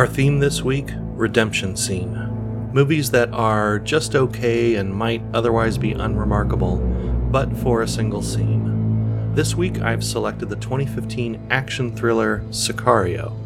[0.00, 2.70] Our theme this week redemption scene.
[2.72, 6.78] Movies that are just okay and might otherwise be unremarkable,
[7.30, 9.34] but for a single scene.
[9.34, 13.36] This week I've selected the 2015 action thriller Sicario.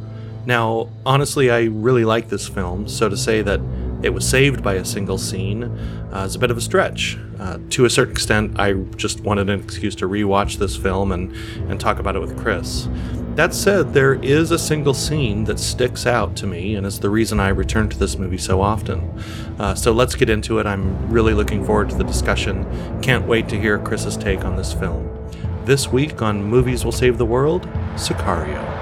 [0.46, 3.60] Now, honestly, I really like this film, so to say that
[4.04, 5.64] it was saved by a single scene
[6.12, 7.18] uh, is a bit of a stretch.
[7.40, 11.34] Uh, to a certain extent, I just wanted an excuse to rewatch this film and,
[11.68, 12.86] and talk about it with Chris.
[13.34, 17.10] That said, there is a single scene that sticks out to me and is the
[17.10, 19.00] reason I return to this movie so often.
[19.58, 20.66] Uh, so let's get into it.
[20.66, 22.64] I'm really looking forward to the discussion.
[23.02, 25.10] Can't wait to hear Chris's take on this film.
[25.64, 27.62] This week on Movies Will Save the World,
[27.96, 28.73] Sicario.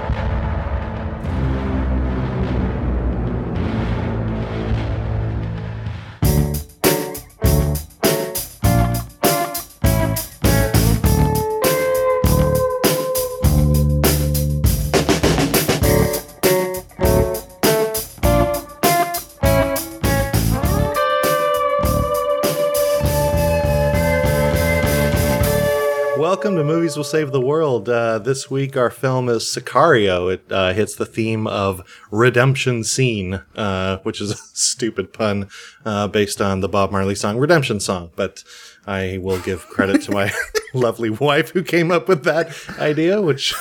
[26.93, 27.89] Movies Will Save the World.
[27.89, 30.31] Uh, this week, our film is Sicario.
[30.31, 35.49] It uh, hits the theme of redemption scene, uh, which is a stupid pun
[35.85, 38.11] uh, based on the Bob Marley song Redemption Song.
[38.15, 38.43] But
[38.85, 40.31] I will give credit to my
[40.75, 43.55] lovely wife who came up with that idea, which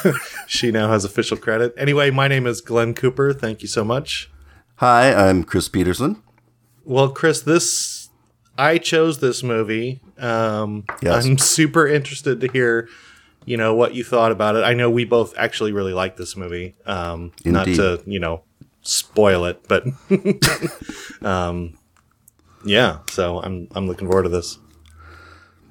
[0.47, 1.73] she now has official credit.
[1.79, 3.33] Anyway, my name is Glenn Cooper.
[3.33, 4.31] Thank you so much.
[4.77, 6.23] Hi, I'm Chris Peterson.
[6.85, 8.11] Well, Chris, this
[8.59, 10.01] I chose this movie.
[10.19, 11.25] Um, Yes.
[11.25, 12.89] I'm super interested to hear,
[13.45, 14.65] you know, what you thought about it.
[14.65, 16.75] I know we both actually really like this movie.
[16.87, 18.43] Um, not to, you know,
[18.83, 19.85] spoil it, but
[21.23, 21.79] um,
[22.65, 22.99] yeah.
[23.11, 24.59] So I'm I'm looking forward to this.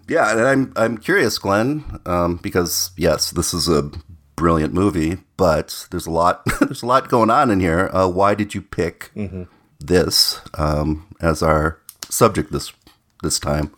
[0.07, 3.91] Yeah, and I'm I'm curious, Glenn, um, because yes, this is a
[4.35, 7.89] brilliant movie, but there's a lot there's a lot going on in here.
[7.93, 9.11] Uh, why did you pick
[9.79, 12.73] this um, as our subject this
[13.23, 13.73] this time?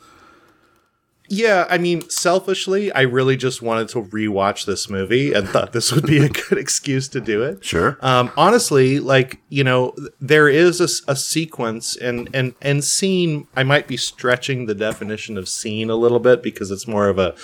[1.29, 5.91] Yeah, I mean, selfishly, I really just wanted to rewatch this movie and thought this
[5.91, 7.63] would be a good excuse to do it.
[7.63, 7.97] Sure.
[8.01, 13.47] Um, honestly, like you know, there is a sequence and and and scene.
[13.55, 17.17] I might be stretching the definition of scene a little bit because it's more of
[17.17, 17.35] a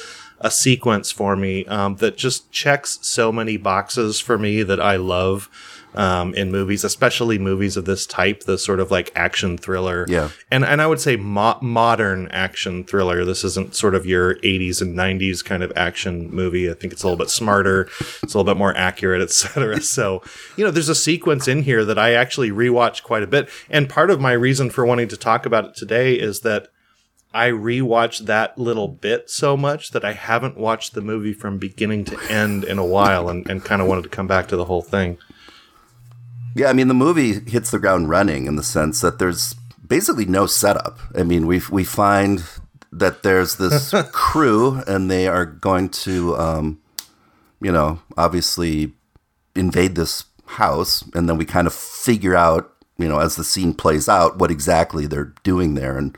[0.42, 4.96] a sequence for me um, that just checks so many boxes for me that I
[4.96, 5.50] love
[5.96, 10.06] um, in movies, especially movies of this type, the sort of like action thriller.
[10.08, 10.30] Yeah.
[10.52, 13.26] and and I would say mo- modern action thriller.
[13.26, 16.70] This isn't sort of your 80s and 90s kind of action movie.
[16.70, 17.90] I think it's a little bit smarter,
[18.24, 19.80] it's a little bit more accurate, etc.
[19.90, 20.22] So,
[20.56, 23.90] you know, there's a sequence in here that I actually rewatched quite a bit, and
[23.90, 26.68] part of my reason for wanting to talk about it today is that
[27.34, 32.06] I rewatched that little bit so much that I haven't watched the movie from beginning
[32.06, 34.66] to end in a while, and, and kind of wanted to come back to the
[34.66, 35.18] whole thing.
[36.56, 39.56] Yeah, I mean the movie hits the ground running in the sense that there's
[39.88, 41.00] basically no setup.
[41.16, 42.44] I mean, we we find
[42.92, 46.80] that there's this crew and they are going to um,
[47.62, 48.94] you know, obviously
[49.56, 53.74] invade this house and then we kind of figure out, you know, as the scene
[53.74, 56.18] plays out what exactly they're doing there and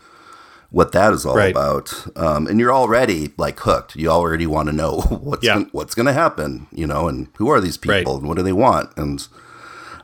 [0.69, 1.51] what that is all Right.
[1.51, 1.93] about.
[2.15, 3.95] Um, and you're already like hooked.
[3.97, 5.55] You already want to know what's Yeah.
[5.55, 8.19] gon- what's going to happen, you know, and who are these people Right.
[8.21, 8.91] and what do they want?
[8.95, 9.27] And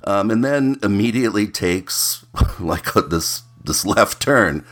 [0.07, 2.25] um, and then immediately takes
[2.59, 4.66] like a, this this left turn,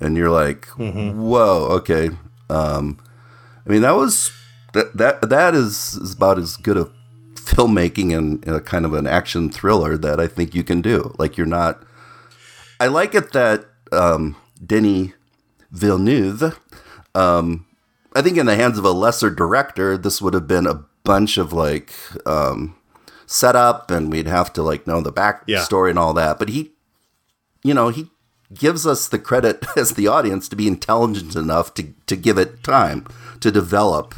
[0.00, 0.66] and you're like,
[1.12, 2.10] whoa, okay.
[2.48, 2.98] Um,
[3.66, 4.32] I mean, that was
[4.72, 6.90] that that that is, is about as good a
[7.34, 11.14] filmmaking and a kind of an action thriller that I think you can do.
[11.18, 11.82] Like you're not.
[12.80, 15.12] I like it that um, Denis
[15.70, 16.58] Villeneuve.
[17.14, 17.66] Um,
[18.14, 21.36] I think in the hands of a lesser director, this would have been a bunch
[21.36, 21.92] of like
[22.24, 22.77] um,
[23.30, 25.12] setup, and we'd have to like know the
[25.46, 25.58] Yeah.
[25.58, 26.38] backstory and all that.
[26.38, 26.72] But he,
[27.62, 28.10] you know, he
[28.52, 32.64] gives us the credit as the audience to be intelligent enough to to give it
[32.64, 33.06] time
[33.40, 34.14] to develop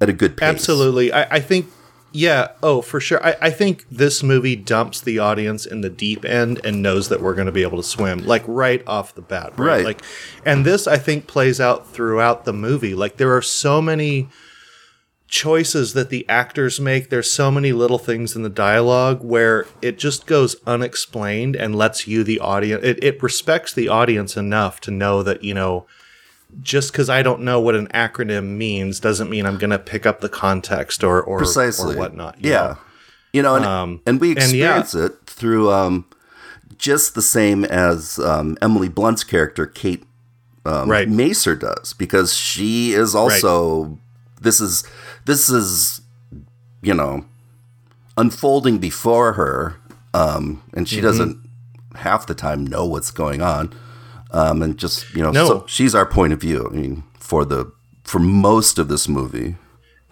[0.00, 0.48] at a good pace.
[0.48, 1.12] Absolutely.
[1.12, 1.66] I, I think,
[2.12, 3.22] yeah, oh, for sure.
[3.24, 7.20] I, I think this movie dumps the audience in the deep end and knows that
[7.20, 9.52] we're going to be able to swim, like right off the bat.
[9.58, 9.66] Right?
[9.66, 9.84] Right.
[9.84, 10.02] Like,
[10.44, 12.94] and this, I think, plays out throughout the movie.
[12.94, 14.28] Like, there are so many
[15.30, 17.08] choices that the actors make.
[17.08, 22.06] There's so many little things in the dialogue where it just goes unexplained and lets
[22.08, 25.86] you, the audience, it, it respects the audience enough to know that, you know,
[26.60, 30.04] just because I don't know what an acronym means doesn't mean I'm going to pick
[30.04, 32.42] up the context or or, precisely or whatnot.
[32.42, 32.78] you Yeah, know?
[33.32, 34.80] you know, and, Um, and we and yeah.
[34.80, 36.06] experience it through um,
[36.76, 40.02] just the same as um, Emily Blunt's character Kate
[40.66, 41.08] um, Right.
[41.08, 43.98] Macer does, because she is also
[44.40, 44.84] this is
[45.30, 46.00] this is
[46.82, 47.24] you know
[48.16, 49.76] unfolding before her
[50.12, 51.38] um, and she doesn't
[51.94, 53.72] half the time know what's going on,
[54.32, 55.46] um, and just you know, No.
[55.46, 56.68] so she's our point of view.
[56.68, 57.70] I mean, for the
[58.02, 59.54] for most of this movie,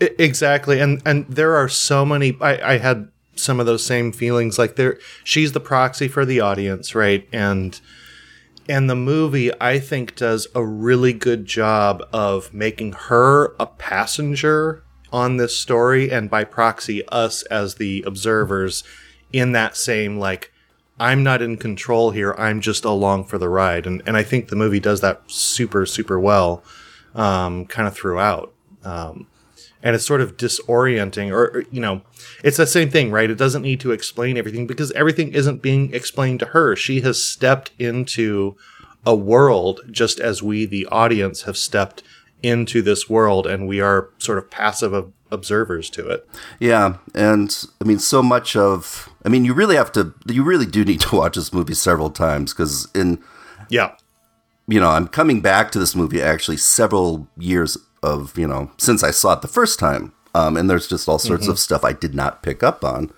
[0.00, 4.12] I- exactly and and there are so many I, I had some of those same
[4.12, 7.80] feelings like there she's the proxy for the audience right and
[8.68, 14.82] and the movie i think does a really good job of making her a passenger
[15.12, 18.84] on this story and by proxy us as the observers
[19.32, 20.52] in that same like
[21.00, 23.86] i'm not in control here i'm just along for the ride.
[23.86, 26.62] And and i think the movie does that super super well
[27.14, 28.52] um kind of throughout.
[28.84, 29.26] Um
[29.80, 32.02] and it's sort of disorienting or, or, you know
[32.42, 33.30] it's the same thing right?
[33.30, 36.76] It doesn't need to explain everything because everything isn't being explained to her.
[36.76, 38.56] She has stepped into
[39.06, 42.02] a world just as we the audience have stepped
[42.42, 46.26] into this world and we are sort of passive ob- observers to it
[46.60, 50.66] Yeah, and I mean, so much of I mean, you really have to, you really
[50.66, 53.18] do need to watch this movie several times because in
[53.68, 53.92] yeah
[54.70, 59.02] you know, I'm coming back to this movie actually several years of you know since
[59.02, 61.94] I saw it the first time, um, and there's just all sorts of stuff I
[61.94, 63.10] did not pick up on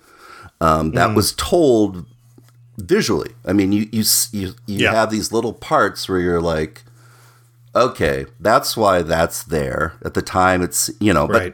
[0.61, 2.05] um, that was told
[2.77, 3.31] visually.
[3.45, 4.93] I mean, you you you, you Yeah.
[4.93, 6.83] have these little parts where you're like,
[7.75, 9.93] okay, that's why that's there.
[10.03, 10.61] At the time.
[10.61, 11.53] It's you know, right.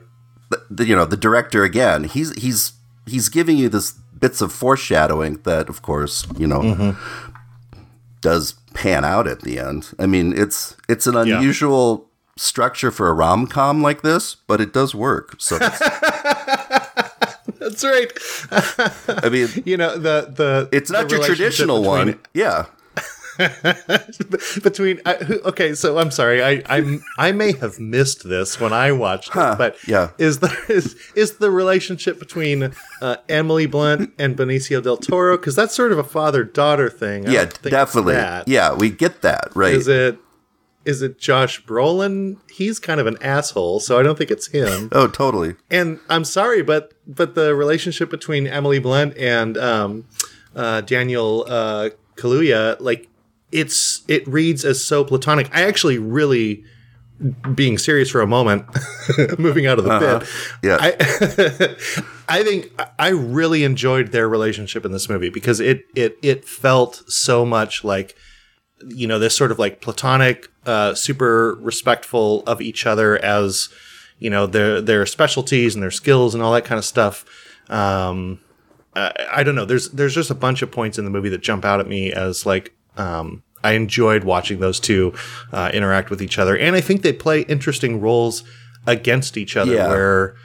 [0.50, 2.74] but the, you know the director again he's he's
[3.06, 7.80] he's giving you this bits of foreshadowing that of course you know mm-hmm.
[8.22, 9.94] does pan out at the end.
[10.00, 11.38] I mean it's it's an Yeah.
[11.38, 15.36] unusual structure for a rom-com like this but it does work.
[15.40, 15.80] So that's,
[17.60, 18.12] that's right.
[19.24, 22.20] I mean you know the the it's not the your traditional one.
[22.34, 22.66] Yeah
[24.64, 28.74] between I, who- okay so i'm sorry i i i may have missed this when
[28.74, 30.12] i watched Huh, it but yeah.
[30.18, 35.38] is the is, is the relationship between uh, emily blunt and benicio del toro?
[35.38, 37.28] Because that's sort of a father-daughter thing.
[37.28, 38.16] I yeah think definitely.
[38.48, 39.74] yeah we get that right.
[39.74, 40.18] Is it
[40.86, 42.38] is it josh brolin?
[42.50, 44.90] He's kind of an asshole so i don't think it's him.
[44.98, 45.56] Oh totally.
[45.70, 50.06] And i'm sorry but but the relationship between emily blunt and um
[50.56, 53.08] uh daniel uh kaluuya like
[53.52, 56.64] it's it reads as so platonic i actually really
[57.56, 58.66] being serious for a moment
[59.40, 60.30] moving out of the pit
[60.64, 66.18] yeah I I think I really enjoyed their relationship in this movie because it it
[66.22, 68.16] it felt so much like
[68.86, 73.70] you know this sort of like platonic, uh, super respectful of each other as
[74.20, 77.26] you know their their specialties and their skills and all that kind of stuff.
[77.70, 78.40] Um,
[78.96, 79.66] I, I don't know.
[79.66, 82.12] There's there's just a bunch of points in the movie that jump out at me
[82.12, 85.14] as like um, I enjoyed watching those two
[85.52, 88.44] uh, interact with each other, and I think they play interesting roles
[88.86, 89.88] against each other Yeah.
[89.90, 90.36] where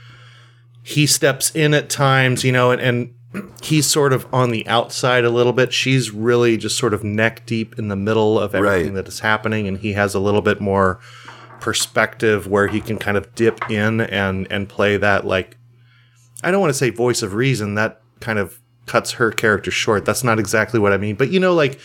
[0.82, 3.14] he steps in at times, you know, and, and
[3.62, 5.72] he's sort of on the outside a little bit.
[5.72, 8.94] She's really just sort of neck deep in the middle of everything Right.
[8.96, 10.98] that is happening, and he has a little bit more
[11.60, 15.56] perspective where he can kind of dip in and and play that like
[16.42, 17.76] I don't want to say voice of reason.
[17.76, 20.04] That kind of cuts her character short.
[20.04, 21.14] That's not exactly what I mean.
[21.14, 21.78] But you know, like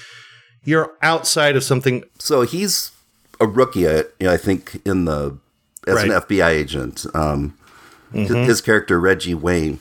[0.67, 2.03] you're outside of something.
[2.19, 2.91] so he's
[3.39, 3.85] a rookie
[4.27, 5.37] know, i think in the
[5.87, 7.05] as an fbi agent.
[7.15, 7.57] Um
[8.13, 9.79] his- his character reggie wayne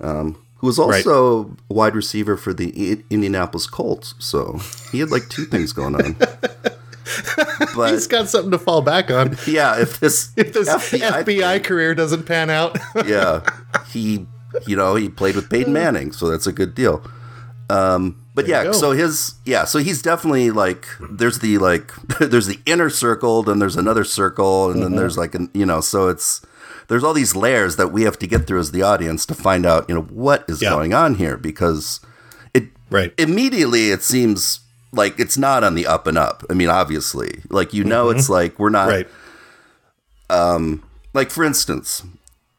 [0.00, 4.14] um who was also a wide receiver for the I- indianapolis colts.
[4.20, 4.60] So
[4.92, 6.16] he had like two things going on.
[7.74, 9.36] But He's got something to fall back on.
[9.46, 13.42] yeah if this If this FBI FBI, career doesn't pan out, yeah,
[13.88, 14.26] he,
[14.66, 17.02] you know, he played with Peyton Manning, so that's a good deal.
[17.68, 22.46] Um, but There yeah, so his, yeah, so he's definitely like, there's the like, there's
[22.46, 24.82] the inner circle, then there's another circle, and Mm-hmm.
[24.82, 26.40] then there's like, an, you know, so it's,
[26.88, 29.64] there's all these layers that we have to get through as the audience to find
[29.66, 30.70] out, you know, what is Yeah.
[30.70, 32.00] going on here because
[32.54, 33.12] it right?
[33.18, 34.60] immediately it seems
[34.92, 36.42] like it's not on the up and up.
[36.50, 39.08] I mean, obviously, like you know, it's like we're not right.
[40.30, 40.82] Um,
[41.14, 42.02] like for instance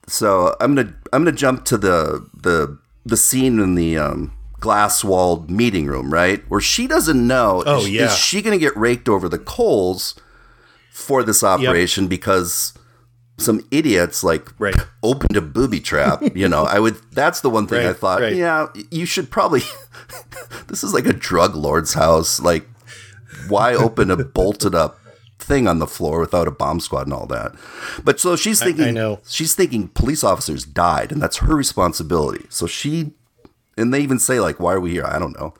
[0.06, 4.32] so i'm gonna i'm gonna jump to the the the scene in the um
[4.63, 8.05] glass walled meeting room right where she doesn't know Oh, is, yeah.
[8.05, 10.15] is she gonna get raked over the coals
[10.89, 12.74] for this operation because
[13.38, 14.75] some idiots like Right.
[15.12, 18.36] opened a booby trap you know i would that's the one thing i thought right.
[18.38, 19.63] yeah you should probably
[20.70, 22.65] this is like a drug lord's house like
[23.50, 24.98] why open a bolted up
[25.39, 27.51] thing on the floor without a bomb squad and all that
[28.05, 29.20] but so she's thinking I know.
[29.27, 33.12] she's thinking police officers died and that's her responsibility so she
[33.77, 35.53] and they even say like why are we here i don't know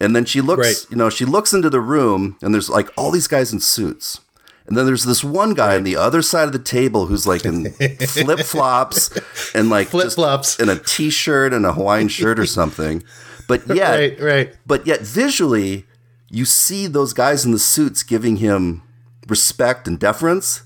[0.00, 0.86] and then she looks Right.
[0.90, 4.20] you know she looks into the room and there's like all these guys in suits
[4.68, 7.44] And then there's this one guy on the other side of the table who's like
[7.46, 7.72] in
[8.06, 9.08] flip flops
[9.54, 10.60] and like Flip-flops.
[10.60, 13.02] in a t shirt and a Hawaiian shirt or something.
[13.48, 14.48] But yet, Right, right.
[14.66, 15.86] but yet visually,
[16.30, 18.82] you see those guys in the suits giving him
[19.26, 20.62] respect and deference.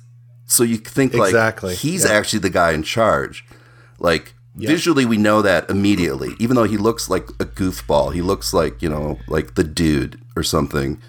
[0.47, 2.11] So you think like Exactly, he's yeah.
[2.19, 3.45] actually the guy in charge.
[4.01, 6.35] Like visually, we know that immediately.
[6.39, 10.21] Even though he looks like a goofball, he looks like you know like the dude
[10.37, 11.01] or something.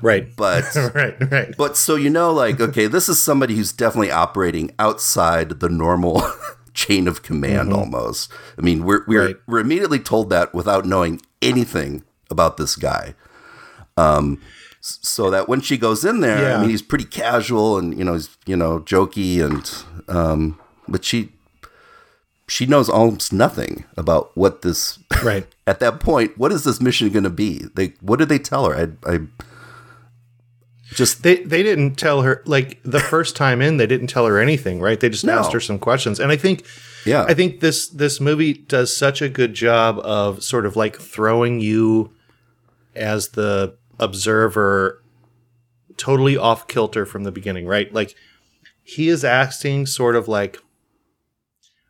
[0.00, 0.34] Right.
[0.36, 1.54] But right, right.
[1.56, 6.22] but so you know, like, okay, this is somebody who's definitely operating outside the normal
[6.74, 8.32] chain of command almost.
[8.58, 9.26] I mean, we're we're Mm-hmm.
[9.26, 9.36] Right.
[9.46, 13.14] we're immediately told that without knowing anything about this guy.
[13.96, 14.40] Um
[14.80, 18.14] so that when she goes in there, I mean he's pretty casual and you know,
[18.14, 21.30] he's you know, jokey and um but she
[22.52, 25.46] she knows almost nothing about what this Right.
[25.66, 27.64] at that point, what is this mission going to be?
[27.74, 28.74] They what did they tell her?
[29.06, 29.20] I I
[30.94, 34.38] just They they didn't tell her like the first time in they didn't tell her
[34.38, 35.00] anything, right?
[35.00, 35.38] They just No.
[35.38, 36.20] asked her some questions.
[36.20, 36.64] And I think
[37.06, 37.24] yeah.
[37.24, 41.60] I think this this movie does such a good job of sort of like throwing
[41.60, 42.12] you
[42.94, 45.02] as the observer
[45.96, 47.92] totally off kilter from the beginning, right?
[47.94, 48.14] Like
[48.82, 50.58] he is asking sort of like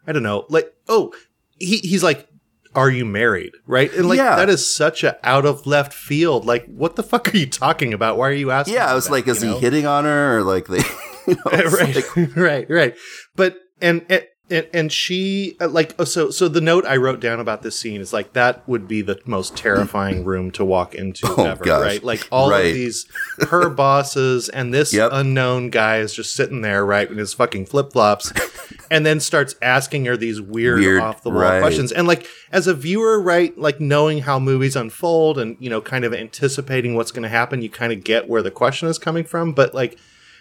[0.06, 1.12] I don't know, like oh,
[1.58, 2.28] he he's like
[2.74, 3.52] are you married?
[3.66, 3.92] Right?
[3.92, 4.36] And like Yeah.
[4.36, 6.46] that is such a out of left field.
[6.46, 8.16] Like what the fuck are you talking about?
[8.16, 8.74] Why are you asking?
[8.74, 9.60] Yeah, I was that, like, is you he know?
[9.60, 10.80] hitting on her or like they?
[11.24, 12.96] You know, right, like- right, right.
[13.36, 17.40] But and and and she uh, like oh, so so the note I wrote down
[17.40, 21.26] about this scene is like that would be the most terrifying room to walk into
[21.38, 21.80] Oh, ever, gosh.
[21.82, 22.04] right?
[22.04, 22.66] Like all Right.
[22.66, 23.06] of these
[23.48, 25.10] her bosses and this Yep.
[25.12, 28.32] unknown guy is just sitting there, right, in his fucking flip flops,
[28.90, 31.60] and then starts asking her these weird, Weird, off the wall right.
[31.60, 31.92] questions.
[31.92, 36.04] And like as a viewer, right, like knowing how movies unfold and you know, kind
[36.04, 39.24] of anticipating what's going to happen, you kind of get where the question is coming
[39.24, 39.52] from.
[39.52, 39.98] But like,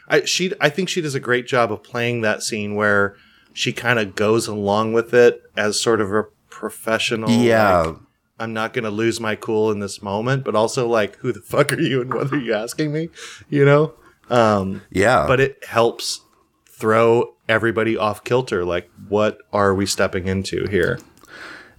[0.10, 3.16] I she I think she does a great job of playing that scene where
[3.54, 7.30] she kind of goes along with it as sort of a professional.
[7.30, 7.96] yeah, like,
[8.40, 11.42] I'm not going to lose my cool in this moment, but also like, who the
[11.46, 13.10] fuck are you and what are you asking me?
[13.50, 13.94] You know.
[14.30, 15.26] Um, yeah.
[15.28, 16.22] but it helps
[16.66, 18.64] throw everybody off kilter.
[18.64, 21.00] Like, what are we stepping into here?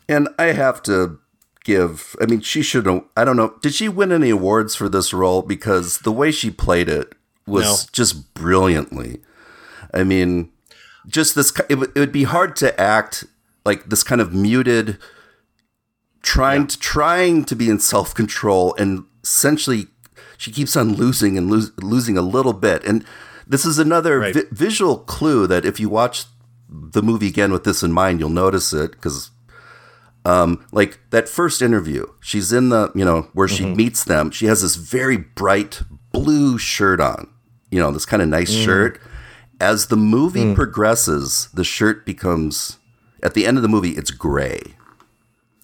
[0.09, 1.19] and I have to
[1.65, 2.15] give.
[2.21, 2.87] I mean, she should.
[3.17, 3.55] I don't know.
[3.63, 5.41] Did she win any awards for this role?
[5.43, 7.15] Because the way she played it
[7.47, 7.77] was No.
[7.93, 9.21] just brilliantly.
[9.95, 10.51] I mean,
[11.07, 11.53] just this.
[11.69, 13.25] It, would- it would be hard to act
[13.65, 14.99] like this kind of muted,
[16.23, 19.87] trying to trying to be in self control, and essentially,
[20.37, 22.85] she keeps on losing and lose, losing a little bit.
[22.85, 23.05] And
[23.47, 24.35] this is another Right.
[24.35, 26.25] vi- visual clue that if you watch
[26.69, 29.31] the movie again with this in mind, you'll notice it because
[30.25, 34.31] um, like that first interview, she's in the, you know, where she meets them.
[34.31, 35.83] She has this very bright
[36.13, 37.29] blue shirt on,
[37.71, 39.01] you know, this kind of nice shirt.
[39.63, 40.55] As the movie hmm.
[40.55, 42.79] progresses, the shirt becomes,
[43.23, 44.61] at the end of the movie, it's gray.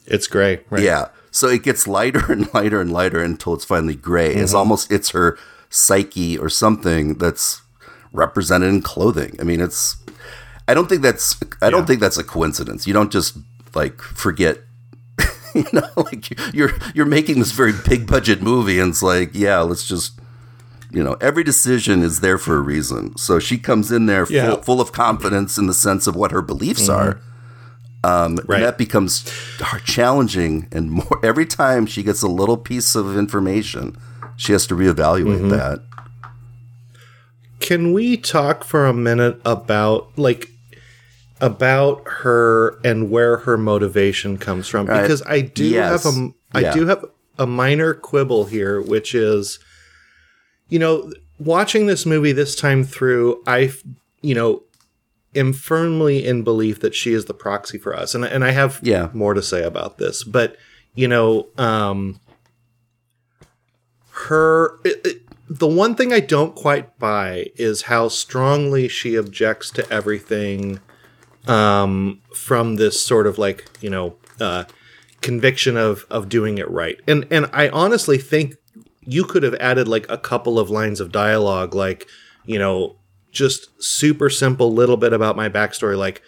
[0.07, 0.83] It's gray, right?
[0.83, 1.09] Yeah.
[1.33, 4.35] So it gets lighter and lighter and lighter until it's finally gray.
[4.35, 4.59] It's mm-hmm.
[4.59, 5.37] almost, it's her
[5.69, 7.61] psyche or something that's
[8.13, 9.37] represented in clothing.
[9.41, 9.97] I mean, it's,
[10.69, 12.87] I don't think that's, I don't think that's a coincidence.
[12.87, 13.37] You don't just
[13.75, 14.59] like forget
[15.55, 19.61] you know, like you're you're making this very big budget movie, and it's like, yeah,
[19.61, 20.21] let's just,
[20.91, 23.17] you know, every decision is there for a reason.
[23.19, 24.47] So she comes in there Yeah.
[24.55, 27.21] full, full of confidence in the sense of what her beliefs are.
[28.05, 28.59] Um, Right.
[28.59, 29.25] And that becomes
[29.85, 33.97] challenging, and more every time she gets a little piece of information,
[34.37, 35.83] she has to reevaluate that.
[37.61, 40.49] Can we talk for a minute about like
[41.41, 44.87] about her and where her motivation comes from?
[44.87, 46.05] Because I do Yes.
[46.05, 46.73] have a I Yeah.
[46.75, 47.05] do have
[47.39, 49.59] a minor quibble here, which is,
[50.69, 53.73] you know, watching this movie this time through, I,
[54.21, 54.63] you know,
[55.35, 58.81] am firmly in belief that she is the proxy for us, and and I have
[58.83, 59.09] Yeah.
[59.13, 60.57] more to say about this, but
[60.95, 62.19] you know, um,
[64.11, 64.79] her.
[64.85, 69.91] It, it- the one thing I don't quite buy is how strongly she objects to
[69.91, 70.79] everything
[71.47, 74.65] um, from this sort of like you know uh,
[75.23, 77.01] conviction of of doing it right.
[77.09, 78.57] And and I honestly think
[79.11, 82.07] you could have added like a couple of lines of dialogue, like
[82.45, 82.97] you know,
[83.33, 86.23] just super simple little bit about my backstory, like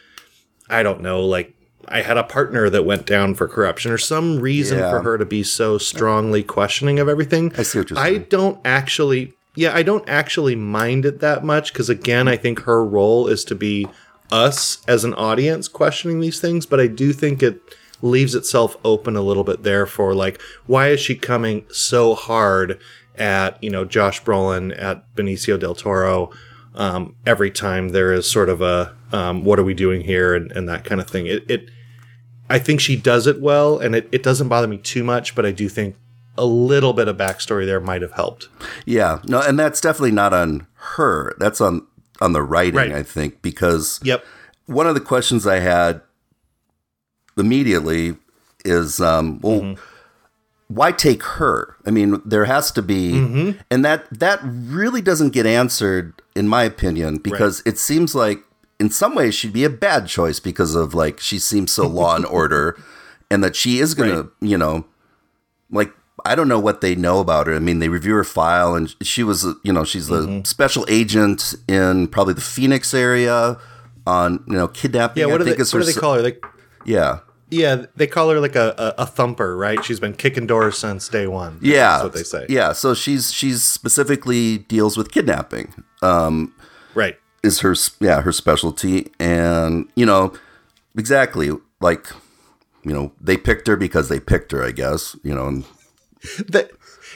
[0.68, 1.54] I don't know, like
[1.88, 4.90] I had a partner that went down for corruption or some reason Yeah.
[4.90, 7.52] for her to be so strongly questioning of everything.
[7.58, 8.14] I see what you're saying.
[8.16, 12.60] I don't actually, yeah, I don't actually mind it that much because again, I think
[12.60, 13.86] her role is to be
[14.30, 17.60] us as an audience questioning these things, but I do think it
[18.02, 22.80] leaves itself open a little bit there for like why is she coming so hard
[23.16, 26.30] at you know Josh Brolin at Benicio del Toro
[26.74, 30.50] um, every time there is sort of a um, what are we doing here and,
[30.52, 31.26] and that kind of thing.
[31.26, 31.70] It, it
[32.48, 35.46] I think she does it well, and it, it doesn't bother me too much, but
[35.46, 35.96] I do think
[36.36, 38.48] a little bit of backstory there might have helped.
[38.86, 41.34] Yeah, no, and that's definitely not on her.
[41.38, 41.86] That's on
[42.20, 42.92] on the writing, Right.
[42.92, 44.24] I think, because Yep.
[44.66, 46.02] one of the questions I had
[47.40, 48.16] immediately
[48.64, 49.80] is, um, well, Mm-hmm.
[50.68, 51.76] why take her?
[51.86, 53.58] I mean, there has to be, Mm-hmm.
[53.70, 58.38] and that that really doesn't get answered, in my opinion, because it seems like
[58.78, 62.14] in some ways she'd be a bad choice because of like she seems so law
[62.14, 62.78] and order,
[63.30, 64.30] and that she is gonna, Right.
[64.40, 64.84] you know,
[65.70, 65.92] like
[66.24, 67.54] I don't know what they know about her.
[67.54, 70.44] I mean, they review her file, and she was, you know, she's Mm-hmm.
[70.44, 73.56] special agent in probably the Phoenix area
[74.06, 75.20] on, you know, kidnapping.
[75.22, 75.26] Yeah.
[75.26, 76.22] What I do they what do they call her?
[76.22, 76.36] They,
[76.84, 77.20] Yeah,
[77.50, 79.84] yeah, they call her like a, a, a thumper, right?
[79.84, 81.58] She's been kicking doors since day one.
[81.60, 82.46] yeah, That's what they say.
[82.48, 85.74] Yeah, so she's she's specifically deals with kidnapping.
[86.02, 86.54] Um,
[86.94, 87.16] Right.
[87.42, 90.32] is her yeah her specialty, and you know,
[90.96, 92.08] exactly like,
[92.84, 95.16] you know, they picked her because they picked her, I guess.
[95.22, 95.64] You know, and
[96.48, 96.70] that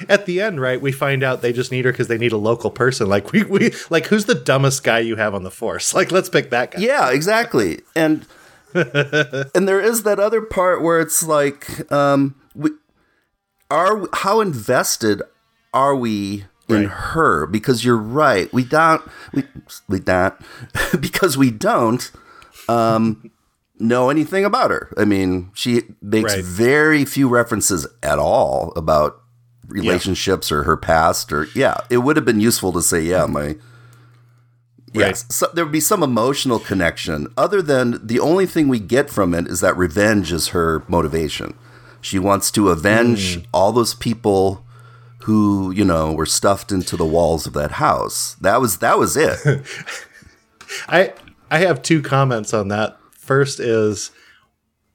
[0.08, 2.36] at the end, right, we find out they just need her because they need a
[2.36, 3.08] local person.
[3.08, 5.92] Like we, we like who's the dumbest guy you have on the force?
[6.04, 6.80] Like let's pick that guy.
[6.80, 7.80] Yeah, exactly.
[7.94, 8.26] And
[9.54, 12.70] and there is that other part where it's like, um, we,
[13.70, 15.22] are how invested
[15.72, 16.88] are we in Right.
[16.88, 17.46] her?
[17.46, 19.02] Because you're right, we don't
[19.32, 19.44] we
[19.88, 20.34] we don't
[21.00, 22.10] because we don't
[22.68, 23.30] um,
[23.78, 24.92] know anything about her.
[24.96, 26.44] I mean, she makes Right.
[26.44, 29.20] very few references at all about
[29.66, 33.56] relationships or her past or yeah it would have been useful to say yeah my
[34.94, 37.26] Yes, so there would be some emotional connection.
[37.36, 41.54] Other than the only thing we get from it is that revenge is her motivation.
[42.00, 44.64] She wants to avenge all those people
[45.22, 48.34] who you know were stuffed into the walls of that house.
[48.40, 49.38] That was that was it.
[50.88, 51.12] I
[51.50, 52.98] I have two comments on that.
[53.12, 54.10] First is,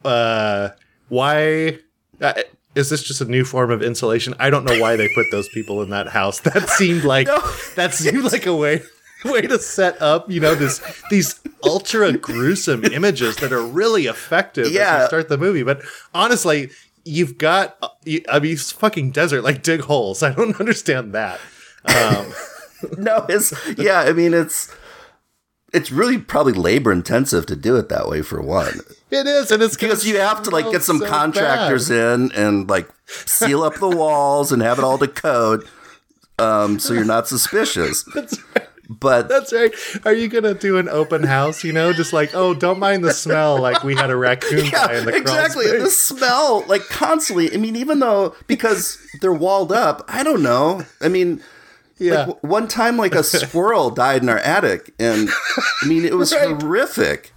[0.06, 0.70] uh,
[1.10, 1.79] why
[2.22, 2.34] uh,
[2.75, 4.36] is this just a new form of insulation?
[4.39, 6.40] I don't know why they put those people in that house.
[6.42, 7.27] That seemed like
[7.75, 8.83] that seemed like a way
[9.25, 14.66] way to set up, you know, this these ultra gruesome images that are really effective
[14.66, 15.64] as you start the movie.
[15.64, 15.82] But
[16.14, 16.70] honestly,
[17.05, 17.77] you've got
[18.29, 19.44] I mean, it's fucking desert.
[19.44, 20.24] Like dig holes.
[20.24, 21.40] I don't understand that.
[21.86, 22.34] Um,
[22.98, 24.01] no, it's yeah.
[24.01, 24.74] I mean, it's
[25.74, 28.79] it's really probably labor intensive to do it that way for one,
[29.12, 32.14] it is, and it's because you have to like get some so contractors bad.
[32.14, 35.68] in and like seal up the walls and have it all to code,
[36.38, 38.03] um, so you're not suspicious.
[38.16, 38.69] That's right.
[38.92, 39.72] But That's right.
[40.04, 41.64] Are you gonna do an open house?
[41.64, 43.62] You know, just like, oh, don't mind the smell.
[43.62, 45.68] Like we had a raccoon guy in the exactly.
[45.68, 45.84] space.
[45.84, 47.54] The smell, like constantly.
[47.54, 50.82] I mean, even though because they're walled up, I don't know.
[51.02, 51.42] I mean,
[52.00, 55.30] Yeah, like, one time, like a squirrel died in our attic, and
[55.84, 56.60] I mean, it was Right.
[56.60, 57.34] horrific.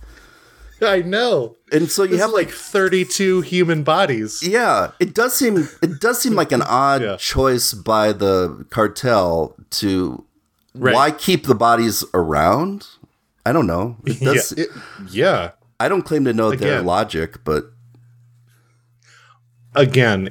[0.81, 1.57] I know.
[1.71, 4.41] And so you You have have like 32 human bodies.
[4.43, 7.17] Yeah, it does seem it does seem like an odd Yeah.
[7.19, 10.25] choice by the cartel to
[10.75, 10.95] Right.
[10.95, 12.87] why keep the bodies around.
[13.45, 13.97] I don't know.
[14.07, 14.69] Yeah, it-
[15.11, 15.51] yeah.
[15.81, 17.65] I don't claim to know their logic, but
[19.75, 20.31] Again,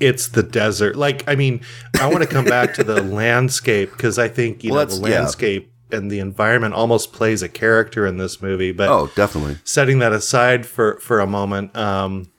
[0.00, 0.96] it's the desert.
[0.96, 1.60] Like, I mean,
[2.00, 4.96] I want to come back to the landscape because I think you Well, know the
[5.00, 5.18] that's- yeah.
[5.20, 8.72] landscape and the environment almost plays a character in this movie.
[8.72, 9.58] But oh, definitely.
[9.64, 12.30] setting that aside for for a moment um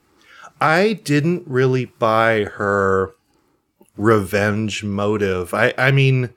[0.61, 3.13] i didn't really buy her
[3.97, 6.29] revenge motive i i mean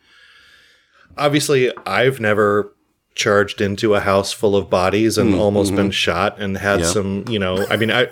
[1.17, 2.73] obviously i've never
[3.15, 5.77] charged into a house full of bodies and mm, almost mm-hmm.
[5.77, 8.09] been shot and had some you know i mean i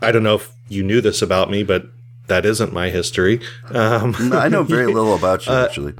[0.00, 1.86] i don't know if you knew this about me but
[2.26, 5.94] that isn't my history um No, I know very little about you uh, actually.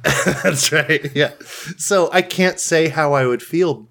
[0.42, 1.10] That's right.
[1.14, 1.32] Yeah.
[1.76, 3.88] So I can't say how I would feel,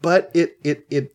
[0.00, 1.14] but it it it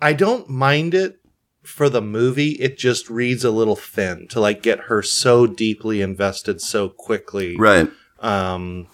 [0.00, 1.18] I don't mind it
[1.62, 2.52] for the movie.
[2.52, 7.56] It just reads a little thin to like get her so deeply invested so quickly.
[7.56, 7.90] Right.
[8.20, 8.86] Um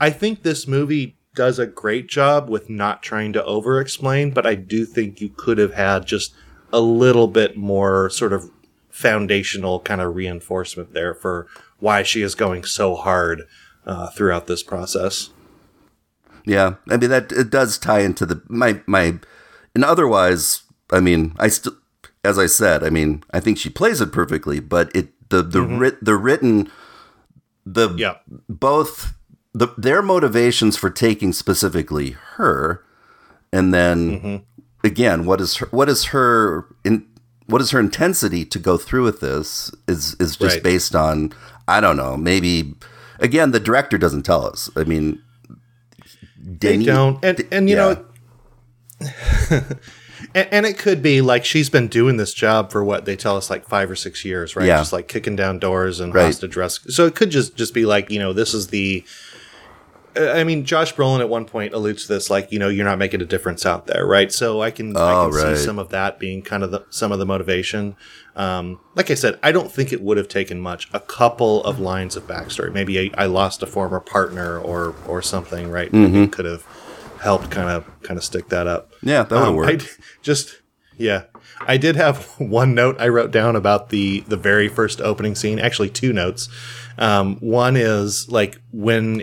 [0.00, 4.46] I think this movie does a great job with not trying to over explain, but
[4.46, 6.34] I do think you could have had just
[6.72, 8.50] a little bit more sort of
[8.90, 11.46] foundational kind of reinforcement there for
[11.78, 13.42] why she is going so hard
[13.86, 15.30] uh, throughout this process.
[16.44, 19.18] Yeah, I mean that it does tie into the my my,
[19.74, 21.76] and otherwise, I mean, I still,
[22.24, 25.62] as I said, I mean, I think she plays it perfectly, but it the the
[25.62, 26.70] writ the written
[27.64, 28.14] the Yeah.
[28.48, 29.14] both
[29.54, 32.82] the their motivations for taking specifically her,
[33.52, 34.36] and then mm-hmm.
[34.86, 37.06] again, what is her, what is her in
[37.46, 40.62] what is her intensity to go through with this is is just Right.
[40.62, 41.32] based on
[41.68, 42.74] I don't know maybe
[43.18, 44.70] again the director doesn't tell us.
[44.76, 45.20] I mean,
[46.38, 47.94] They don't, and and you yeah.
[49.00, 49.62] know,
[50.34, 53.36] and, and it could be like she's been doing this job for what they tell
[53.36, 54.66] us like five or six years, right?
[54.66, 54.78] Yeah.
[54.78, 56.24] Just like kicking down doors and Right.
[56.26, 56.90] hostage rescue.
[56.90, 59.04] So it could just just be like you know this is the.
[60.14, 62.84] uh, I mean, Josh Brolin at one point alludes to this, like you know, you're
[62.84, 64.30] not making a difference out there, right?
[64.30, 65.56] So I can, I Oh, can right.
[65.56, 67.96] see some of that being kind of the, some of the motivation.
[68.36, 70.88] Um, like I said, I don't think it would have taken much.
[70.92, 75.22] A couple of lines of backstory, maybe I, I lost a former partner or or
[75.22, 75.90] something, right?
[75.92, 76.22] Maybe Mm-hmm.
[76.24, 76.66] it could have
[77.22, 78.92] helped kind of kind of stick that up.
[79.02, 79.80] yeah, that would Um, I worked.
[79.80, 80.60] d- just
[80.98, 81.22] yeah,
[81.66, 85.58] I did have one note I wrote down about the the very first opening scene.
[85.58, 86.48] Actually, two notes.
[86.98, 89.22] Um, one is like when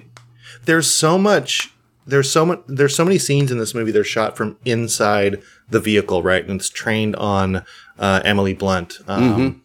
[0.65, 1.71] there's so much
[2.07, 5.41] there's so much there's so many scenes in this movie that are shot from inside
[5.69, 6.43] the vehicle, right?
[6.47, 7.63] And it's trained on
[7.99, 8.97] uh, Emily Blunt.
[9.07, 9.61] Um,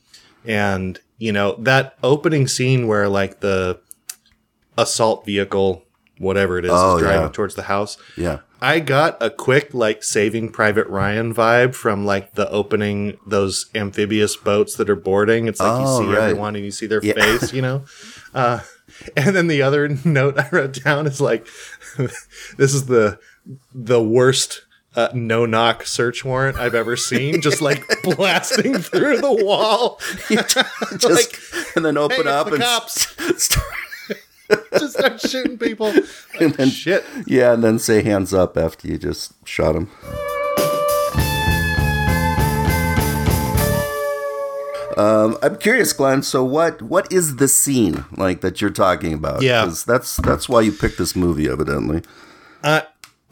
[0.46, 3.80] And you know that opening scene where like the
[4.76, 5.83] assault vehicle,
[6.18, 7.28] whatever it is, Oh, is driving yeah.
[7.28, 7.96] towards the house.
[8.16, 13.66] yeah, I got a quick like Saving Private Ryan vibe from like the opening those
[13.74, 15.46] amphibious boats that are boarding.
[15.48, 16.22] It's like Oh, you see right.
[16.30, 17.14] everyone and you see their Yeah.
[17.14, 17.84] face, you know.
[18.34, 18.58] Uh,
[19.16, 21.46] and then the other note I wrote down is like,
[22.56, 23.20] this is the
[23.72, 24.62] the worst.
[24.96, 30.00] Uh, no knock search warrant I've ever seen, just like blasting through the wall.
[30.28, 33.08] just like, and then open "Hey, up the and cops."
[33.42, 33.66] start,
[34.78, 35.92] just start shooting people.
[36.40, 37.04] Like, then- shit.
[37.26, 39.88] yeah, and then say hands up after you just shot him.
[44.96, 46.22] Um, I'm curious, Glenn.
[46.22, 49.42] So, what what is the scene like that you're talking about?
[49.42, 49.72] Yeah.
[49.86, 52.02] that's that's why you picked this movie, evidently.
[52.62, 52.82] Uh,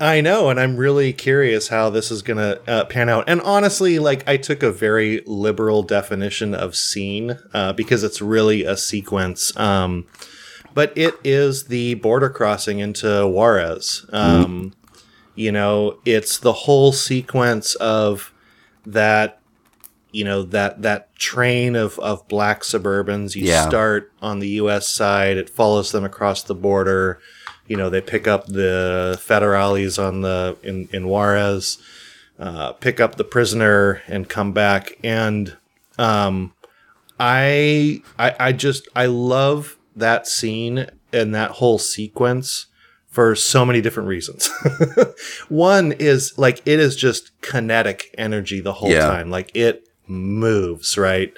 [0.01, 3.25] I know, and I'm really curious how this is to uh, pan out.
[3.29, 8.65] And honestly, like I took a very liberal definition of scene uh, because it's really
[8.65, 9.57] a sequence.
[9.57, 10.07] Um,
[10.75, 14.07] but it is the border crossing into Juarez.
[14.13, 14.75] Um,
[15.35, 18.33] You know, it's the whole sequence of
[18.87, 19.39] that.
[20.11, 23.35] You know that that train of of black Suburbans.
[23.35, 23.67] You Yeah.
[23.67, 24.87] start on the U.S.
[24.89, 25.39] side.
[25.39, 27.19] It follows them across the border
[27.67, 31.79] you know they pick up the federales on the in in Juarez,
[32.39, 34.93] uh, pick up the prisoner and come back.
[35.03, 35.57] And
[35.99, 36.53] um,
[37.19, 42.67] I I I just I love that scene and that whole sequence
[43.09, 44.51] for so many different reasons.
[45.49, 49.07] One is like it is just kinetic energy the whole Yeah.
[49.07, 49.31] time.
[49.31, 51.33] Like it moves, right?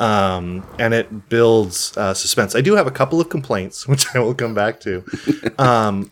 [0.00, 2.56] um, and it builds uh, suspense.
[2.56, 5.04] I do have a couple of complaints, which I will come back to.
[5.56, 6.10] Um,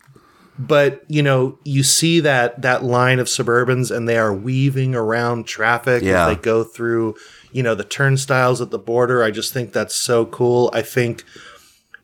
[0.57, 5.47] but you know, you see that that line of Suburbans, and they are weaving around
[5.47, 6.27] traffic Yeah.
[6.29, 7.15] as they go through,
[7.51, 9.21] you know, the turnstiles at the border.
[9.21, 10.69] I just think that's so cool.
[10.73, 11.25] I think,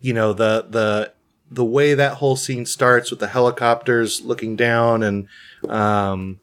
[0.02, 1.14] you know, the the
[1.52, 5.28] the way that whole scene starts with the helicopters looking down and
[5.68, 6.40] um,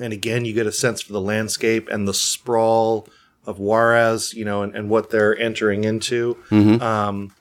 [0.00, 3.06] and again you get a sense for the landscape and the sprawl
[3.46, 6.36] of Juarez, you know, and, and what they're entering into.
[6.82, 7.34] Um,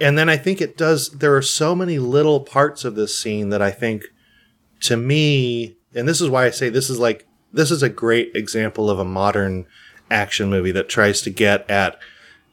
[0.00, 1.10] and then I think it does.
[1.10, 4.04] There are so many little parts of this scene that I think,
[4.80, 8.32] to me, and this is why I say this is like this is a great
[8.34, 9.66] example of a modern
[10.10, 11.98] action movie that tries to get at,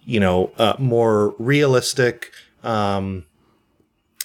[0.07, 2.31] you know, uh, more realistic.
[2.63, 3.25] Um,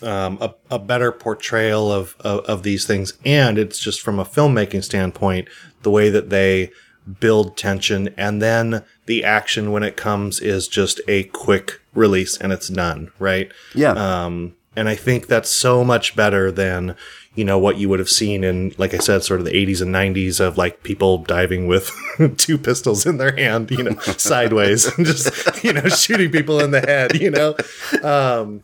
[0.00, 4.24] um, a, a better portrayal of, of of these things, and it's just from a
[4.24, 5.48] filmmaking standpoint,
[5.82, 6.72] the way that they
[7.20, 12.52] build tension, and then the action when it comes is just a quick release and
[12.52, 13.52] it's done, right?
[13.74, 13.92] Yeah.
[13.92, 16.96] Um, and I think that's so much better than
[17.34, 19.80] you know what you would have seen in, like I said, sort of the 80s
[19.80, 21.90] and 90s of like people diving with
[22.36, 26.70] two pistols in their hand, you know, sideways, and just you know shooting people in
[26.70, 27.56] the head, you know.
[28.02, 28.62] Um,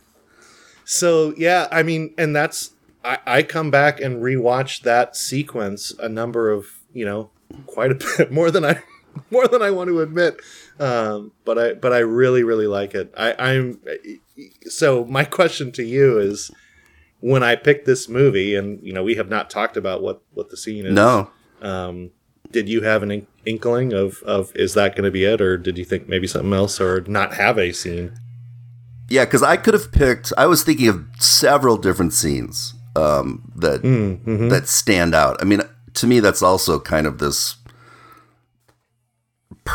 [0.85, 6.09] so yeah, I mean, and that's I, I come back and rewatch that sequence a
[6.09, 7.29] number of you know
[7.65, 8.81] quite a bit more than I
[9.31, 10.39] more than I want to admit.
[10.79, 13.13] Um, but I but I really really like it.
[13.17, 13.79] I, I'm
[14.67, 16.51] so my question to you is
[17.19, 20.49] when I picked this movie, and you know we have not talked about what what
[20.49, 20.93] the scene is.
[20.93, 21.29] no.
[21.61, 22.11] Um,
[22.51, 25.57] did you have an in- inkling of of is that going to be it, or
[25.57, 28.13] did you think maybe something else, or not have a scene?
[29.09, 30.31] Yeah, because I could have picked.
[30.37, 34.49] I was thinking of several different scenes um, that Mm-hmm.
[34.49, 35.37] that stand out.
[35.41, 35.61] I mean,
[35.95, 37.57] to me, that's also kind of this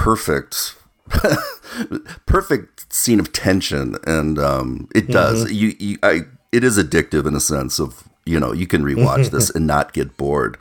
[0.03, 0.77] perfect,
[2.27, 5.51] perfect scene of tension, and um, it does.
[5.51, 9.31] You, you, I, it is addictive in a sense of you know, you can rewatch
[9.31, 10.57] this and not get bored.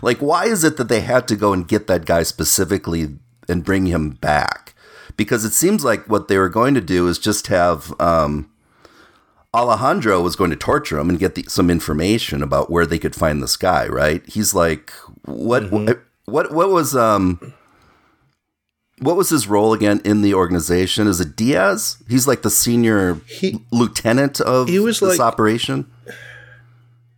[0.00, 3.16] Like, why is it that they had to go and get that guy specifically
[3.48, 4.74] and bring him back?
[5.16, 8.50] Because it seems like what they were going to do is just have um,
[9.54, 13.14] Alejandro was going to torture him and get the, some information about where they could
[13.14, 13.86] find this guy.
[13.86, 14.26] Right?
[14.26, 14.90] He's like,
[15.24, 15.70] what?
[15.70, 16.02] What?
[16.24, 17.52] What, what was um?
[19.00, 21.06] What was his role again in the organization?
[21.08, 21.96] Is it Diaz?
[22.08, 25.86] He's like the senior He- lieutenant of He was this like- operation.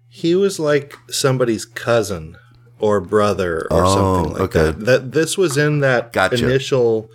[0.09, 2.37] He was like somebody's cousin
[2.79, 4.65] or brother or Oh, something like okay.
[4.67, 4.85] that.
[4.87, 6.37] That this was in that Gotcha.
[6.45, 7.11] initial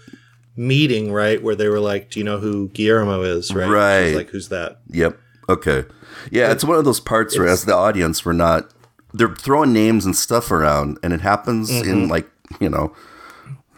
[0.57, 3.69] meeting, right, where they were like, "Do you know who Guillermo is?" Right?
[3.69, 4.15] Right.
[4.15, 5.17] like, "Who's that?" Yep.
[5.47, 5.85] Okay.
[6.29, 8.69] Yeah, it's one of those parts where, as the audience, we're not.
[9.13, 12.11] They're throwing names and stuff around, and it happens in mm-hmm.
[12.11, 12.93] like you know,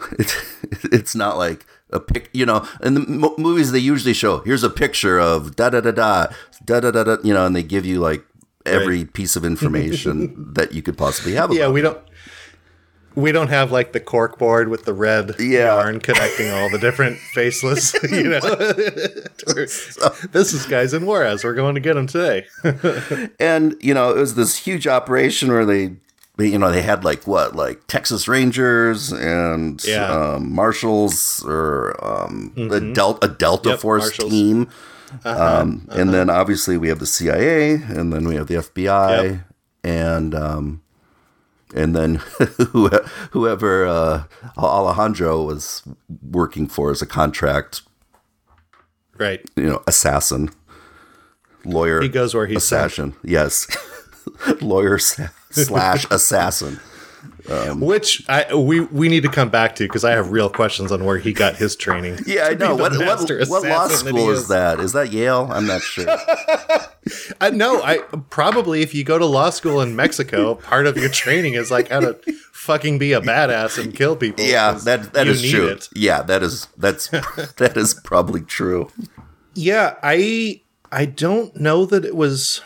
[0.19, 0.35] It's
[0.83, 2.67] it's not like a pic, you know.
[2.81, 6.27] In the movies, they usually show here's a picture of da da da da
[6.65, 8.25] da da da, you know, and they give you like
[8.65, 9.13] every right.
[9.13, 11.53] piece of information that you could possibly have.
[11.53, 11.99] yeah, we don't
[13.15, 15.75] we don't have like the cork board with the red yeah.
[15.75, 18.39] yarn connecting all the different faceless, you know.
[20.31, 21.43] this is guys in Juarez.
[21.43, 22.45] We're going to get them today.
[23.39, 25.95] and you know, it was this huge operation where they
[26.41, 30.09] you know they had like what like texas rangers and Yeah.
[30.35, 34.31] um, marshals or um, a, Del- a delta Yep, force Marshals.
[34.31, 34.69] team
[35.25, 39.39] um, and then obviously we have the cia and then we have the fbi Yep.
[39.83, 40.81] and um,
[41.75, 42.15] and then
[43.31, 44.23] whoever uh,
[44.57, 45.83] alejandro was
[46.31, 47.81] working for as a contract
[49.17, 49.41] right.
[49.55, 50.49] you know assassin
[51.65, 52.85] lawyer He goes where he's sent.
[52.87, 53.67] assassin yes
[54.61, 54.97] lawyer
[55.51, 56.79] slash assassin
[57.49, 60.91] um, Which I we we need to come back to because I have real questions
[60.91, 62.19] on where he got his training.
[62.27, 65.65] yeah i know what, what, what law school he is that is that yale i'm
[65.67, 66.05] not sure
[67.41, 67.81] I know.
[67.81, 67.97] I
[68.29, 71.89] probably if you go to law school in Mexico, part of your training is like
[71.89, 72.13] how to
[72.53, 74.45] fucking be a badass and kill people.
[74.45, 75.89] yeah that that is true it.
[75.95, 77.07] yeah that is that's
[77.57, 78.91] that is probably true
[79.55, 80.61] Yeah, I
[80.91, 82.61] I don't know that it was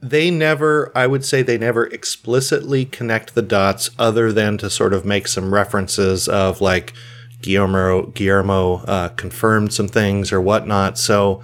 [0.00, 4.92] they never I would say they never explicitly connect the dots other than to sort
[4.92, 6.92] of make some references of like
[7.42, 10.98] Guillermo Guillermo uh, confirmed some things or whatnot.
[10.98, 11.42] So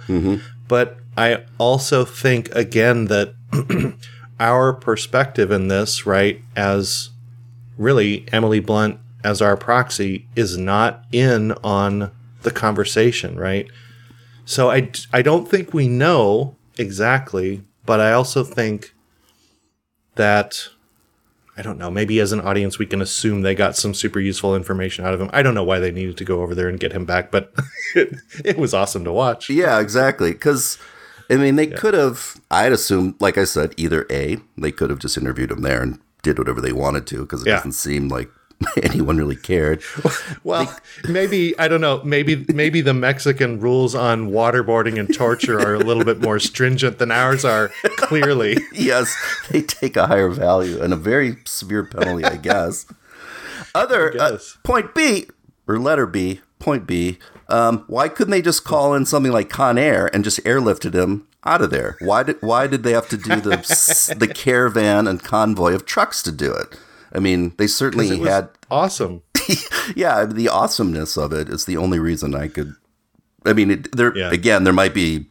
[0.67, 3.33] but I also think again that
[4.39, 7.09] our perspective in this, right, as
[7.77, 12.11] really Emily Blunt as our proxy is not in on
[12.43, 13.67] the conversation, right?
[14.45, 18.93] So I, I don't think we know exactly, but I also think
[20.15, 20.69] that
[21.57, 24.55] I don't know, maybe as an audience we can assume they got some super useful
[24.55, 25.29] information out of him.
[25.31, 27.53] I don't know why they needed to go over there and get him back, but
[27.95, 29.49] it, it was awesome to watch.
[29.49, 30.77] yeah exactly because
[31.29, 34.99] i mean they could have i'd assume like i said either a they could have
[34.99, 37.55] just interviewed him there and did whatever they wanted to because it Yeah.
[37.55, 38.29] doesn't seem like
[38.83, 39.81] anyone really cared
[40.43, 40.73] Well,
[41.09, 42.01] maybe I don't know.
[42.03, 46.99] Maybe maybe the Mexican rules on waterboarding and torture are a little bit more stringent
[46.99, 47.69] than ours are.
[47.97, 49.15] Clearly, yes,
[49.49, 52.85] they take a higher value and a very severe penalty, I guess.
[53.73, 54.57] Other uh, guess.
[54.63, 55.27] point B
[55.67, 57.17] or letter B, point B.
[57.47, 61.27] Um, why couldn't they just call in something like Con Air and just airlifted him
[61.43, 61.97] out of there?
[61.99, 66.21] Why did Why did they have to do the the caravan and convoy of trucks
[66.23, 66.77] to do it?
[67.15, 68.49] I mean, they certainly had.
[68.69, 69.21] awesome.
[69.95, 72.73] Yeah, the awesomeness of it is the only reason I could.
[73.45, 74.31] I mean, it, there Yeah.
[74.31, 75.27] again, there might be.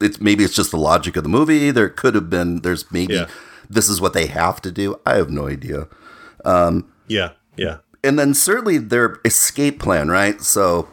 [0.00, 1.70] It's maybe it's just the logic of the movie.
[1.72, 2.60] There could have been.
[2.62, 3.26] There's maybe Yeah.
[3.68, 5.00] this is what they have to do.
[5.04, 5.88] I have no idea.
[7.08, 10.40] Yeah, yeah, And then certainly their escape plan, right?
[10.40, 10.88] So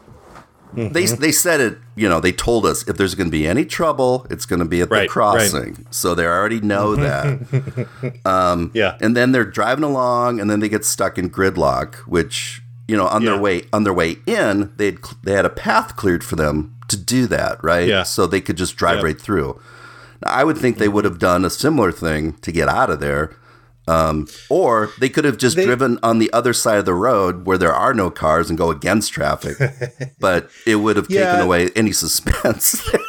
[0.74, 1.20] they Mm-hmm.
[1.20, 1.78] they said it.
[1.94, 4.64] You know, they told us if there's going to be any trouble, it's going to
[4.64, 5.86] be at Right, the crossing.
[5.90, 7.02] So they already know mm-hmm.
[7.02, 8.22] that.
[8.24, 8.96] Um, yeah.
[9.00, 13.06] and then they're driving along and then they get stuck in gridlock which you know
[13.06, 13.30] on Yeah.
[13.32, 16.96] their way on their way in they they had a path cleared for them to
[16.96, 18.02] do that right Yeah.
[18.04, 19.04] so they could just drive Yep.
[19.04, 19.60] right through
[20.24, 20.94] now, i would think they mm-hmm.
[20.94, 23.30] would have done a similar thing to get out of there
[23.88, 27.46] um, or they could have just They- driven on the other side of the road
[27.46, 29.56] where there are no cars and go against traffic
[30.20, 32.80] but it would have taken away any suspense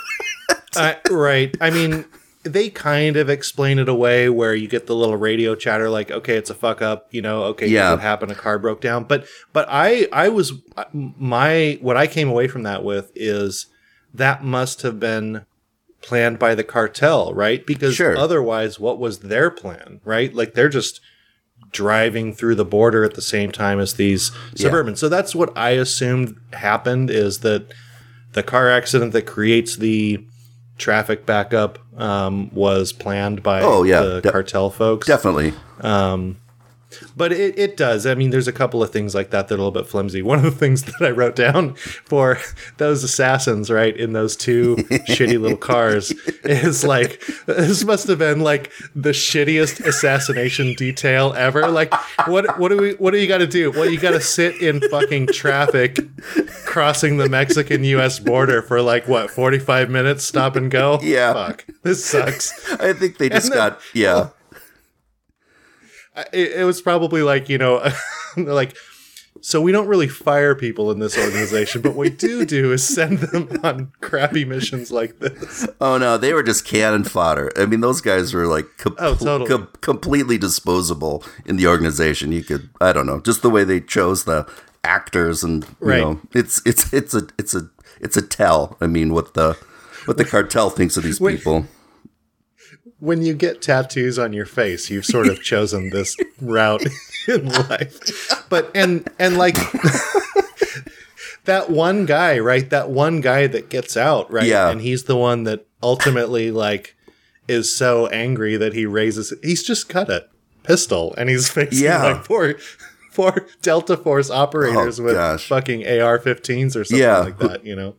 [0.75, 1.55] Uh, right.
[1.61, 2.03] I mean,
[2.41, 6.35] they kind of explain it away where you get the little radio chatter, like, okay,
[6.35, 7.81] it's a fuck up, you know, okay, Yeah.
[7.81, 7.91] yeah.
[7.91, 8.31] what happened?
[8.31, 9.03] A car broke down.
[9.03, 10.53] But, but I, I was,
[10.91, 13.67] my, what I came away from that with is
[14.15, 15.45] that must have been
[16.03, 17.65] planned by the cartel, right?
[17.65, 18.17] Because Sure.
[18.17, 20.33] otherwise, what was their plan, right?
[20.33, 20.99] Like they're just
[21.71, 24.65] driving through the border at the same time as these Yeah.
[24.67, 24.95] suburban.
[24.95, 27.73] So that's what I assumed happened is that
[28.33, 30.23] the car accident that creates the
[30.77, 35.07] traffic backup um, was planned by Oh, yeah, the de- cartel folks.
[35.07, 35.53] Definitely.
[37.15, 38.05] But it, it does.
[38.05, 40.21] I mean, there's a couple of things like that that are a little bit flimsy.
[40.33, 42.39] One of the things that I wrote down for
[42.77, 44.75] those assassins, right, in those two
[45.09, 46.11] shitty little cars
[46.43, 51.67] is like, this must have been like the shittiest assassination detail ever.
[51.69, 51.93] Like,
[52.27, 53.71] what what do we what do you got to do?
[53.71, 55.97] Well, you got to sit in fucking traffic
[56.65, 58.19] crossing the Mexican U.S.
[58.19, 60.99] border for like what 45 minutes, stop and go.
[61.01, 61.33] Yeah.
[61.33, 62.71] fuck, this sucks.
[62.73, 64.29] I think they just then- got yeah.
[64.29, 64.29] I-
[66.31, 67.85] it, it was probably like you know
[68.37, 68.75] like
[69.41, 72.87] so we don't really fire people in this organization but what we do do is
[72.87, 77.51] send them on crappy missions like this Oh no, they were just cannon fodder.
[77.57, 79.49] I mean, those guys were like com- Oh, totally.
[79.49, 82.31] com- completely disposable in the organization.
[82.31, 84.47] You could, I don't know, just the way they chose the
[84.85, 85.99] actors and you Right.
[86.01, 88.77] know, it's it's it's a it's a it's a tell.
[88.79, 89.57] I mean, what the
[90.05, 91.65] what the cartel thinks of these people.
[93.03, 96.85] When you get tattoos on your face you've sort of chosen this route
[97.27, 97.99] in life
[98.49, 99.55] but and and like
[101.45, 104.69] that one guy right that one guy that gets out right Yeah.
[104.69, 106.95] and he's the one that ultimately like
[107.47, 110.25] is so angry that he raises he's just got a
[110.63, 112.03] pistol and he's facing Yeah.
[112.03, 112.55] like four
[113.11, 115.47] four delta force operators Oh, with gosh.
[115.47, 117.19] fucking ar-15s or something Yeah.
[117.19, 117.95] like that you know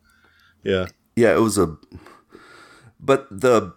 [0.62, 0.86] yeah
[1.16, 1.76] Yeah, it was a.
[2.98, 3.74] But the,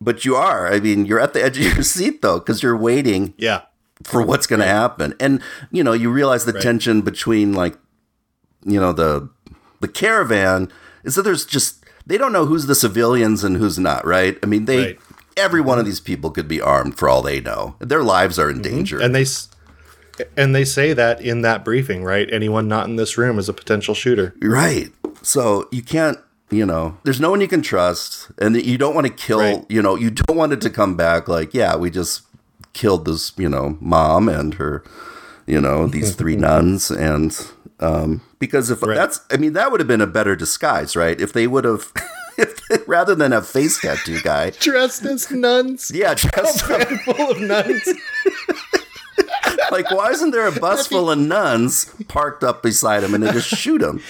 [0.00, 0.72] but you are.
[0.72, 3.62] I mean, you're at the edge of your seat though, because you're waiting yeah
[4.04, 7.76] for what's going to happen, and you know, you realize the tension between like,
[8.64, 9.28] you know, the
[9.80, 10.70] the caravan
[11.04, 14.38] is that there's just they don't know who's the civilians and who's not, right?
[14.42, 14.78] I mean, they.
[14.78, 14.98] Right.
[15.36, 15.90] Every one of mm-hmm.
[15.90, 17.76] these people could be armed for all they know.
[17.78, 18.74] Their lives are in mm-hmm.
[18.74, 19.00] danger.
[19.00, 19.24] and they
[20.36, 23.52] and they say that in that briefing right anyone not in this room is a
[23.52, 24.90] potential shooter Right.
[25.22, 26.18] So you can't,
[26.50, 29.64] you know, there's no one you can trust, and you don't want to kill, Right.
[29.68, 32.22] you know, you don't want it to come back like, yeah, we just
[32.72, 34.82] killed this, you know, mom and her,
[35.46, 37.36] you know, these three nuns, and
[37.80, 41.20] um, because if that's, I mean, that would have been a better disguise, right?
[41.20, 41.92] If they would have,
[42.38, 47.82] if rather than a face tattoo guy, dressed as nuns yeah, just full of nuns
[49.70, 53.32] like, why isn't there a bus full of nuns parked up beside him and they
[53.32, 54.00] just shoot him?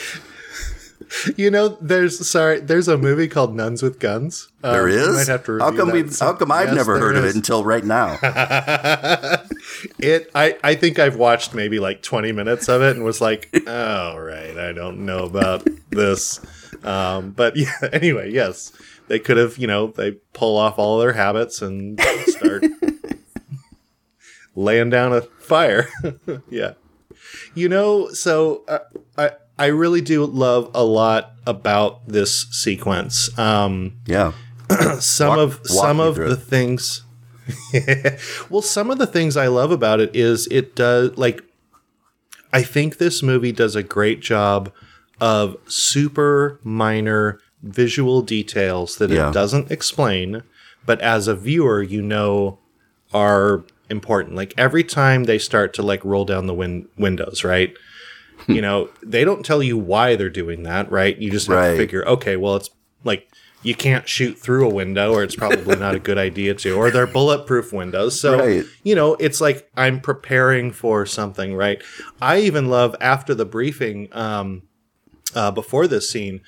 [1.37, 5.15] you know there's sorry there's a movie called nuns with guns Um, There is.
[5.15, 6.05] might have to how come we?
[6.21, 8.19] How come I've Yes, never heard of it until right now?
[9.99, 13.49] it I, I think i've watched maybe like 20 minutes of it and was like
[13.67, 16.41] oh right i don't know about this
[16.85, 18.73] um, but yeah anyway yes
[19.09, 22.65] they could have you know they pull off all their habits and start
[24.55, 25.89] laying down a fire
[26.51, 26.73] yeah
[27.55, 28.79] you know so uh,
[29.17, 34.33] i i really do love a lot about this sequence um Yeah.
[35.01, 36.37] some Walk- of walk some of the it.
[36.37, 37.05] things
[38.51, 41.43] well some of the things i love about it is it does like
[42.53, 44.73] i think this movie does a great job
[45.21, 49.31] of super minor visual details that Yeah.
[49.31, 50.43] it doesn't explain
[50.87, 52.59] but as a viewer you know
[53.15, 57.73] are important like every time they start to like roll down the win- windows right
[58.47, 61.71] you know they don't tell you why they're doing that right you just have Right.
[61.73, 62.71] to figure okay well it's
[63.05, 63.29] like
[63.63, 66.91] you can't shoot through a window or it's probably not a good idea to or
[66.91, 68.65] they're bulletproof windows so Right.
[68.85, 71.83] you know it's like i'm preparing for something right
[72.23, 74.63] i even love after the briefing um
[75.35, 76.41] uh before this scene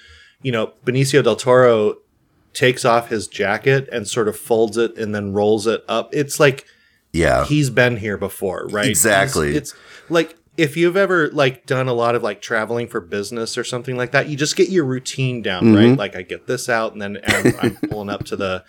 [0.43, 1.97] you know benicio del toro
[2.55, 6.39] takes off his jacket and sort of folds it and then rolls it up it's
[6.41, 6.65] like
[7.13, 7.45] Yeah.
[7.45, 8.87] he's been here before, right?
[8.89, 9.49] Exactly.
[9.49, 9.75] He's- it's
[10.09, 13.97] like if you've ever like done a lot of like traveling for business or something
[13.97, 15.75] like that, you just get your routine down, Mm-hmm.
[15.91, 15.99] right?
[15.99, 18.65] Like I get this out, and then I'm, I'm pulling up to the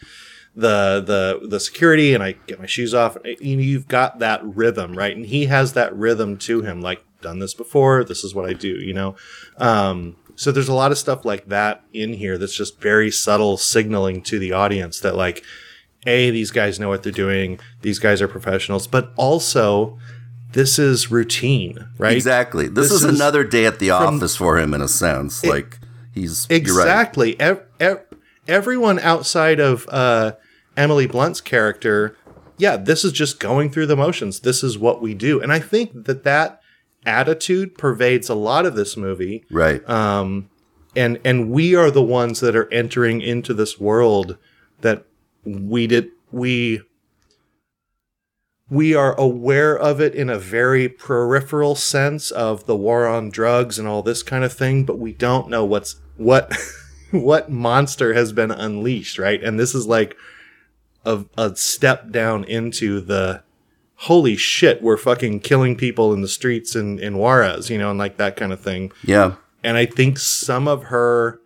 [0.56, 3.16] the the the security, and I get my shoes off.
[3.18, 5.16] and you- You've got that rhythm, right?
[5.16, 8.04] And he has that rhythm to him, like done this before.
[8.04, 9.16] This is what I do, you know.
[9.58, 13.58] Um, so there's a lot of stuff like that in here that's just very subtle
[13.58, 15.44] signaling to the audience that like
[16.08, 20.00] a these guys know what they're doing these guys are professionals but also
[20.54, 22.68] this is routine right Exactly.
[22.68, 25.44] This, This is, is another day at the office for him in a sense.
[25.46, 25.80] like
[26.14, 26.62] he's You're right.
[26.62, 28.02] exactly ev- ev-
[28.48, 30.34] everyone outside of uh,
[30.78, 32.18] emily blunt's character
[32.58, 35.60] yeah this is just going through the motions this is what we do and i
[35.60, 36.60] think that that
[37.06, 39.88] attitude pervades a lot of this movie Right.
[39.90, 40.50] um,
[40.96, 44.38] and and we are the ones that are entering into this world
[44.82, 45.06] that
[45.44, 46.82] we did we
[48.72, 53.78] we are aware of it in a very peripheral sense of the war on drugs
[53.78, 56.52] and all this kind of thing but we don't know what's what
[57.12, 59.44] what monster has been unleashed, right?
[59.44, 60.16] And this is like
[61.06, 63.44] a, a step down into the
[63.96, 68.00] holy shit, we're fucking killing people in the streets in, in Juarez, you know, and
[68.00, 68.92] like that kind of thing.
[69.04, 69.36] Yeah.
[69.64, 71.40] And I think some of her,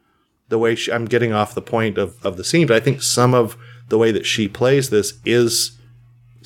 [0.47, 3.01] the way she, I'm getting off the point of, of the scene, but I think
[3.01, 3.57] some of
[3.89, 5.78] the way that she plays this is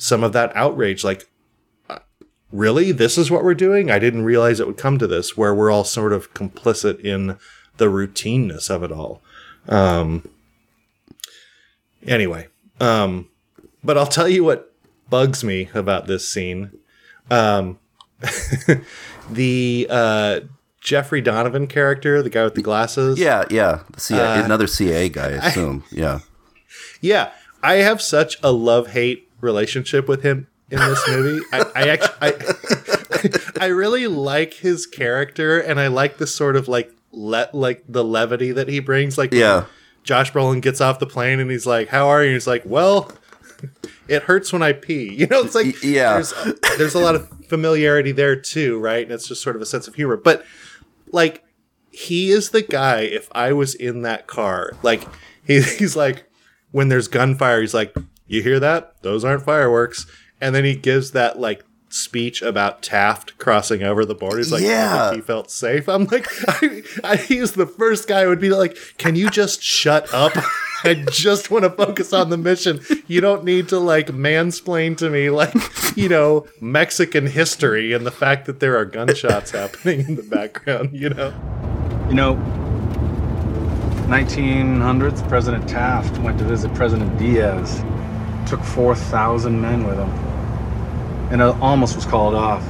[0.00, 1.04] some of that outrage.
[1.04, 1.28] Like,
[1.88, 1.98] uh,
[2.50, 2.92] really?
[2.92, 3.90] This is what we're doing?
[3.90, 7.36] I didn't realize it would come to this, where we're all sort of complicit in
[7.76, 9.22] the routineness of it all.
[9.68, 10.28] Um,
[12.06, 12.48] anyway,
[12.80, 13.28] um,
[13.84, 14.72] but I'll tell you what
[15.08, 16.72] bugs me about this scene.
[17.30, 17.78] Um,
[19.30, 20.40] the uh,
[20.80, 23.18] Jeffrey Donovan character, the guy with the glasses.
[23.18, 23.82] Yeah, yeah.
[23.96, 25.84] CIA, another CA guy, I assume.
[25.90, 26.20] yeah.
[27.02, 27.32] Yeah,
[27.62, 31.44] I have such a love hate relationship with him in this movie.
[31.52, 36.68] I, I actually, I, I really like his character, and I like the sort of
[36.68, 39.18] like let like the levity that he brings.
[39.18, 39.64] Like, Yeah.
[40.02, 43.12] Josh Brolin gets off the plane and he's like, "How are you?" He's like, "Well."
[44.08, 45.12] It hurts when I pee.
[45.14, 46.14] You know, it's like yeah.
[46.14, 46.34] There's,
[46.78, 49.02] there's a lot of familiarity there too, right?
[49.04, 50.16] And it's just sort of a sense of humor.
[50.16, 50.44] But
[51.12, 51.44] like,
[51.90, 53.00] he is the guy.
[53.02, 55.06] If I was in that car, like
[55.46, 56.24] he, he's like,
[56.70, 57.94] when there's gunfire, he's like,
[58.30, 58.94] "You hear that?
[59.02, 60.06] Those aren't fireworks."
[60.40, 64.38] And then he gives that like speech about Taft crossing over the border.
[64.38, 65.06] He's like, Yeah.
[65.06, 68.40] "I think he felt safe." I'm like, I, I, he's the first guy who would
[68.40, 70.32] be like, "Can you just shut up?"
[70.82, 72.80] I just want to focus on the mission.
[73.06, 75.52] You don't need to like mansplain to me like,
[75.94, 80.96] you know, Mexican history and the fact that there are gunshots happening in the background,
[80.96, 81.34] you know.
[82.08, 82.36] You know,
[84.08, 87.82] 1900s, President Taft went to visit President Diaz.
[88.50, 90.10] Took 4,000 men with him.
[91.30, 92.64] And it almost was called off.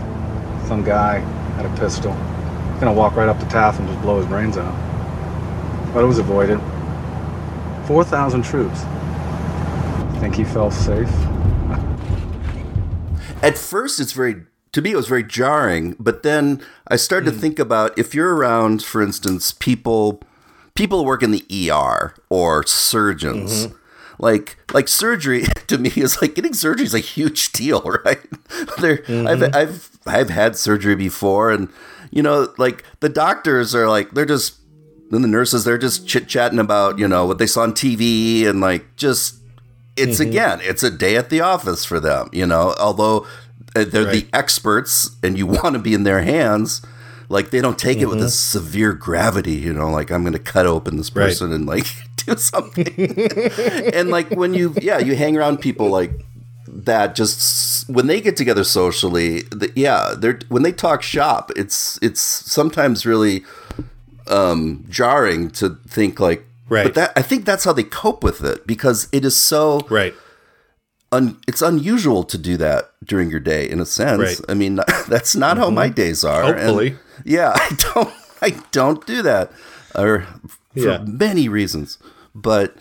[0.68, 1.20] Some guy
[1.56, 2.12] had a pistol.
[2.12, 4.74] He's Gonna walk right up to Taft and just blow his brains out.
[5.94, 6.60] But it was avoided.
[7.86, 8.82] 4,000 troops.
[10.20, 11.08] Think he felt safe?
[13.42, 15.96] At first, it's very, to me, it was very jarring.
[15.98, 20.20] But then I started to think about if you're around, for instance, people,
[20.74, 23.68] people work in the ER or surgeons.
[24.20, 28.20] Like, like surgery to me is like getting surgery is a huge deal, right?
[28.78, 29.56] There, I've, mm-hmm.
[29.56, 31.68] I've, I've had surgery before, and
[32.10, 34.58] you know, like the doctors are like they're just,
[35.10, 38.46] and the nurses they're just chit chatting about you know what they saw on TV
[38.46, 39.40] and like just
[39.96, 40.30] it's mm-hmm.
[40.30, 42.74] again, it's a day at the office for them, you know.
[42.78, 43.26] Although
[43.76, 46.82] uh, they're the experts and you want to be in their hands,
[47.28, 48.28] like they don't take it with a mm-hmm.
[48.28, 49.90] severe gravity, you know.
[49.90, 51.26] Like I'm going to cut open this Right.
[51.26, 51.86] person and like
[52.26, 52.88] do something.
[53.94, 56.12] and like when you, yeah, you hang around people like
[56.68, 57.14] that.
[57.14, 62.20] Just when they get together socially, the, yeah, they're when they talk shop, it's it's
[62.20, 63.44] sometimes really
[64.28, 66.84] um jarring to think like Right.
[66.84, 70.14] but that I think that's how they cope with it because it is so Right.
[71.10, 74.20] un, it's unusual to do that during your day in a sense.
[74.22, 74.40] Right.
[74.48, 76.44] I mean, that's not how my days are.
[76.44, 76.94] and- Hopefully.
[77.24, 79.50] yeah, I don't I don't do that
[79.96, 80.24] or
[80.72, 81.04] for Yeah.
[81.06, 81.98] many reasons.
[82.34, 82.76] But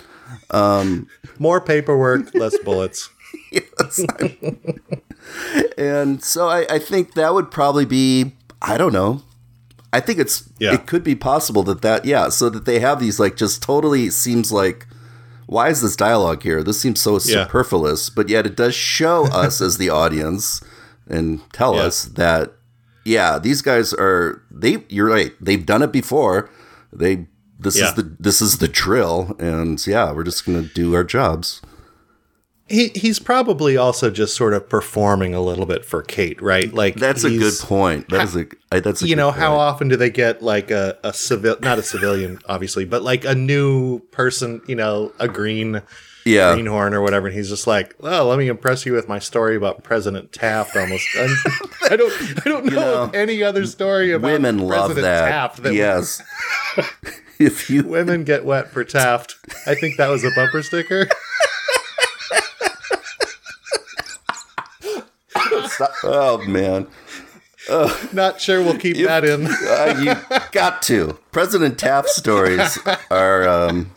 [0.52, 1.08] um,
[1.40, 3.10] More paperwork, less bullets.
[3.52, 4.06] yes,
[5.78, 9.22] and so I, I think that would probably be I don't know.
[9.94, 10.74] I think it's Yeah.
[10.74, 14.10] it could be possible that that yeah, so that they have these like just totally
[14.10, 14.86] seems like
[15.48, 16.62] why is this dialogue here?
[16.62, 17.46] This seems so Yeah.
[17.46, 20.62] superfluous, but yet it does show us as the audience
[21.08, 21.82] and tell Yeah.
[21.84, 22.54] us that
[23.06, 25.34] yeah, these guys are they you're right.
[25.42, 26.50] They've done it before.
[26.94, 27.28] They
[27.60, 27.90] this Yeah.
[27.90, 31.62] is the this is the drill and yeah, we're just going to do our jobs.
[32.68, 36.72] He he's probably also just sort of performing a little bit for Kate, right?
[36.72, 38.10] Like That's a good point.
[38.10, 38.46] That is a
[38.80, 41.80] that's a you good know how often do they get like a, a civil not
[41.80, 45.82] a civilian obviously but like a new person you know a green
[46.26, 49.18] yeah greenhorn or whatever and he's just like oh let me impress you with my
[49.18, 51.30] story about president taft almost I'm,
[51.90, 52.14] i don't
[52.46, 55.30] i don't know, know, any other story about women love president that.
[55.30, 56.22] taft that yes.
[57.46, 59.36] if you women get wet for taft
[59.66, 61.08] i think that was a bumper sticker
[66.04, 66.88] oh man,
[68.12, 71.18] not sure we'll keep that in uh, you got to.
[71.32, 72.78] President Taft stories
[73.10, 73.48] are.
[73.48, 73.92] Um,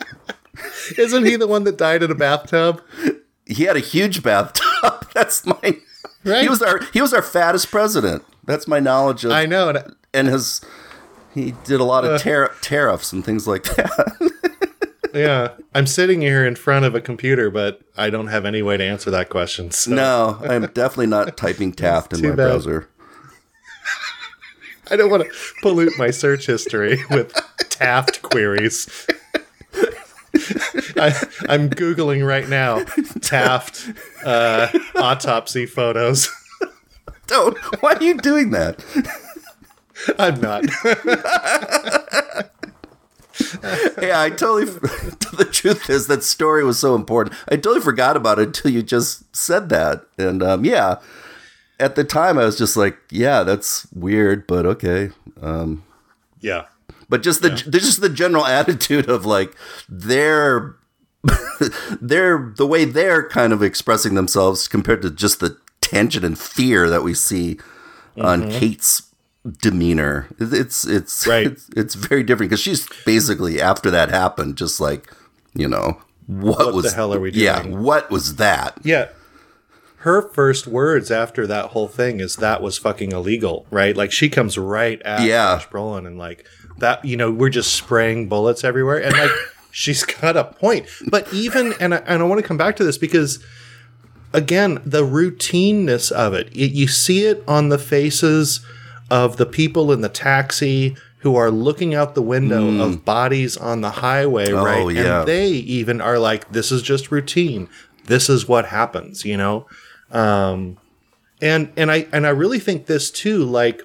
[0.96, 2.80] isn't he the one that died in a bathtub
[3.46, 5.10] he had a huge bathtub.
[5.14, 5.78] That's my.
[6.24, 6.42] Right.
[6.42, 8.24] He was our he was our fattest president.
[8.44, 9.32] That's my knowledge of.
[9.32, 10.60] i know and and his
[11.34, 14.30] he did a lot of tar- tariffs and things like that.
[15.14, 18.78] Yeah, I'm sitting here in front of a computer, but I don't have any way
[18.78, 19.70] to answer that question.
[19.70, 22.36] So no, I'm definitely not typing Taft in my bad.
[22.36, 22.88] browser.
[24.90, 25.30] I don't want to
[25.60, 27.30] pollute my search history with
[27.68, 28.88] Taft queries.
[30.96, 31.12] I,
[31.46, 32.82] I'm googling right now
[33.20, 33.90] Taft
[34.24, 36.30] uh, autopsy photos.
[37.26, 37.58] Don't.
[37.82, 38.82] Why are you doing that?
[40.18, 40.64] I'm not.
[44.02, 44.64] yeah, I totally.
[45.36, 47.36] the truth is that story was so important.
[47.48, 50.04] I totally forgot about it until you just said that.
[50.18, 50.96] And um, yeah,
[51.78, 55.10] at the time I was just like, yeah, that's weird, but okay.
[55.40, 55.84] Um,
[56.40, 56.66] yeah,
[57.08, 59.54] but just the there's just the general attitude of like
[59.88, 60.76] they're
[62.00, 66.88] they're the way they're kind of expressing themselves compared to just the tension and fear
[66.88, 67.58] that we see
[68.20, 69.11] on Kate's
[69.60, 70.28] demeanor.
[70.38, 71.46] It's it's Right.
[71.46, 75.12] it's, it's very different because she's basically after that happened, just like
[75.54, 77.44] you know what, What the was hell are we doing?
[77.44, 78.78] Yeah, what was that?
[78.84, 79.08] yeah.
[79.98, 83.96] Her first words after that whole thing is that was fucking illegal, right?
[83.96, 85.56] Like she comes right at Yeah.
[85.58, 86.44] Josh Brolin and like
[86.78, 87.04] that.
[87.04, 89.30] You know, we're just spraying bullets everywhere, and like
[89.70, 90.86] she's got a point.
[91.08, 93.44] But even and I, and I want to come back to this because
[94.32, 96.48] again, the routineness of it.
[96.48, 96.72] it.
[96.72, 98.58] You see it on the faces
[99.12, 103.82] of the people in the taxi who are looking out the window of bodies on
[103.82, 104.78] the highway, right?
[104.78, 104.84] Mm.
[104.84, 105.20] Oh, yeah.
[105.20, 107.68] And they even are like, this is just routine.
[108.06, 109.66] This is what happens, you know?
[110.10, 110.78] Um,
[111.42, 113.82] and and I and I really think this too, like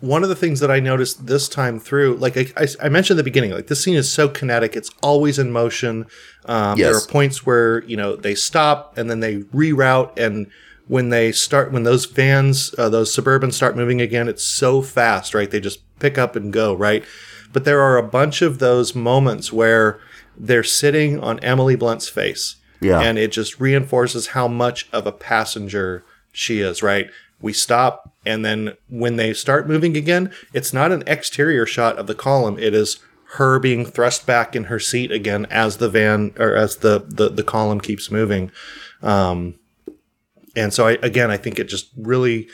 [0.00, 3.18] one of the things that I noticed this time through, like I, I, I mentioned
[3.18, 6.06] at the beginning, like this scene is so kinetic; it's always in motion.
[6.44, 10.48] Um, There are points where you know they stop and then they reroute, and
[10.86, 15.34] when they start, when those vans, uh, those suburbans start moving again, it's so fast,
[15.34, 15.50] right?
[15.50, 17.04] They just pick up and go, right?
[17.52, 19.98] But there are a bunch of those moments where
[20.36, 23.00] they're sitting on Emily Blunt's face, Yeah.
[23.00, 27.08] and it just reinforces how much of a passenger she is, right?
[27.40, 32.06] We stop, and then when they start moving again, it's not an exterior shot of
[32.06, 32.58] the column.
[32.58, 32.98] It is
[33.36, 37.28] her being thrust back in her seat again as the van or as the the,
[37.28, 38.50] the column keeps moving.
[39.02, 39.54] Um,
[40.56, 42.48] and so I again, I think it just really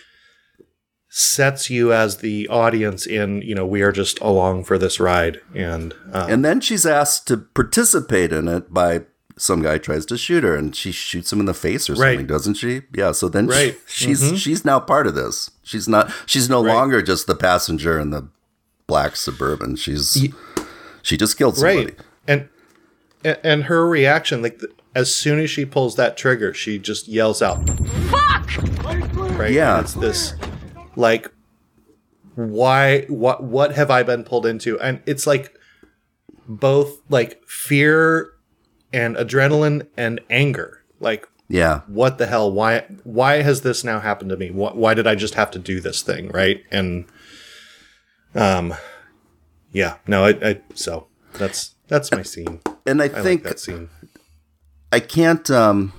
[1.13, 5.41] sets you as the audience in you know we are just along for this ride
[5.55, 9.03] and uh, And then she's asked to participate in it by
[9.37, 12.19] some guy tries to shoot her and she shoots him in the face or something,
[12.19, 12.27] Right.
[12.27, 12.83] doesn't she?
[12.95, 13.79] Yeah, so then she- Right.
[13.89, 15.51] she's she's now part of this.
[15.65, 16.75] She's not she's no Right.
[16.75, 18.29] longer just the passenger in the
[18.87, 19.75] black suburban.
[19.77, 20.17] She's
[21.03, 21.87] she just killed somebody.
[21.87, 21.99] right
[22.29, 22.49] and
[23.43, 24.61] and- her reaction like
[24.95, 27.59] as soon as she pulls that trigger she just yells out
[28.11, 28.57] fuck!
[29.39, 29.53] Right?
[29.53, 29.77] Yeah.
[29.79, 30.35] And it's this
[30.97, 31.31] like
[32.35, 34.79] why what what have i been pulled into?
[34.81, 35.57] And it's like
[36.49, 38.33] both like fear
[38.93, 40.83] and adrenaline and anger.
[40.99, 41.81] Like Yeah.
[41.87, 42.51] what the hell?
[42.53, 44.51] Why why has this now happened to me?
[44.51, 46.29] Why, why did i just have to do this thing?
[46.29, 46.63] Right?
[46.71, 47.07] And
[48.35, 48.75] um
[49.73, 49.97] yeah.
[50.07, 52.61] No i, I so that's that's my scene.
[52.87, 53.89] And I, i think like that scene
[54.93, 55.93] I can't um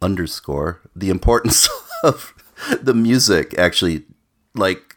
[0.00, 1.68] underscore the importance
[2.02, 2.34] of
[2.80, 4.04] the music actually
[4.54, 4.96] like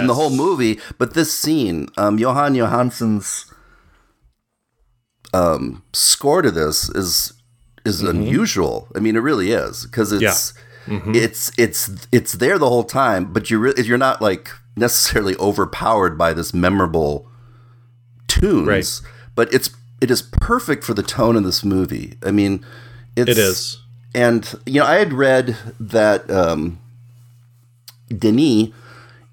[0.00, 3.52] in the whole movie, but this scene, um Jóhann Jóhannsson's
[5.34, 7.32] um score to this is
[7.84, 8.88] is unusual.
[8.94, 10.54] I mean it really is because it's
[10.88, 16.16] it's it's it's there the whole time, but you re- you're not like necessarily overpowered
[16.18, 17.28] by this memorable
[18.28, 19.00] tunes, Right.
[19.34, 19.70] but it's
[20.00, 22.14] it is perfect for the tone of this movie.
[22.24, 22.64] I mean,
[23.16, 23.80] it's, it is
[24.14, 26.78] and you know, I had read that um,
[28.16, 28.68] Denis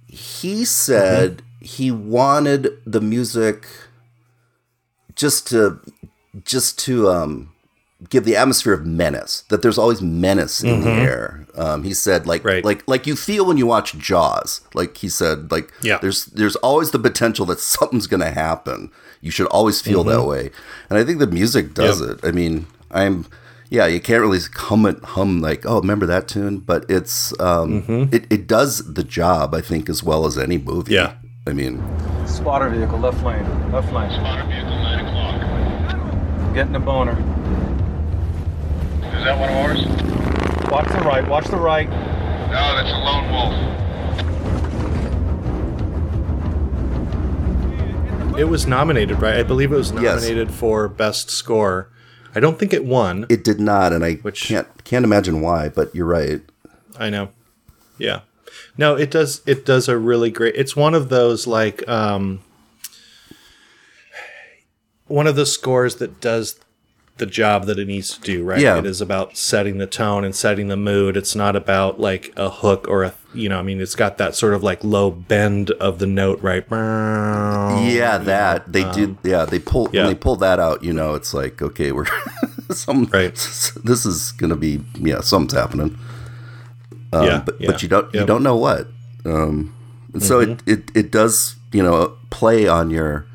[0.07, 3.65] he said he wanted the music
[5.15, 5.79] just to
[6.43, 7.51] just to um,
[8.09, 9.41] give the atmosphere of menace.
[9.49, 11.45] That there's always menace in the air.
[11.55, 12.63] Um, he said like Right.
[12.65, 14.61] like like you feel when you watch Jaws.
[14.73, 15.97] Like he said like Yeah.
[15.99, 18.91] there's there's always the potential that something's going to happen.
[19.23, 20.51] You should always feel that way.
[20.89, 22.09] And I think the music does Yep.
[22.09, 22.27] it.
[22.27, 23.25] I mean, I'm
[23.69, 26.59] yeah, you can't really hum it hum like, oh, remember that tune?
[26.59, 30.93] But it's um it, it does the job, I think, as well as any movie.
[30.93, 31.13] Yeah.
[31.47, 31.81] I mean,
[32.27, 34.11] Spotter vehicle, left lane, left lane.
[34.11, 36.53] Spotter vehicle, 9 o'clock.
[36.53, 37.17] Getting a boner.
[39.03, 40.71] Is that one of ours?
[40.71, 41.89] Watch the right, watch the right.
[41.89, 43.53] No, that's a lone wolf.
[48.37, 51.89] It was nominated right i believe it was nominated for best score
[52.35, 55.69] i don't think it won it did not, and I Which- can't can't imagine why,
[55.69, 56.41] but you're right.
[56.97, 57.29] I know.
[57.97, 58.21] Yeah.
[58.77, 62.41] No, it does it does a really great it's one of those like um
[65.07, 66.59] one of the scores that does
[67.17, 68.59] the job that it needs to do, right?
[68.59, 68.79] Yeah.
[68.79, 71.15] It is about setting the tone and setting the mood.
[71.15, 74.35] It's not about like a hook or a you know, I mean, it's got that
[74.35, 76.63] sort of like low bend of the note, right?
[76.71, 79.17] yeah, that they did.
[79.23, 80.01] Yeah, they pull yeah.
[80.03, 80.83] when they pull that out.
[80.83, 82.05] You know, it's like okay, we're
[82.71, 83.33] some Right.
[83.83, 85.97] This is gonna be yeah, something's happening.
[87.11, 88.87] Um, Yeah, but yeah, but you don't you don't know what.
[89.25, 89.73] Um,
[90.13, 90.69] and so it, Mm-hmm.
[90.71, 93.25] it it does you know play on your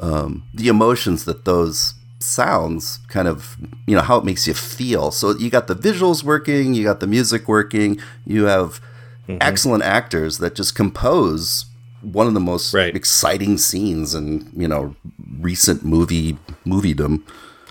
[0.00, 3.56] um, the emotions that those sounds kind of
[3.86, 5.10] you know how it makes you feel.
[5.10, 8.80] So you got the visuals working, you got the music working, you have
[9.28, 9.38] Mm-hmm.
[9.40, 11.66] excellent actors that just compose
[12.00, 12.96] one of the most Right.
[12.96, 14.96] exciting scenes in you know
[15.40, 17.22] recent movie moviedom.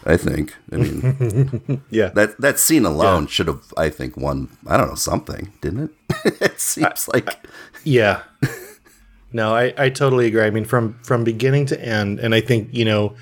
[0.06, 0.56] I think.
[0.72, 2.08] I mean, Yeah.
[2.16, 4.48] that that scene alone should have, I think, won.
[4.66, 5.92] I don't know something, didn't it?
[6.42, 7.46] it seems like
[7.84, 8.22] Yeah.
[9.34, 10.44] No, I, I totally agree.
[10.44, 13.14] I mean, from from beginning to end, and I think you know,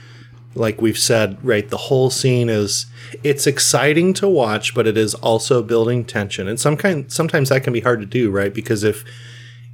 [0.55, 2.87] like we've said, right, the whole scene is
[3.23, 7.63] it's exciting to watch, but it is also building tension, and some kind sometimes that
[7.63, 8.53] can be hard to do, right?
[8.53, 9.03] Because if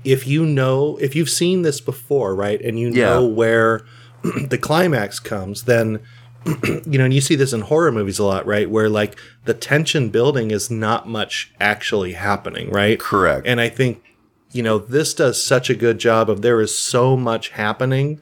[0.04, 3.06] if you know if you've seen this before, right, and you Yeah.
[3.16, 3.86] know where
[4.50, 6.00] the climax comes, then
[6.86, 8.70] you know, and you see this in horror movies a lot, right?
[8.70, 13.00] Where like the tension building is not much actually happening, right?
[13.00, 13.48] Correct.
[13.48, 14.04] And I think,
[14.52, 18.22] you know, this does such a good job of there is so much happening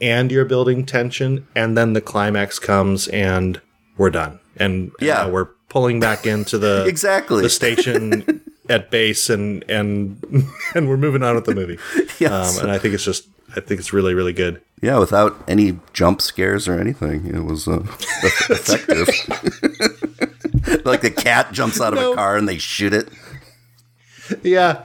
[0.00, 3.60] and you're building tension, and then the climax comes and
[3.96, 4.40] we're done.
[4.56, 5.22] And Yeah.
[5.22, 7.42] uh, we're pulling back into the Exactly.
[7.42, 10.22] the station at base and and
[10.74, 11.78] and we're moving on with the movie.
[12.18, 12.58] Yes.
[12.58, 14.60] Um, and I think it's just I think it's really, really good.
[14.80, 17.80] yeah, without any jump scares or anything, it was uh,
[18.22, 19.08] effective.
[20.84, 22.12] like the cat jumps out of No.
[22.12, 23.08] a car and they shoot it.
[24.44, 24.82] Yeah.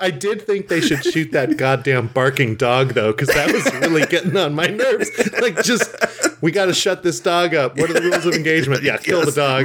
[0.00, 4.04] I did think they should shoot that goddamn barking dog though, because that was really
[4.06, 5.10] getting on my nerves.
[5.40, 5.94] Like, just
[6.42, 7.76] we got to shut this dog up.
[7.78, 8.82] What are the rules of engagement?
[8.82, 9.64] Yeah, kill Yes, the dog.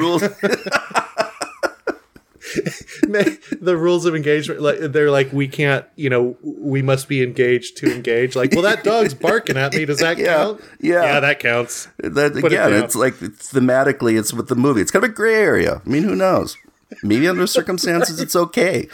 [3.61, 7.77] the rules of engagement, like they're like, we can't, you know, we must be engaged
[7.77, 8.35] to engage.
[8.35, 9.85] Like, well, that dog's barking at me.
[9.85, 10.61] Does that Yeah, count?
[10.79, 11.03] yeah.
[11.03, 11.87] yeah, that counts.
[11.97, 12.83] that, Put it again, down.
[12.83, 14.81] it's like it's thematically, it's with the movie.
[14.81, 15.81] It's kind of a gray area.
[15.85, 16.57] I mean, who knows?
[17.03, 18.87] Maybe under circumstances, it's okay.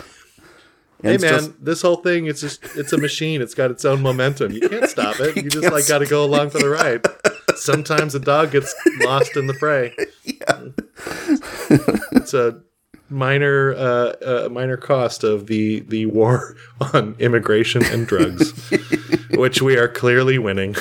[1.03, 3.41] And Hey man, just- this whole thing it's just it's a machine.
[3.41, 4.51] It's got its own momentum.
[4.53, 5.35] You can't stop it.
[5.35, 7.05] You just like got to go along for the ride.
[7.57, 9.93] Sometimes a dog gets lost in the fray.
[12.13, 12.61] it's a
[13.09, 14.13] minor uh,
[14.45, 16.55] uh, minor cost of the the war
[16.93, 18.51] on immigration and drugs,
[19.31, 20.75] which we are clearly winning.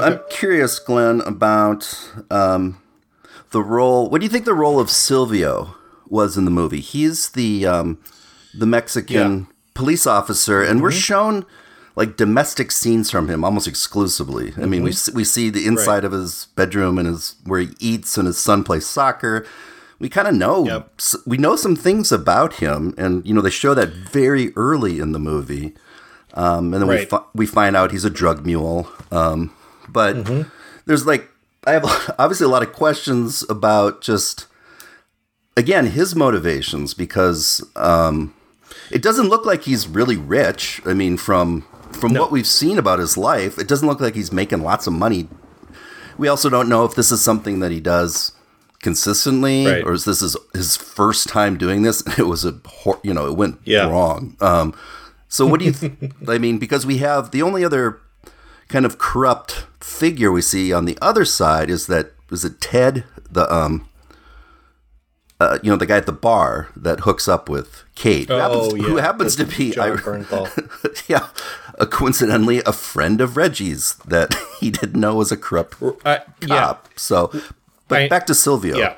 [0.00, 2.80] So I'm curious, Glenn, about um,
[3.50, 4.08] the role.
[4.10, 5.74] What do you think the role of Silvio
[6.08, 6.80] was in the movie?
[6.80, 7.98] He's the um,
[8.54, 9.26] the Mexican Yeah.
[9.28, 9.50] Mm-hmm.
[9.74, 11.44] police officer, and we're shown
[11.96, 14.52] like domestic scenes from him almost exclusively.
[14.56, 15.16] I mean, we Mm-hmm.
[15.16, 18.64] we see the inside of his bedroom and his where he eats, and his son
[18.64, 19.46] plays soccer.
[19.98, 21.00] We kind of know Yep.
[21.26, 25.12] we know some things about him, and you know they show that very early in
[25.12, 25.74] the movie.
[26.34, 28.88] Um, and then we fi- we find out he's a drug mule.
[29.10, 29.52] Um,
[29.92, 30.48] but Mm-hmm.
[30.86, 31.28] there's like
[31.66, 31.84] I have
[32.18, 34.46] obviously a lot of questions about just
[35.56, 38.34] again his motivations because um,
[38.90, 40.80] it doesn't look like he's really rich.
[40.86, 41.62] I mean, from
[41.92, 44.92] from what we've seen about his life, it doesn't look like he's making lots of
[44.92, 45.28] money.
[46.18, 48.32] We also don't know if this is something that he does
[48.82, 49.84] consistently Right.
[49.84, 53.26] or is this his, his first time doing this it was a hor- you know
[53.26, 53.86] it went Yeah.
[53.90, 54.72] wrong um
[55.28, 55.92] so what do you th-
[56.28, 58.00] i mean because we have the only other
[58.70, 63.04] kind of corrupt figure we see on the other side is that is it ted
[63.30, 63.86] the um
[65.40, 68.72] uh, you know the guy at the bar that hooks up with Kate, who happens,
[68.72, 68.82] Oh, yeah.
[68.84, 71.08] who happens to be Jon I- Bernthal.
[71.08, 71.28] yeah,
[71.78, 76.46] a coincidentally a friend of Reggie's that he didn't know was a corrupt Uh, yeah,
[76.46, 76.88] cop.
[76.94, 77.32] So,
[77.88, 78.76] but I- back to Silvio.
[78.76, 78.96] Yeah.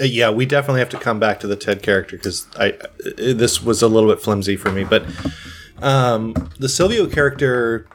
[0.00, 2.86] Uh, Yeah, we definitely have to come back to the Ted character because I uh,
[3.16, 5.04] this was a little bit flimsy for me, but
[5.82, 7.88] um, the Silvio character,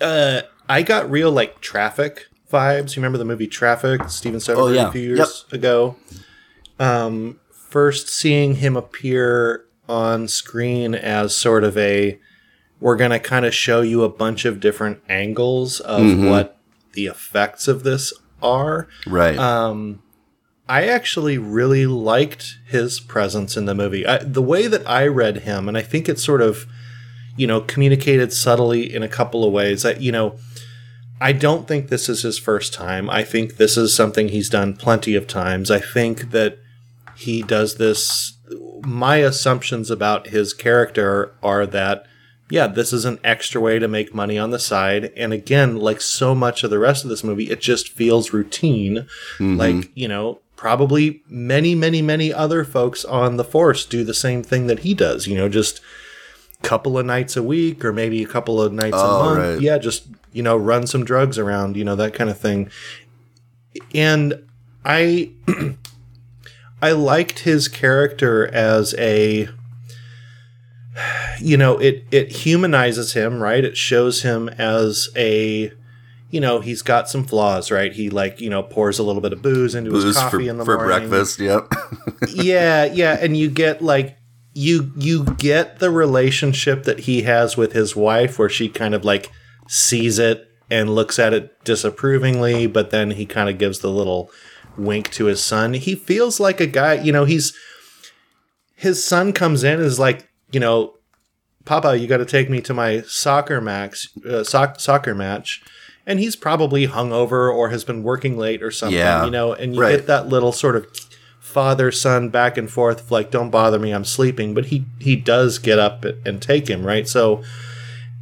[0.00, 2.96] uh, I got real like traffic vibes.
[2.96, 4.88] You remember the movie Traffic, Steven Soderbergh Oh, yeah.
[4.88, 5.96] a few years ago.
[6.78, 12.18] Um, first seeing him appear on screen as sort of a,
[12.80, 16.28] we're gonna kind of show you a bunch of different angles of Mm-hmm.
[16.30, 16.58] what
[16.92, 18.88] the effects of this are.
[19.06, 19.36] Right.
[19.38, 20.02] Um,
[20.68, 24.06] I actually really liked his presence in the movie.
[24.06, 26.66] I, the way that I read him, and I think it's sort of,
[27.38, 29.82] you know, communicated subtly in a couple of ways.
[29.82, 30.36] That you know,
[31.20, 33.08] I don't think this is his first time.
[33.08, 35.70] I think this is something he's done plenty of times.
[35.70, 36.58] I think that
[37.16, 38.34] he does this.
[38.84, 42.06] My assumptions about his character are that
[42.50, 45.12] yeah, this is an extra way to make money on the side.
[45.16, 49.06] And again, like so much of the rest of this movie, it just feels routine.
[49.38, 49.56] Mm-hmm.
[49.56, 54.42] Like, you know, probably many, many, many other folks on the force do the same
[54.42, 55.80] thing that he does, you know, just
[56.62, 59.38] couple of nights a week or maybe a couple of nights Oh, a month.
[59.38, 59.60] right.
[59.60, 62.70] Yeah, just, you know, run some drugs around, you know, that kind of thing.
[63.94, 64.44] And
[64.84, 65.32] I
[66.82, 69.48] I liked his character as a
[71.40, 73.64] you know, it it humanizes him, right?
[73.64, 75.72] It shows him as a
[76.30, 77.92] you know, he's got some flaws, right?
[77.92, 80.58] He like, you know, pours a little bit of booze into his coffee for, in
[80.58, 81.38] the for morning breakfast.
[81.38, 81.72] Yep.
[82.34, 84.17] yeah, yeah, and you get like
[84.54, 89.04] you you get the relationship that he has with his wife where she kind of
[89.04, 89.30] like
[89.68, 94.30] sees it and looks at it disapprovingly, but then he kind of gives the little
[94.76, 95.74] wink to his son.
[95.74, 97.56] He feels like a guy, you know, he's
[98.74, 100.94] his son comes in and is like, you know,
[101.64, 105.62] Papa, you got to take me to my soccer max uh, soc- soccer match.
[106.06, 109.74] And he's probably hungover or has been working late or something, Yeah, you know, and
[109.74, 109.96] you right.
[109.96, 110.86] get that little sort of
[111.58, 115.16] father son back and forth of like don't bother me i'm sleeping but he he
[115.16, 117.42] does get up and take him right so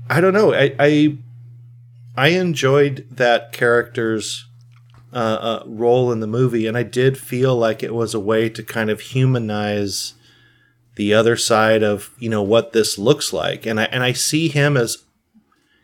[0.09, 1.19] i don't know i i,
[2.17, 4.47] I enjoyed that character's
[5.13, 8.49] uh, uh, role in the movie and i did feel like it was a way
[8.49, 10.15] to kind of humanize
[10.95, 14.49] the other side of you know what this looks like and i and i see
[14.49, 15.05] him as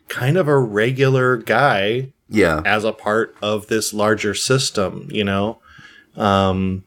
[0.07, 2.63] kind of a regular guy yeah.
[2.65, 5.59] as a part of this larger system, you know.
[6.15, 6.83] Um,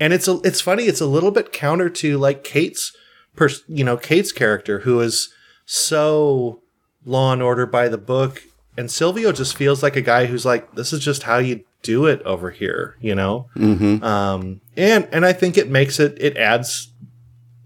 [0.00, 0.84] and it's a, it's funny.
[0.84, 2.96] It's a little bit counter to like Kate's,
[3.36, 5.32] pers- you know, Kate's character who is
[5.66, 6.62] so
[7.04, 8.42] Law and Order by the book,
[8.76, 12.06] and Silvio just feels like a guy who's like, this is just how you do
[12.06, 13.48] it over here, you know.
[13.56, 14.02] Mm-hmm.
[14.02, 16.90] Um, and and I think it makes it it adds,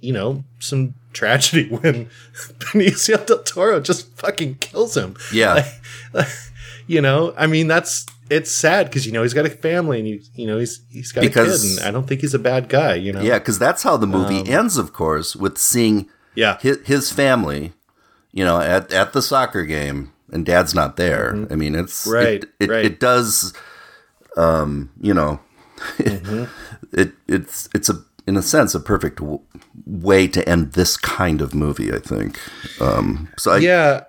[0.00, 2.10] you know, some tragedy when
[2.58, 5.16] Benicio del Toro just fucking kills him.
[5.32, 5.66] Yeah.
[6.12, 6.28] Like,
[6.86, 10.06] you know, I mean, that's it's sad because you know he's got a family and
[10.06, 12.38] he, you know he's he's got Because- a kid, and I don't think he's a
[12.38, 12.94] bad guy.
[12.94, 16.58] You know, Yeah, because that's how the movie Um, ends, of course, with seeing yeah,
[16.60, 17.72] his, his family,
[18.32, 21.46] you know, at, at the soccer game, and dad's not there.
[21.50, 22.14] I mean, it's Mm-hmm.
[22.14, 22.84] Right, It, it, right.
[22.84, 23.52] it does,
[24.36, 25.40] um, you know,
[25.98, 26.44] Mm-hmm.
[26.92, 29.40] it it's it's a in a sense a perfect w-
[29.86, 31.92] way to end this kind of movie.
[31.92, 32.38] I think.
[32.80, 34.04] Um, so I, yeah.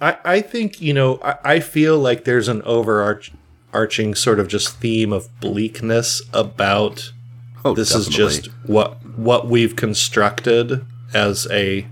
[0.00, 4.76] I I think you know I, I feel like there's an overarching sort of just
[4.78, 7.12] theme of bleakness about
[7.64, 10.84] oh, this is just what what we've constructed
[11.14, 11.86] as a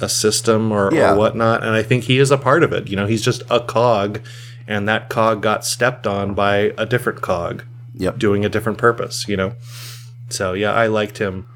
[0.00, 1.12] a system or, Yeah.
[1.12, 3.42] or whatnot and i think he is a part of it you know he's just
[3.50, 4.20] a cog
[4.68, 8.18] and that cog got stepped on by a different cog Yep.
[8.18, 9.54] doing a different purpose you know
[10.28, 11.46] so yeah i liked him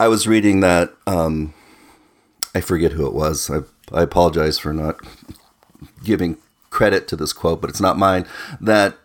[0.00, 0.92] I was reading that.
[1.06, 1.54] Um,
[2.52, 3.48] I forget who it was.
[3.48, 3.60] I,
[3.92, 4.96] I apologize for not
[6.02, 6.38] giving
[6.70, 8.26] credit to this quote, but it's not mine.
[8.60, 8.96] That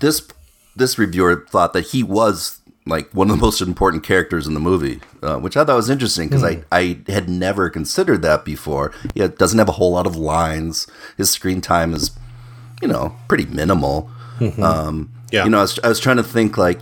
[0.00, 0.26] this
[0.74, 4.60] this reviewer thought that he was like one of the most important characters in the
[4.60, 8.92] movie, uh, which I thought was interesting because I, I had never considered that before.
[9.14, 10.86] He doesn't have a whole lot of lines.
[11.16, 12.12] His screen time is,
[12.80, 14.08] you know, pretty minimal.
[14.62, 15.44] Um, Yeah.
[15.44, 16.80] You know, I was, I was trying to think like,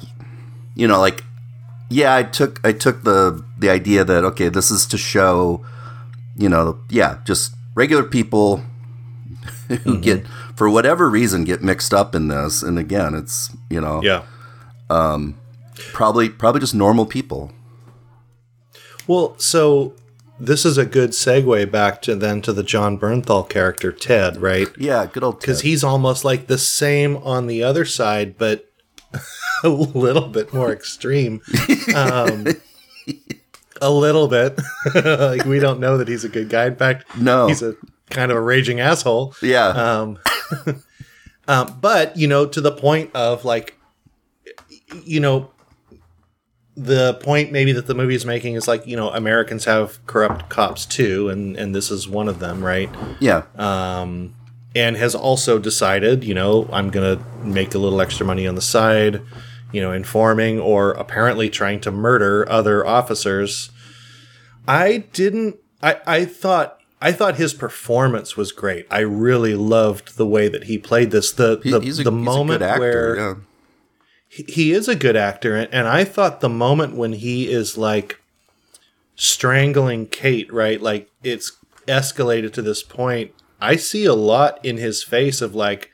[0.75, 1.23] you know, like
[1.89, 5.65] yeah, I took I took the the idea that okay, this is to show,
[6.37, 8.63] you know, yeah, just regular people
[9.85, 10.27] who get
[10.57, 14.25] for whatever reason get mixed up in this, and again, it's you know, yeah.
[15.93, 17.53] probably probably just normal people.
[19.07, 19.95] well so
[20.39, 24.69] this is a good segue back to then to the jon bernthal character ted right?
[24.77, 28.71] Yeah, good old because he's almost like the same on the other side, but
[29.65, 31.41] a little bit more extreme.
[31.95, 32.47] Um,
[33.85, 34.59] a little bit.
[34.95, 36.67] like we don't know that he's a good guy.
[36.67, 37.47] In fact, No.
[37.49, 37.75] he's a
[38.11, 39.35] kind of a raging asshole.
[39.43, 40.19] yeah, Um,
[41.49, 43.79] um, but you know, to the point of like,
[45.05, 45.51] you know,
[46.77, 50.49] the point maybe that the movie is making is like, you know, Americans have corrupt
[50.49, 52.91] cops too, and and this is one of them, right?
[53.21, 54.35] yeah, um,
[54.75, 58.57] and has also decided, you know, I'm going to make a little extra money on
[58.57, 59.23] the side,
[59.73, 63.71] you know, informing or apparently trying to murder other officers.
[64.67, 68.87] I didn't, I, I thought, I thought his performance was great.
[68.91, 71.33] I really loved the way that he played this.
[71.33, 72.81] The He- the, he's a, the moment good actor.
[72.81, 73.35] where yeah.
[74.29, 77.77] he, he is a good actor and, and i thought the moment when he is
[77.79, 78.21] like
[79.17, 81.53] strangling kate right like it's
[81.87, 85.91] escalated to this point i see a lot in his face of like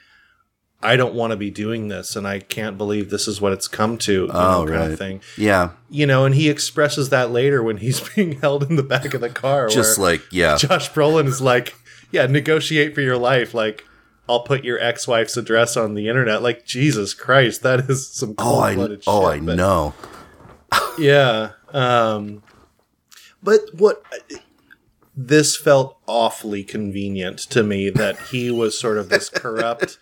[0.82, 3.68] I don't want to be doing this, and I can't believe this is what it's
[3.68, 4.28] come to.
[4.32, 4.90] Oh, know, kind right.
[4.92, 5.20] of thing.
[5.36, 5.70] Yeah.
[5.90, 9.20] You know, and he expresses that later when he's being held in the back of
[9.20, 9.68] the car.
[9.68, 10.56] Just like, yeah.
[10.56, 11.74] Josh Brolin is like,
[12.10, 13.84] "Yeah, negotiate for your life." Like,
[14.28, 16.40] I'll put your ex-wife's address on the internet.
[16.42, 19.94] Like, Jesus Christ, that is some Oh, I, cold-blooded oh, shit, I but- know.
[20.98, 21.50] yeah.
[21.74, 22.42] Um,
[23.42, 24.02] but what
[25.26, 29.98] this felt awfully convenient to me that he was sort of this corrupt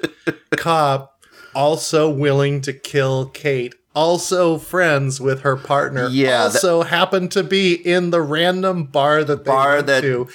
[0.53, 1.21] cop,
[1.55, 7.43] also willing to kill Kate, also friends with her partner, Yeah, that- also happened to
[7.43, 10.29] be in the random bar that they Bar went that- to.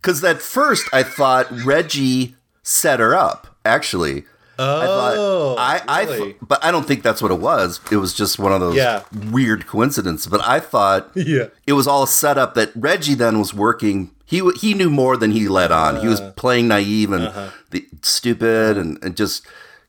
[0.00, 4.24] Because at first I thought Reggie set her up, actually.
[4.58, 6.36] Oh, I, I, really?
[6.40, 7.80] but I don't think that's what it was.
[7.90, 9.02] It was just one of those Yeah.
[9.32, 10.28] weird coincidences.
[10.28, 11.46] But I thought yeah.
[11.66, 14.12] it was all set up that Reggie then was working.
[14.24, 16.00] He he knew more than he let on.
[16.00, 16.32] he was Uh.
[16.36, 17.30] playing naive and
[17.70, 19.46] the, stupid and, and just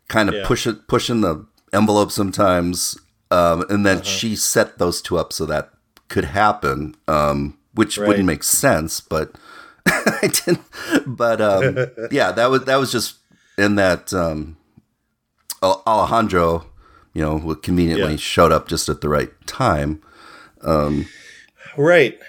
[0.07, 0.41] kind of Uh-huh.
[0.43, 0.47] Yeah.
[0.47, 2.97] push it, pushing the envelope sometimes.
[3.31, 3.83] Um, and Uh-huh.
[3.95, 5.69] then she set those two up so that
[6.09, 8.07] could happen, um, which Right.
[8.07, 9.31] wouldn't make sense, but
[9.88, 10.61] I didn't.
[11.05, 11.77] But um,
[12.11, 13.15] yeah, that was that was just
[13.57, 14.57] in that um,
[15.63, 16.65] Alejandro,
[17.13, 18.17] you know, conveniently Yeah.
[18.17, 20.01] showed up just at the right time.
[21.77, 22.19] Right.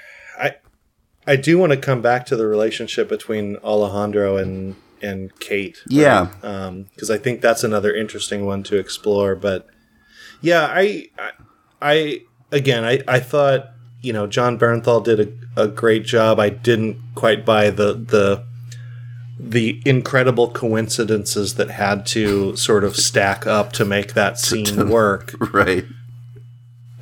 [1.26, 5.82] I do want to come back to the relationship between Alejandro and and Kate.
[5.88, 6.28] Yeah.
[6.42, 9.34] Um, because I think that's another interesting one to explore.
[9.34, 9.66] But
[10.40, 11.30] yeah, I I,
[11.82, 12.20] I
[12.52, 13.70] again I, I thought
[14.02, 15.20] you know Jon Bernthal did
[15.56, 16.38] a, a great job.
[16.38, 18.44] I didn't quite buy the the
[19.38, 25.34] the incredible coincidences that had to sort of stack up to make that scene work
[25.52, 25.84] Right.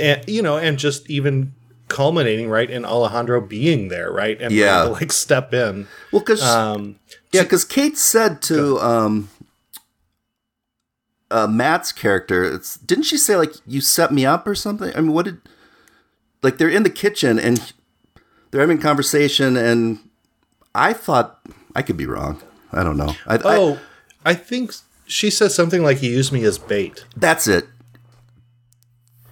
[0.01, 1.55] and you know, and just even
[1.95, 4.83] culminating right in Alejandro being there, right, and Yeah.
[4.83, 5.87] to, like step in.
[6.11, 6.97] Well, because Um,
[7.33, 9.31] yeah, because Kate said to um,
[11.31, 14.91] uh, Matt's character, it's didn't she say like you set me up or something?
[14.97, 15.39] I mean, what did
[16.43, 17.73] like they're in the kitchen and
[18.51, 19.99] they're having conversation, and
[20.75, 21.41] I thought
[21.77, 22.43] I could be wrong.
[22.73, 23.15] I don't know.
[23.27, 23.79] I, I, oh,
[24.25, 24.73] I think
[25.07, 27.67] she says something like he used me as bait, that's it.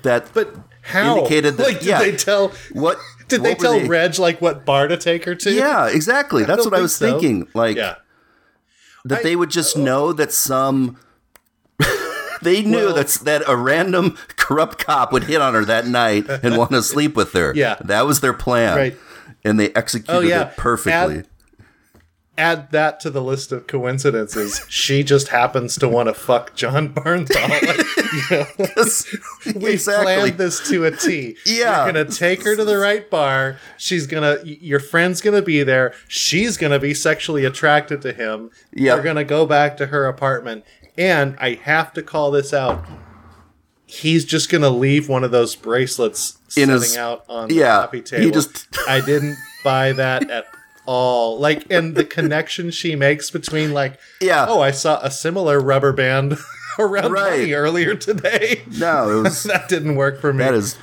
[0.03, 1.17] That but how?
[1.17, 1.99] Indicated that- like, did yeah.
[2.01, 2.53] they tell?
[2.73, 5.51] what Did they what tell Reg like what bar to take her to?
[5.53, 6.45] Yeah, exactly.
[6.45, 7.11] That's what I was so.
[7.11, 7.49] thinking.
[7.55, 7.97] Like yeah.
[9.05, 10.99] that I- they would just know that some
[12.43, 16.29] they knew Well- that's that a random corrupt cop would hit on her that night
[16.29, 17.53] and want to sleep with her.
[17.55, 17.77] Yeah.
[17.85, 18.77] That was their plan.
[18.77, 18.97] Right.
[19.45, 20.49] And they executed Oh, yeah.
[20.51, 21.25] it perfectly.
[22.39, 24.65] Add that to the list of coincidences.
[24.69, 27.49] she just happens to want to fuck Jon Bernthal.
[28.31, 28.37] You
[29.55, 30.05] know, we exactly.
[30.15, 31.37] planned this to a T.
[31.45, 31.85] Yeah.
[31.85, 33.59] You're gonna take her to the right bar.
[33.77, 35.93] She's gonna your friend's gonna be there.
[36.09, 38.51] She's gonna be sexually attracted to him.
[38.73, 38.97] Yep.
[38.97, 40.65] You're gonna go back to her apartment.
[40.97, 42.85] And I have to call this out.
[43.87, 47.87] He's just gonna leave one of those bracelets In sitting his- out on the yeah,
[47.93, 48.25] table.
[48.25, 50.47] he just- I didn't buy that at
[50.93, 51.39] all.
[51.39, 54.47] Like, and the connection she makes between like, Yeah.
[54.49, 56.37] oh, I saw a similar rubber band
[56.79, 57.51] around Right.
[57.53, 58.63] Earlier today.
[58.79, 60.45] No, it was that didn't work for me.
[60.45, 60.77] that is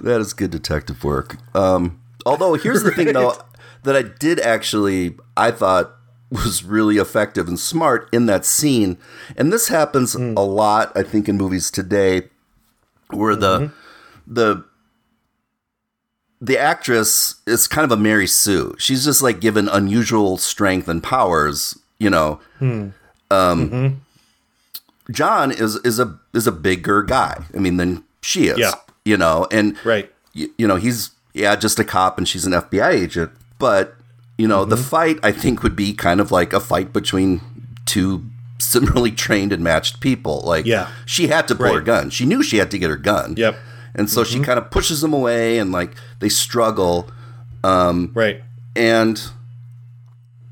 [0.00, 1.36] that is good detective work.
[1.54, 3.34] Um although here's the thing though
[3.84, 5.94] that I did actually I thought
[6.30, 8.98] was really effective and smart in that scene.
[9.36, 10.34] And this happens Hmm.
[10.36, 12.28] a lot, I think, in movies today,
[13.10, 13.72] where Mm-hmm.
[14.26, 14.64] the the
[16.58, 18.74] actress is kind of a Mary Sue.
[18.78, 22.40] She's just like given unusual strength and powers, you know.
[22.58, 22.88] Hmm.
[23.30, 23.94] Um, Mm-hmm.
[25.10, 27.44] John is is a is a bigger guy.
[27.54, 28.58] I mean, than she is.
[28.58, 28.72] Yeah.
[29.04, 30.12] You know, and right.
[30.36, 33.94] y- you know he's yeah just a cop and she's an FBI agent, but
[34.36, 34.84] you know the Mm-hmm.
[34.84, 37.40] fight I think would be kind of like a fight between
[37.86, 38.24] two
[38.58, 40.42] similarly trained and matched people.
[40.44, 40.88] Like Yeah.
[41.06, 42.10] she had to pull her gun.
[42.10, 43.34] She knew she had to get her gun.
[43.38, 43.56] Yep.
[43.94, 44.38] And so Mm-hmm.
[44.40, 47.10] she kind of pushes him away and like they struggle.
[47.64, 48.42] Um, Right.
[48.76, 49.20] and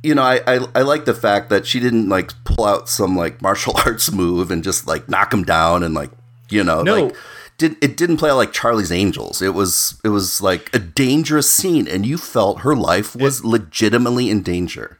[0.03, 3.17] you know, I, I I like the fact that she didn't like pull out some
[3.17, 6.11] like martial arts move and just like knock him down and like
[6.49, 7.07] you know No.
[7.07, 7.17] like
[7.59, 9.41] did it didn't play out like Charlie's Angels.
[9.43, 14.31] It was it was like a dangerous scene and you felt her life was legitimately
[14.31, 14.99] in danger.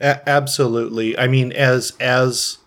[0.00, 1.16] A- absolutely.
[1.18, 2.58] I mean, as as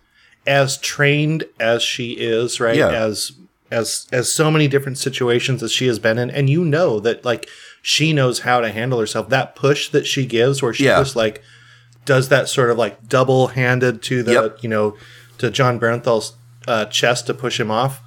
[0.46, 2.74] as trained as she is, right?
[2.76, 2.88] Yeah.
[2.88, 3.32] As
[3.70, 7.24] as as so many different situations as she has been in, and you know that
[7.24, 7.48] like
[7.82, 9.28] she knows how to handle herself.
[9.28, 10.98] That push that she gives, where she Yeah.
[10.98, 11.42] just like
[12.04, 14.58] does that sort of like double handed to the Yep.
[14.62, 14.96] you know
[15.38, 16.34] to Jon Bernthal's
[16.68, 18.00] uh, chest to push him off.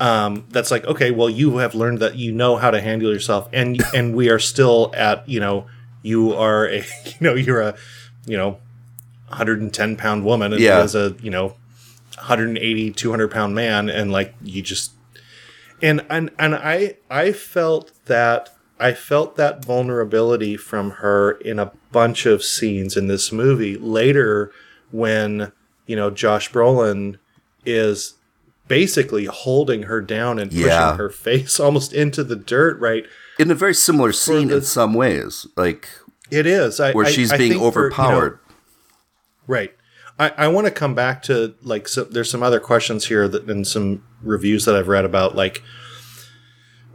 [0.00, 3.48] Um, that's like okay, well, you have learned that you know how to handle yourself,
[3.52, 5.66] and and we are still at you know
[6.02, 7.74] you are a you know you're a
[8.26, 8.58] you know
[9.28, 10.76] 110 pound woman and Yeah.
[10.78, 11.54] has a you know
[12.16, 14.92] 180 200 pound man and like you just
[15.82, 18.50] and and and i i felt that
[18.80, 24.50] i felt that vulnerability from her in a bunch of scenes in this movie later
[24.90, 25.52] when
[25.86, 27.18] you know josh brolin
[27.64, 28.14] is
[28.66, 30.96] basically holding her down and pushing Yeah.
[30.96, 33.04] her face almost into the dirt right
[33.38, 35.88] In a very similar scene the- in some ways, like
[36.30, 38.38] it is I, where I- she's I being think for, you know, overpowered.
[39.46, 39.74] Right.
[40.18, 43.48] I, I want to come back to like so there's some other questions here that
[43.48, 45.62] and some reviews that I've read about like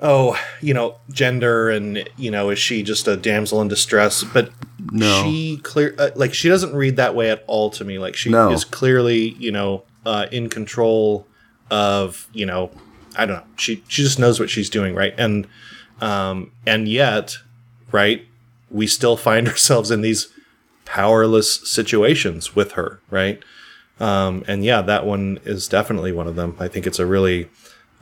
[0.01, 4.51] oh you know gender and you know is she just a damsel in distress but
[4.91, 5.23] No.
[5.23, 8.29] she clear uh, like she doesn't read that way at all to me like she
[8.29, 8.51] No.
[8.51, 11.25] is clearly you know uh, in control
[11.71, 12.71] of you know
[13.15, 15.47] I don't know she she just knows what she's doing right and
[16.01, 17.37] um and yet
[17.91, 18.25] right
[18.69, 20.27] we still find ourselves in these
[20.93, 23.43] powerless situations with her, right?
[23.99, 26.55] Um, and yeah, that one is definitely one of them.
[26.59, 27.49] I think it's a really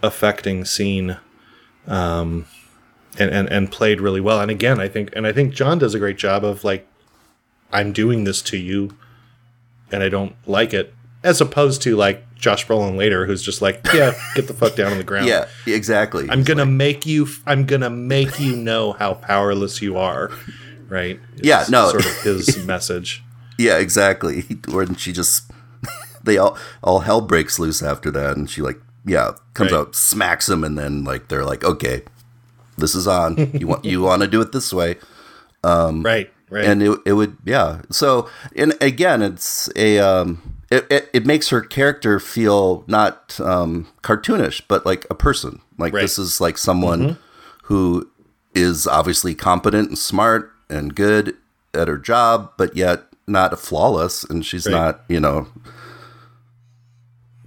[0.03, 1.15] affecting scene,
[1.87, 2.47] um,
[3.17, 4.41] and, and and played really well.
[4.41, 6.85] And again, I think and I think Jon does a great job of like,
[7.71, 8.97] I'm doing this to you,
[9.89, 13.79] and I don't like it, as opposed to like Josh Brolin later, who's just like,
[13.93, 15.27] yeah, get the fuck down on the ground.
[15.27, 16.27] Yeah, exactly.
[16.29, 17.27] I'm gonna make you.
[17.45, 20.29] I'm gonna make you know how powerless you are,
[20.91, 21.19] right?
[21.37, 21.89] Yeah, no.
[21.89, 23.23] sort of his message.
[23.57, 24.43] Yeah, exactly.
[24.67, 25.49] When she just
[26.23, 29.79] they all all hell breaks loose after that, and she like yeah comes Right.
[29.79, 32.03] out smacks him, and then like they're like okay,
[32.77, 33.37] this is on.
[33.53, 34.97] You want you want to do it this way,
[35.63, 36.65] right, right.
[36.65, 37.81] and it it would yeah.
[37.91, 43.87] So and again, it's a um it it, it makes her character feel not um
[44.03, 45.61] cartoonish, but like a person.
[45.77, 46.01] Like Right.
[46.01, 47.17] this is like someone
[47.63, 48.09] who
[48.53, 51.35] is obviously competent and smart and good
[51.73, 54.71] at her job, but yet not flawless, and she's Right.
[54.73, 55.47] not, you know,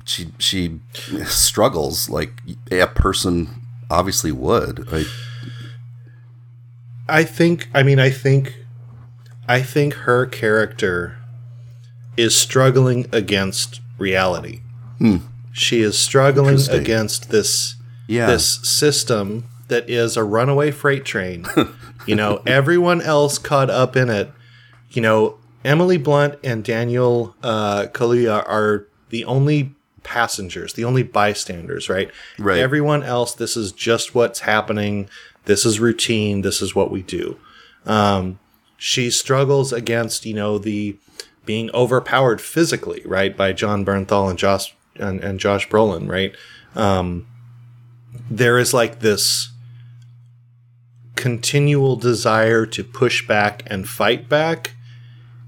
[0.04, 0.80] she she
[1.26, 4.90] struggles like a person obviously would.
[4.92, 5.06] Like,
[7.08, 7.68] I think.
[7.74, 8.56] I mean, I think.
[9.46, 11.16] I think her character
[12.16, 14.60] is struggling against reality.
[15.52, 16.72] She is struggling Hmm.
[16.72, 17.74] Against this
[18.08, 21.44] yeah, this system that is a runaway freight train.
[22.06, 24.30] you know, everyone else caught up in it.
[24.90, 31.88] You know, Emily Blunt and Daniel uh, Kaluuya are the only passengers, the only bystanders,
[31.88, 32.10] right?
[32.38, 32.58] Right.
[32.58, 35.08] Everyone else, this is just what's happening.
[35.46, 36.42] This is routine.
[36.42, 37.38] This is what we do.
[37.86, 38.38] Um,
[38.76, 40.96] she struggles against, you know, the
[41.46, 46.34] being overpowered physically, right, by Jon Bernthal and Josh and, and Josh Brolin, right?
[46.74, 47.26] Um,
[48.30, 49.50] there is like this
[51.16, 54.74] continual desire to push back and fight back.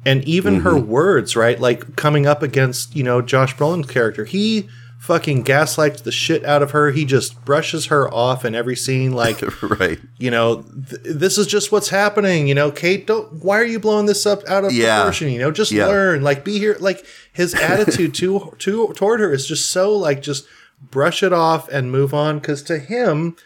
[0.05, 0.89] And even her mm-hmm.
[0.89, 1.59] words, right?
[1.59, 4.25] Like coming up against, you know, Josh Brolin's character.
[4.25, 6.91] He fucking gaslights the shit out of her.
[6.91, 9.13] He just brushes her off in every scene.
[9.13, 9.41] Like,
[9.81, 9.99] right.
[10.19, 12.49] you know, th- this is just what's happening.
[12.49, 13.45] You know, Kate, don't.
[13.45, 14.99] Why are you blowing this up out of Yeah.
[14.99, 15.31] proportion?
[15.31, 15.87] You know, just Yeah.
[15.87, 16.23] learn.
[16.23, 16.77] Like, be here.
[16.81, 20.47] Like his attitude to to toward her is just so like just
[20.81, 22.39] brush it off and move on.
[22.39, 23.37] Because to him,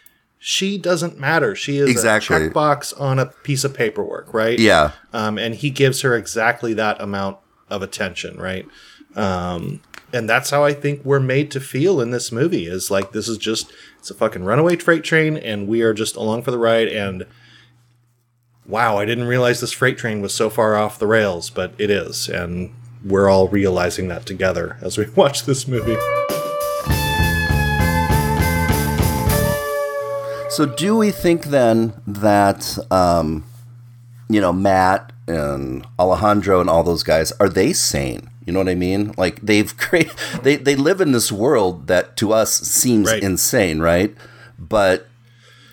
[0.43, 1.55] she doesn't matter.
[1.55, 2.34] She is Exactly.
[2.34, 4.59] a checkbox on a piece of paperwork, right?
[4.59, 7.36] Yeah, um, and he gives her exactly that amount
[7.68, 8.66] of attention, right?
[9.14, 9.82] Um,
[10.14, 13.28] and that's how I think we're made to feel in this movie is like this
[13.28, 16.59] is just it's a fucking runaway freight train, and we are just along for the
[16.59, 16.88] ride.
[16.88, 17.26] And
[18.66, 21.91] wow, I didn't realize this freight train was so far off the rails, but it
[21.91, 22.72] is, and
[23.05, 25.97] we're all realizing that together as we watch this movie.
[30.61, 33.44] So do we think then that um,
[34.28, 38.28] you know Matt and Alejandro and all those guys are they sane?
[38.44, 39.14] You know what I mean?
[39.16, 43.22] Like they've created they they live in this world that to us seems Right.
[43.22, 44.14] insane, right?
[44.58, 45.08] But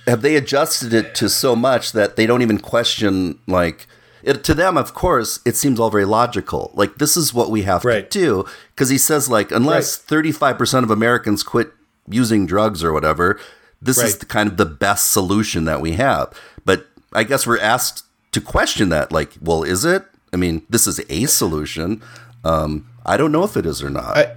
[0.08, 3.88] have they adjusted it to so much that they don't even question like
[4.24, 7.64] it, to them of course it seems all very logical like this is what we
[7.64, 8.10] have Right.
[8.10, 11.74] to do because he says like unless 35% of americans quit
[12.08, 13.38] using drugs or whatever
[13.82, 16.34] this is the kind of the best solution that we have.
[16.66, 18.04] But i guess we're asked
[18.34, 20.06] to question that like well is it?
[20.34, 22.02] I mean this is a solution.
[22.44, 24.18] Um i don't know if it is or not.
[24.18, 24.36] I,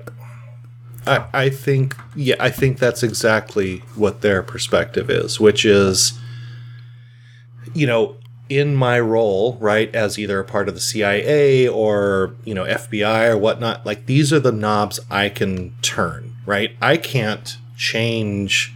[1.07, 6.18] I, I think yeah I think that's exactly what their perspective is, which is
[7.74, 8.16] you know
[8.49, 13.30] in my role right as either a part of the CIA or you know FBI
[13.30, 16.76] or whatnot like these are the knobs I can turn right?
[16.82, 18.74] I can't change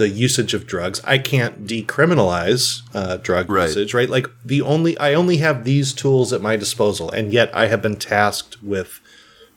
[0.00, 3.68] the usage of drugs I can't decriminalize uh, drug Right.
[3.68, 7.48] usage right like the only I only have these tools at my disposal and yet
[7.54, 9.00] I have been tasked with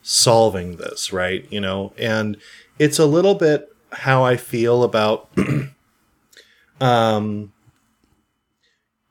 [0.02, 1.46] solving this, right?
[1.50, 2.36] You know, and
[2.78, 5.30] it's a little bit how I feel about
[6.80, 7.52] um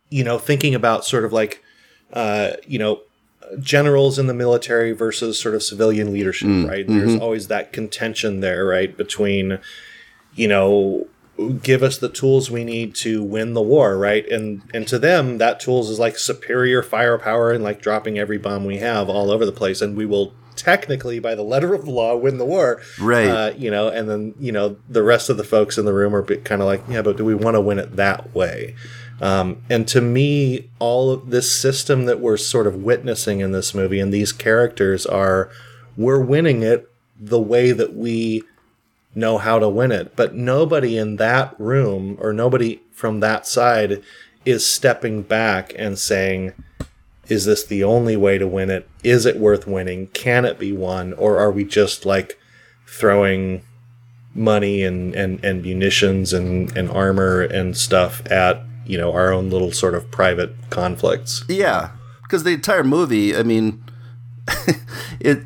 [0.09, 1.63] you know, thinking about sort of like
[2.13, 3.01] uh, you know,
[3.59, 6.85] generals in the military versus sort of civilian leadership, right?
[6.87, 9.57] There's always that contention there, right, between
[10.35, 11.07] you know,
[11.61, 14.27] give us the tools we need to win the war, right?
[14.29, 18.65] And and to them, that tools is like superior firepower and like dropping every bomb
[18.65, 21.91] we have all over the place, and we will technically, by the letter of the
[21.91, 23.27] law, win the war, Right.
[23.27, 26.15] Uh, you know, and then you know the rest of the folks in the room
[26.15, 28.75] are kind of like, yeah, but do we want to win it that way?
[29.21, 33.73] Um, and to me, all of this system that we're sort of witnessing in this
[33.73, 35.49] movie and these characters are,
[35.95, 38.43] we're winning it the way that we
[39.15, 40.15] know how to win it.
[40.15, 44.01] But nobody in that room or nobody from that side
[44.45, 46.53] is stepping back and saying,
[47.27, 48.89] is this the only way to win it?
[49.03, 50.07] Is it worth winning?
[50.07, 51.13] Can it be won?
[51.13, 52.37] Or are we just like
[52.85, 53.63] throwing
[54.35, 59.49] money and, and, and munitions and, and armor and stuff at, you know, our own
[59.49, 61.45] little sort of private conflicts?
[61.47, 61.91] Yeah,
[62.23, 63.83] because the entire movie, I mean,
[65.19, 65.43] it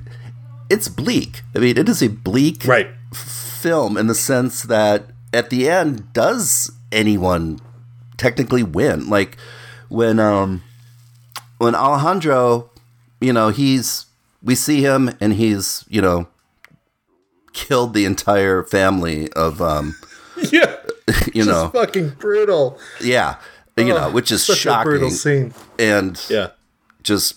[0.69, 1.43] it's bleak.
[1.55, 2.89] I mean, it is a bleak Right.
[3.67, 7.59] Film in the sense that at the end, does anyone
[8.15, 9.09] technically win?
[9.09, 9.37] Like
[9.89, 10.63] when um
[11.57, 12.69] when Alejandro,
[13.19, 14.05] you know, he's
[14.41, 16.27] we see him and he's you know
[17.53, 19.95] killed the entire family of um
[20.51, 20.75] Yeah.
[21.33, 22.77] you know fucking brutal.
[23.01, 23.35] yeah
[23.77, 24.53] you know which is a
[24.83, 25.53] brutal shocking scene.
[25.79, 26.49] and Yeah.
[27.03, 27.35] just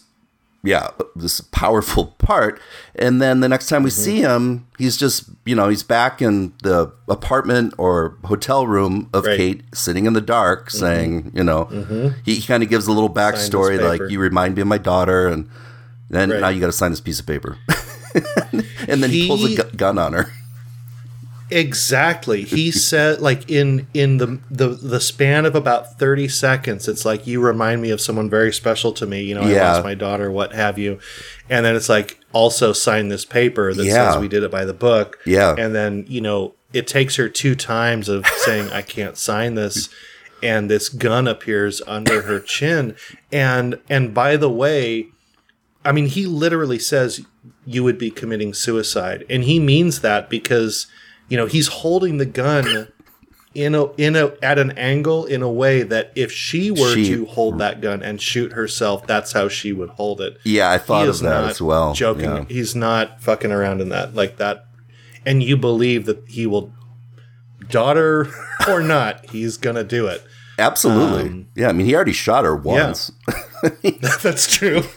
[0.63, 2.61] yeah this powerful part
[2.95, 4.03] and then the next time we Mm-hmm.
[4.05, 9.25] see him he's just you know he's back in the apartment or hotel room of
[9.25, 9.39] Right.
[9.41, 9.59] Mm-hmm.
[9.61, 11.65] kate sitting in the dark saying you know
[12.27, 15.29] he, he kind of gives a little backstory like you remind me of my daughter
[15.29, 15.49] and
[16.11, 16.41] then Right.
[16.41, 17.57] now you got to sign this piece of paper
[18.89, 20.31] and then he, pulls a gu- gun on her
[21.51, 22.43] Exactly.
[22.43, 27.27] He said like in in the the the span of about 30 seconds it's like
[27.27, 29.73] you remind me of someone very special to me, you know, I Yeah.
[29.73, 30.99] lost my daughter, what have you.
[31.49, 34.13] And then it's like also sign this paper that Yeah.
[34.13, 35.19] says we did it by the book.
[35.27, 35.55] Yeah.
[35.59, 39.89] And then, you know, it takes her two times of saying I can't sign this
[40.43, 42.95] and this gun appears under her chin
[43.33, 45.07] and and by the way,
[45.85, 47.23] I mean, he literally says
[47.67, 50.87] you would be committing suicide, and he means that because
[51.31, 52.89] you know he's holding the gun
[53.55, 57.09] in a in a at an angle in a way that if she were She-
[57.09, 60.39] to hold that gun and shoot herself, that's how she would hold it.
[60.45, 62.45] yeah i thought of that as well Joking, Yeah.
[62.49, 64.67] he's not fucking around in that like that,
[65.27, 66.73] and you believe that he will,
[67.69, 68.29] daughter
[68.69, 70.23] or not, he's gonna do it.
[70.59, 73.11] absolutely Um, yeah i mean he already shot her once
[74.23, 74.83] That's true.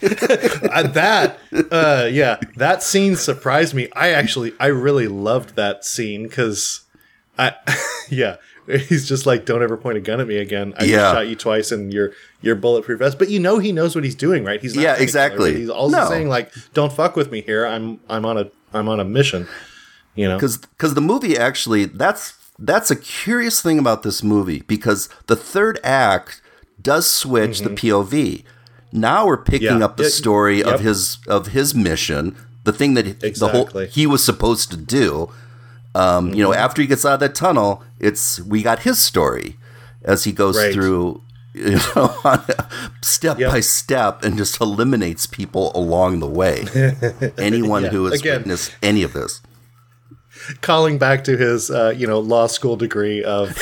[0.74, 1.38] Uh, that,
[1.72, 3.88] uh, yeah, that scene surprised me.
[3.96, 6.82] I actually, I really loved that scene because,
[7.38, 7.54] I,
[8.10, 8.38] yeah,
[8.68, 10.74] he's just like, "Don't ever point a gun at me again.
[10.80, 10.98] I Yeah.
[10.98, 12.12] just shot you twice, and you're
[12.42, 14.60] you're bulletproof vest." But you know, he knows what he's doing, right?
[14.62, 15.56] He's not Yeah, gonna kill her, exactly.
[15.60, 16.10] He's also No.
[16.10, 17.66] saying like, "Don't fuck with me here.
[17.68, 19.48] I'm I'm on a I'm on a mission."
[20.16, 24.64] You know, because because the movie actually that's that's a curious thing about this movie
[24.68, 26.40] because the third act
[26.84, 28.44] does switch the POV.
[28.92, 29.80] Now we're picking Mm-hmm.
[29.80, 29.86] Yeah.
[29.86, 30.68] up the story yep.
[30.68, 35.30] of his of his mission, the thing that the whole he was supposed to do.
[35.96, 36.60] Um, You know, Mm-hmm.
[36.66, 39.58] after he gets out of that tunnel, it's we got his story
[40.04, 40.74] as he goes Right.
[40.74, 41.22] through.
[41.56, 42.10] You know,
[43.04, 43.52] step Yep.
[43.52, 46.66] by step, and just eliminates people along the way.
[47.38, 47.90] Anyone Yeah.
[47.90, 48.40] who has Again.
[48.40, 49.42] witnessed any of this.
[50.62, 53.56] calling back to his uh, you know law school degree of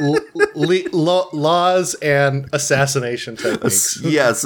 [0.00, 0.18] l-
[0.54, 4.00] le- laws and assassination techniques.
[4.02, 4.44] yes,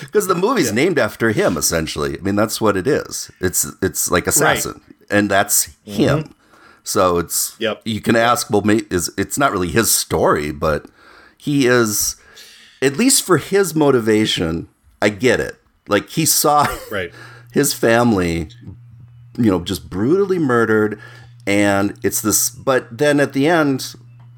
[0.00, 1.56] because the movie's named after him.
[1.56, 3.30] Essentially, I mean that's what it is.
[3.40, 6.34] It's it's like assassin, and that's him.
[6.82, 7.62] So it's Mm-hmm.
[7.62, 7.82] Yep.
[7.84, 10.86] You can ask, well, is it's not really his story, but
[11.38, 12.16] he is
[12.82, 14.68] at least for his motivation.
[15.00, 15.56] I get it.
[15.88, 17.12] Like he saw Right.
[17.52, 18.48] his family,
[19.38, 21.00] you know, just brutally murdered.
[21.46, 23.94] And it's this, but then at the end,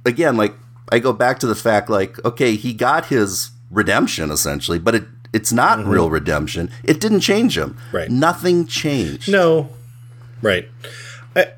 [0.07, 0.55] again, like
[0.91, 5.05] I go back to the fact, like, okay, he got his redemption essentially, but it
[5.33, 6.71] it's not real redemption.
[6.85, 7.71] It didn't change him.
[7.75, 7.97] Mm-hmm.
[7.97, 8.11] Right.
[8.11, 9.31] Nothing changed.
[9.31, 9.69] No.
[10.41, 10.69] Right.
[11.35, 11.53] I,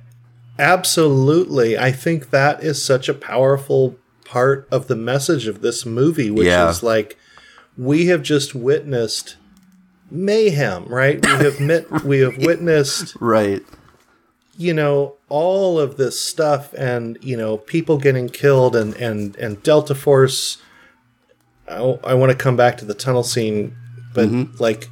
[0.59, 1.79] absolutely.
[1.79, 6.47] I think that is such a powerful part of the message of this movie, which
[6.47, 6.69] Yeah.
[6.71, 7.17] is like
[7.77, 9.37] we have just witnessed
[10.11, 11.25] mayhem, right?
[11.25, 13.63] We have met, we have witnessed Right.
[14.57, 19.63] you know all of this stuff and you know people getting killed and and and
[19.63, 20.57] delta force
[21.69, 23.77] i, I want to come back to the tunnel scene
[24.15, 24.57] but mm-hmm.
[24.63, 24.89] like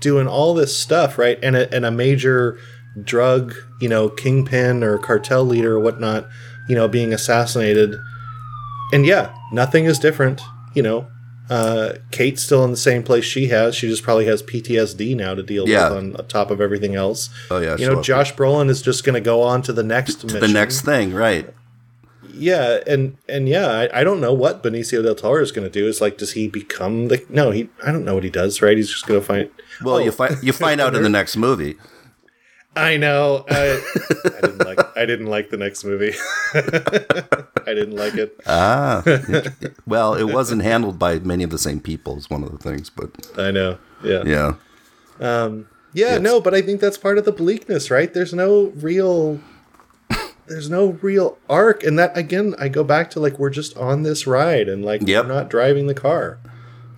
[0.00, 1.38] doing all this stuff, right?
[1.42, 2.58] And a, and a major
[3.02, 6.26] drug, you know, kingpin or cartel leader or whatnot,
[6.68, 7.94] you know, being assassinated.
[8.92, 10.40] And yeah, nothing is different.
[10.74, 11.08] You know,
[11.48, 13.74] uh, Kate's still in the same place she has.
[13.74, 15.90] She just probably has PTSD now to deal Yeah.
[15.90, 17.30] with on top of everything else.
[17.50, 18.02] Oh, yeah, You know.
[18.02, 21.14] Josh Brolin is just going to go on to the next to the next thing,
[21.14, 21.48] right?
[22.38, 25.72] Yeah, and and yeah, I, I don't know what Benicio del Toro is going to
[25.72, 25.86] do.
[25.88, 27.24] Is like, does he become the?
[27.30, 27.70] No, he.
[27.82, 28.60] I don't know what he does.
[28.60, 28.76] Right?
[28.76, 29.48] He's just going to find.
[29.82, 31.76] Well, Oh, you find you find out in the next movie.
[32.76, 33.44] I know.
[33.50, 33.80] I,
[34.24, 34.96] I didn't like.
[34.96, 36.14] I didn't like the next movie.
[36.54, 38.38] I didn't like it.
[38.46, 39.02] Ah,
[39.86, 42.16] well, it wasn't handled by many of the same people.
[42.16, 43.78] Is one of the things, but I know.
[44.04, 44.22] Yeah.
[44.24, 45.48] yeah,
[45.94, 48.12] Yeah, no, but I think that's part of the bleakness, right?
[48.12, 49.40] There's no real
[50.46, 54.04] there's no real arc and that again I go back to like we're just on
[54.04, 55.24] this ride and like Yep.
[55.26, 56.38] we're not driving the car.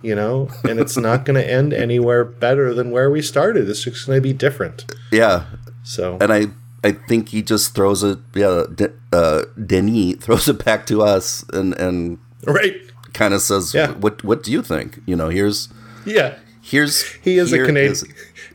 [0.01, 3.67] You know, and it's not going to end anywhere better than where we started.
[3.67, 4.85] It's just going to be different.
[5.11, 5.43] yeah.
[5.89, 6.47] So, And I
[6.83, 8.19] I think he just throws it.
[8.35, 12.75] Yeah, De, uh, Denis throws it back to us and and right.
[13.13, 13.91] kind of says, Yeah.
[13.99, 14.99] "What what do you think?
[15.09, 15.67] You know, here's
[16.05, 16.35] Yeah.
[16.61, 18.05] here's He is a Canadian- is-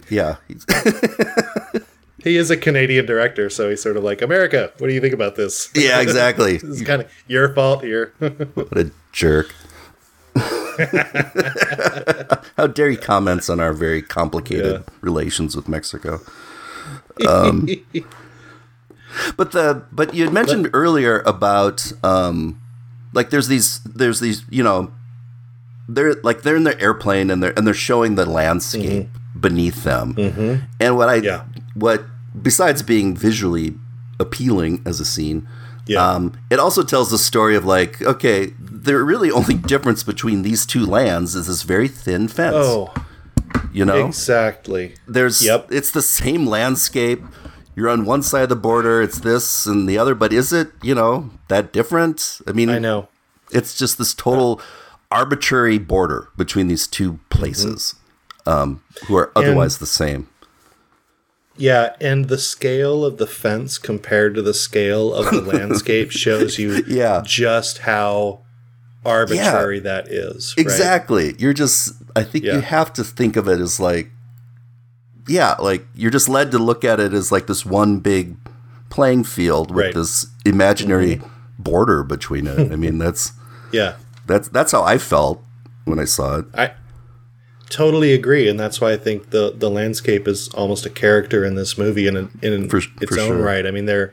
[0.09, 0.37] yeah,
[2.25, 5.13] He is a Canadian director, so he's sort of like, "America, what do you think
[5.15, 6.55] about this?" yeah, exactly.
[6.63, 8.13] It's kind of your fault here.
[8.55, 9.51] What a jerk.
[12.57, 14.95] How dare he comments on our very complicated Yeah.
[15.03, 16.21] relations with Mexico?
[17.29, 17.69] Um,
[19.37, 22.61] but the but you had mentioned earlier about um,
[23.13, 24.91] like there's these there's these you know
[25.89, 29.09] they're like they're in their airplane and they're and they're showing the landscape
[29.39, 30.15] beneath them
[30.81, 31.25] and what I Mm-hmm.
[31.27, 31.45] Yeah.
[31.75, 32.05] what
[32.41, 33.75] besides being visually
[34.19, 35.47] appealing as a scene
[35.87, 36.05] Yeah.
[36.09, 40.65] um, it also tells the story of like okay the really only difference between these
[40.67, 42.93] two lands is this very thin fence oh,
[43.73, 44.95] you know exactly.
[45.07, 45.69] there's Yep.
[45.71, 47.23] it's the same landscape
[47.77, 50.69] you're on one side of the border it's this and the other but is it
[50.83, 53.09] you know that different i mean I know.
[53.51, 54.61] it's just this total
[55.11, 57.95] arbitrary border between these two places
[58.47, 60.29] um, who are otherwise the same
[61.57, 66.59] Yeah, and the scale of the fence compared to the scale of the landscape shows
[66.59, 67.23] you Yeah.
[67.25, 68.41] just how
[69.05, 70.55] arbitrary that is.
[70.57, 70.63] right?
[70.63, 72.55] exactly you're just i think Yeah.
[72.57, 74.11] you have to think of it as like
[75.29, 78.37] yeah like you're just led to look at it as like this one big
[78.91, 79.91] playing field with Right.
[79.91, 79.99] Mm-hmm.
[80.01, 81.21] this imaginary
[81.59, 83.33] border between it i mean that's
[83.73, 83.95] Yeah.
[84.27, 85.43] that's that's how i felt
[85.85, 86.73] when i saw it I
[87.71, 91.57] totally agree, and that's why I think the the landscape is almost a character in
[91.57, 93.43] this movie in in For- its for own sure.
[93.43, 93.67] right.
[93.67, 94.13] I mean, there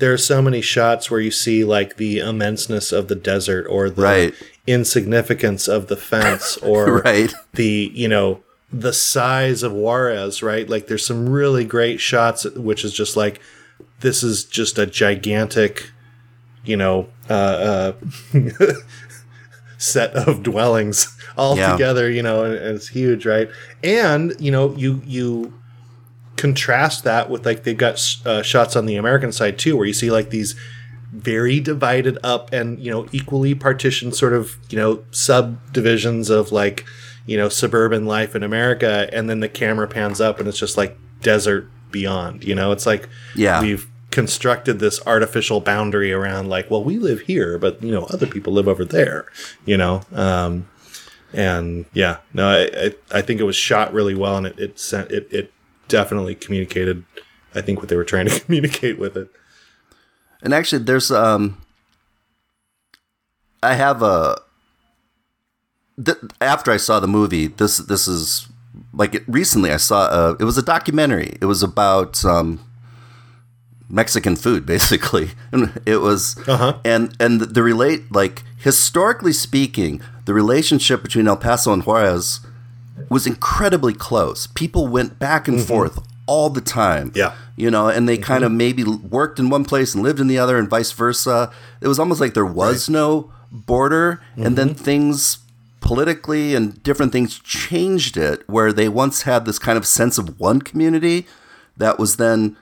[0.00, 3.88] there are so many shots where you see like the immenseness of the desert or
[3.88, 4.34] the Right.
[4.66, 8.40] insignificance of the fence or right the you know
[8.72, 10.68] the size of Juarez, right?
[10.68, 13.40] Like there's some really great shots, which is just like
[14.00, 15.90] this is just a gigantic,
[16.64, 17.92] you know, uh, uh,
[19.78, 21.72] set of dwellings all Yeah.
[21.72, 23.48] together, you know, and, and it's huge, right?
[23.82, 25.52] And you know, you you
[26.40, 27.94] contrast that with like they've got
[28.24, 30.54] uh, shots on the American side too, where you see like these
[31.12, 36.84] very divided up and you know equally partitioned sort of you know subdivisions of like
[37.26, 40.76] you know suburban life in America, and then the camera pans up and it's just
[40.76, 42.44] like desert beyond.
[42.44, 43.60] You know, it's like Yeah.
[43.60, 48.26] we've constructed this artificial boundary around like well we live here but you know other
[48.26, 49.24] people live over there
[49.64, 50.66] you know um
[51.32, 54.80] and yeah no i i, I think it was shot really well and it it
[54.80, 55.52] sent it it
[55.90, 57.04] definitely communicated
[57.54, 59.28] i think what they were trying to communicate with it
[60.42, 61.60] And actually, there's um,
[63.62, 64.40] I have a.
[66.02, 68.48] Th- after I saw the movie, this this is
[68.94, 71.36] like it, recently I saw a, it was a documentary.
[71.42, 72.58] It was about um,
[73.90, 75.32] Mexican food, basically.
[75.52, 76.78] And it was Uh-huh.
[76.84, 82.40] and and the, the relate like historically speaking, the relationship between El Paso and Juarez
[83.08, 84.46] was incredibly close.
[84.48, 85.66] People went back and mm-hmm.
[85.66, 87.12] forth all the time.
[87.14, 87.34] Yeah.
[87.56, 88.58] You know, and they kind of mm-hmm.
[88.58, 91.52] maybe worked in one place and lived in the other and vice versa.
[91.80, 94.84] It was almost like there was no border and then mm-hmm.
[94.84, 95.38] things
[95.80, 100.38] politically and different things changed it where they once had this kind of sense of
[100.38, 101.26] one community
[101.76, 102.56] that was then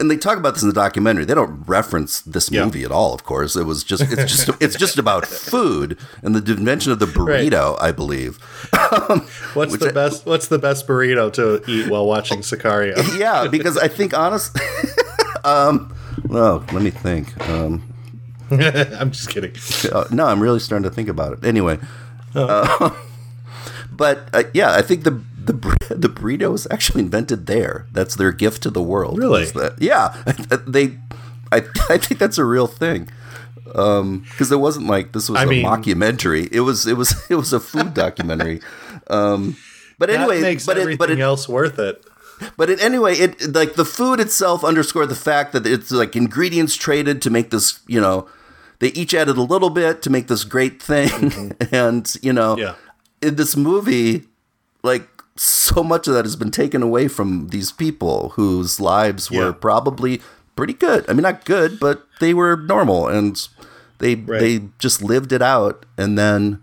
[0.00, 1.24] and they talk about this in the documentary.
[1.24, 2.64] They don't reference this Yeah.
[2.64, 3.54] movie at all, of course.
[3.54, 7.80] It was just it's just it's just about food and the invention of the burrito,
[7.80, 8.38] I believe.
[9.54, 13.88] What's the best what's the best burrito to eat while watching sicario yeah, because I
[13.88, 14.58] think honest.
[15.44, 15.94] um,
[16.28, 17.38] no, let me think.
[17.48, 17.82] Um,
[18.50, 19.52] i'm just kidding
[19.92, 21.44] uh, no, I'm really starting to think about it.
[21.44, 21.78] Anyway,
[22.34, 22.90] uh,
[23.92, 25.54] but uh, yeah, I think the the
[25.90, 27.86] the burrito was actually invented there.
[27.92, 29.18] That's their gift to the world.
[29.18, 29.46] Really?
[29.46, 30.14] that- yeah.
[30.66, 30.98] They,
[31.52, 33.08] I, I think that's a real thing.
[33.74, 36.48] Um, because it wasn't like this was I a mean- mockumentary.
[36.52, 38.60] It was, it was, it was a food documentary.
[39.08, 39.56] Um,
[39.98, 42.04] but anyway, makes but everything it, but it, else worth it.
[42.56, 46.74] but it, anyway, it like the food itself underscored the fact that it's like ingredients
[46.76, 47.80] traded to make this.
[47.86, 48.26] You know,
[48.78, 52.62] they each added a little bit to make this great thing, and you know, Mm-hmm.
[53.22, 53.28] Yeah.
[53.28, 54.24] in this movie,
[54.82, 55.06] like
[55.36, 60.20] so much of that has been taken away from these people whose lives were probably
[60.60, 61.04] pretty good.
[61.08, 63.34] I mean, not good, but they were normal, and
[63.98, 66.62] they they just lived it out, and then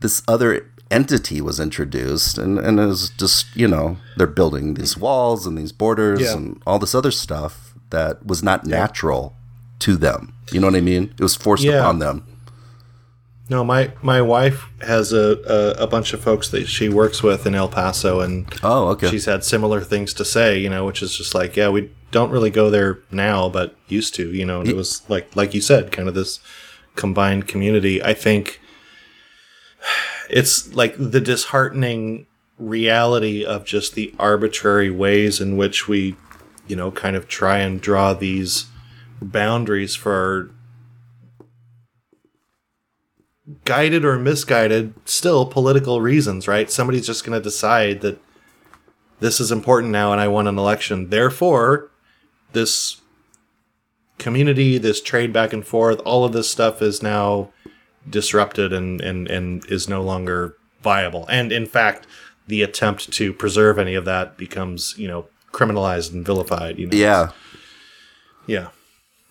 [0.00, 0.50] this other
[0.90, 5.58] entity was introduced and, and it was just you know they're building these walls and
[5.58, 6.32] these borders Yeah.
[6.36, 9.36] and all this other stuff that was not natural
[9.80, 11.80] to them you know what i mean it was forced Yeah.
[11.80, 12.24] upon them
[13.50, 15.26] No, my my wife has a,
[15.58, 19.08] a a bunch of folks that she works with in El Paso, and oh okay
[19.10, 20.58] she's had similar things to say.
[20.58, 24.14] You know, which is just like, yeah, we don't really go there now, but used
[24.16, 24.32] to.
[24.32, 26.40] You know, and it was like like you said, kind of this
[26.94, 28.02] combined community.
[28.02, 28.60] I think
[30.28, 32.26] it's like the disheartening
[32.58, 36.16] reality of just the arbitrary ways in which we,
[36.66, 38.66] you know, kind of try and draw these
[39.22, 40.50] boundaries for
[43.64, 46.70] guided or misguided, still political reasons, right?
[46.70, 48.20] Somebody's just going to decide that
[49.20, 51.10] this is important now and I want an election.
[51.10, 51.90] Therefore,
[52.52, 53.00] this
[54.18, 57.50] community, this trade back and forth, all of this stuff is now
[58.08, 61.26] disrupted and, and, and is no longer viable.
[61.28, 62.06] And in fact,
[62.46, 66.78] the attempt to preserve any of that becomes, you know, criminalized and vilified.
[66.78, 66.96] You know?
[66.96, 67.30] yeah
[68.46, 68.68] Yeah.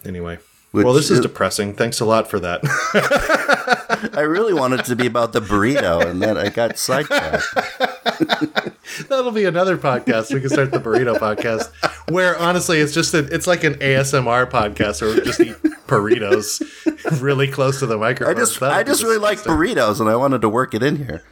[0.06, 0.38] Anyway.
[0.72, 1.74] Which well, this is is- depressing.
[1.74, 2.62] Thanks a lot for that.
[4.14, 7.44] i really wanted to be about the burrito and then i got sidetracked
[9.10, 10.34] That'll be another podcast.
[10.34, 11.72] We can start the burrito podcast,
[12.10, 15.56] where honestly, it's just a, it's like an ASMR podcast, where we just eat
[15.88, 18.36] burritos really close to the microphone.
[18.36, 20.96] i just That'll i just really like burritos and i wanted to work it in
[20.96, 21.24] here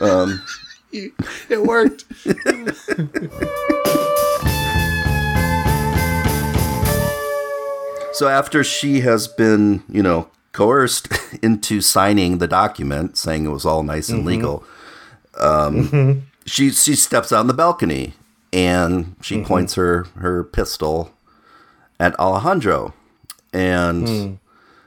[0.00, 0.40] um,
[0.92, 2.04] It worked.
[8.12, 10.28] So after she has been, you know,
[10.60, 11.08] coerced
[11.42, 14.28] into signing the document saying it was all nice and mm-hmm.
[14.28, 14.64] legal,
[15.38, 16.20] um, mm-hmm.
[16.44, 18.12] she she steps out on the balcony
[18.52, 19.46] and she mm-hmm.
[19.46, 21.12] points her her pistol
[21.98, 22.92] at Alejandro,
[23.54, 24.34] and hmm.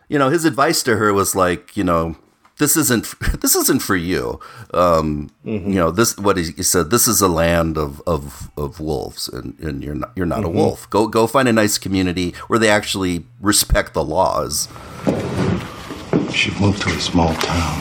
[0.10, 2.18] you know his advice to her was like, you know,
[2.60, 4.40] this isn't this isn't for you.
[4.76, 6.92] Um, You know this what he, he said.
[6.92, 10.50] This is a land of of, of wolves, and, and you're not you're not a
[10.50, 10.88] wolf.
[10.92, 14.68] Go go find a nice community where they actually respect the laws.
[16.32, 17.80] She moved to a small town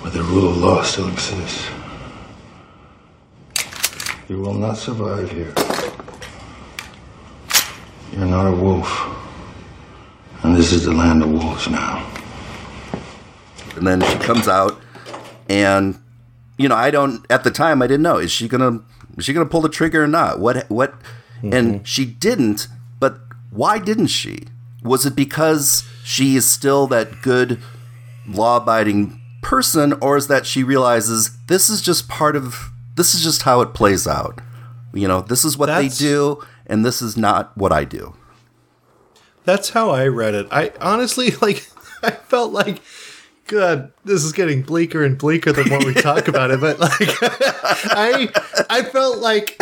[0.00, 1.68] where the rule of law still exists.
[4.28, 5.54] You will not survive here.
[8.12, 8.88] You're not a wolf.
[10.42, 12.06] And this is the land of wolves now.
[13.76, 14.80] And then she comes out,
[15.48, 15.98] and
[16.58, 18.80] you know I don't at the time I didn't know is she gonna
[19.16, 20.40] is she gonna pull the trigger or not?
[20.40, 20.94] What what?
[21.42, 21.84] And mm-hmm.
[21.84, 22.68] she didn't.
[22.98, 23.18] But
[23.50, 24.44] why didn't she?
[24.82, 27.60] Was it because she is still that good
[28.28, 33.42] law-abiding person, or is that she realizes this is just part of this is just
[33.42, 34.40] how it plays out?
[34.92, 38.14] You know, this is what That's- they do, and this is not what I do.
[39.44, 40.46] That's how I read it.
[40.50, 41.68] I honestly like.
[42.02, 42.80] I felt like.
[43.46, 46.60] God, this is getting bleaker and bleaker the more we talk about it.
[46.60, 48.28] But like, I,
[48.70, 49.56] I felt like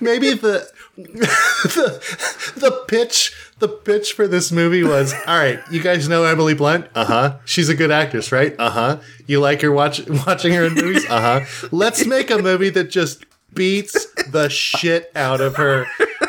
[0.00, 0.66] maybe the,
[0.98, 6.54] the the pitch the pitch for this movie was all right you guys know emily
[6.54, 6.86] blunt?
[6.94, 7.36] Uh-huh.
[7.44, 8.54] She's a good actress right?
[8.58, 9.00] Uh-huh.
[9.26, 11.06] You like her watch, watching her in movies?
[11.08, 11.40] Uh-huh.
[11.70, 15.86] Let's make a movie that just beats the shit out of her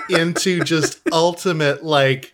[0.09, 2.33] into just ultimate like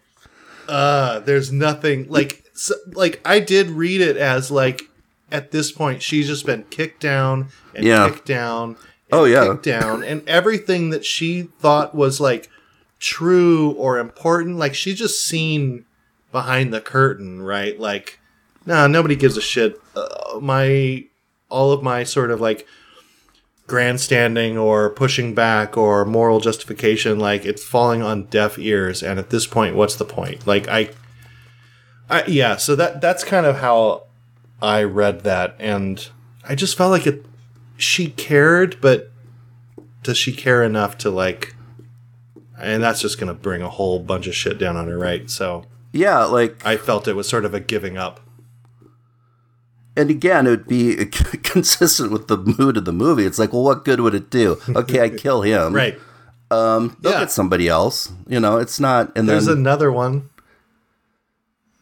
[0.68, 4.84] uh there's nothing like so, like i did read it as like
[5.32, 8.10] at this point she's just been kicked down and Yeah.
[8.10, 8.78] kicked down
[9.16, 9.56] Oh, yeah.
[9.62, 10.04] down.
[10.04, 12.50] And everything that she thought was like
[13.00, 15.86] true or important like she's just seen
[16.32, 17.80] behind the curtain right?
[17.80, 18.20] Like
[18.66, 19.80] nah nobody gives a shit.
[19.96, 21.06] Uh, my
[21.50, 22.66] all of my sort of like
[23.68, 29.04] grandstanding or pushing back or moral justification like it's falling on deaf ears.
[29.04, 30.48] And at this point what's the point?
[30.48, 30.90] Like i
[32.10, 34.04] I, yeah, so that that's kind of how
[34.62, 36.08] I read that, and
[36.48, 37.26] I just felt like it.
[37.78, 39.12] She cared, but
[40.04, 41.56] does she care enough to like?
[42.60, 45.30] And that's just going to bring a whole bunch of shit down on her, right?
[45.30, 48.22] So Yeah, like I felt it was sort of a giving up.
[49.98, 51.06] and again, it would be
[51.44, 53.26] consistent with the mood of the movie.
[53.26, 54.58] It's like, well, what good would it do?
[54.70, 55.74] Okay, I kill him.
[55.76, 56.00] Right.
[56.52, 57.20] Um, they'll Yeah.
[57.22, 58.12] get somebody else.
[58.28, 60.30] You know, it's not, and There's then another one.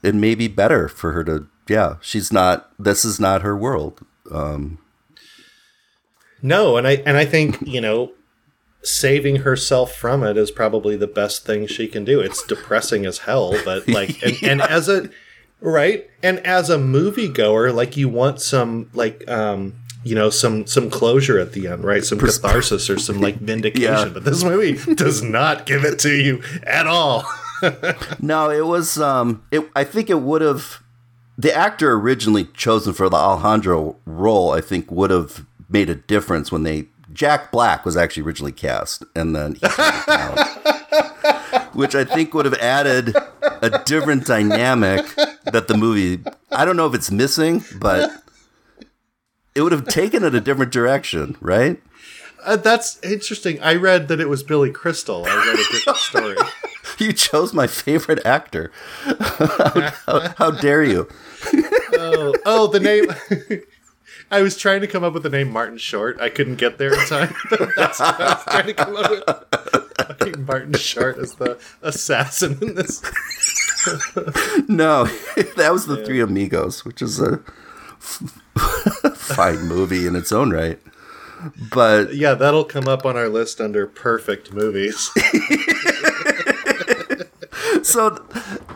[0.01, 1.47] it may be better for her to.
[1.69, 2.71] Yeah, she's not.
[2.79, 3.99] This is not her world.
[4.31, 4.77] Um,
[6.43, 8.11] No, and I and I think you know,
[8.83, 12.19] saving herself from it is probably the best thing she can do.
[12.19, 15.09] It's depressing as hell, but like, and, and as a
[15.61, 20.89] right, and as a moviegoer, like you want some like um you know some some
[20.89, 22.03] closure at the end, right?
[22.03, 24.07] Some catharsis or some like vindication.
[24.07, 24.09] Yeah.
[24.09, 27.23] But this movie does not give it to you at all.
[28.19, 28.99] no, it was.
[28.99, 29.69] Um, it.
[29.75, 30.83] I think it would have.
[31.35, 36.51] The actor originally chosen for the Alejandro role, I think, would have made a difference
[36.51, 36.87] when they.
[37.11, 40.37] Jack Black was actually originally cast, and then he came down,
[41.73, 43.15] which I think would have added
[43.61, 45.05] a different dynamic
[45.51, 46.23] that the movie.
[46.51, 48.09] I don't know if it's missing, but
[49.53, 51.81] it would have taken it a different direction, right?
[52.43, 53.61] Uh, that's interesting.
[53.61, 55.25] I read that it was Billy Crystal.
[55.25, 56.37] I read a different story.
[56.97, 58.71] You chose my favorite actor.
[59.03, 61.07] how, how, how dare you?
[61.93, 63.63] oh, oh, the name.
[64.31, 66.19] I was trying to come up with the name Martin Short.
[66.19, 67.33] I couldn't get there in time.
[67.77, 70.07] That's what I was trying to come up with.
[70.07, 73.01] Fucking Martin Short as the assassin in this.
[74.69, 75.03] No,
[75.57, 77.39] that was the Three Amigos, which is a
[77.99, 80.79] fine movie in its own right.
[81.69, 85.09] But Yeah, that'll come up on our list under perfect movies.
[87.83, 88.25] so,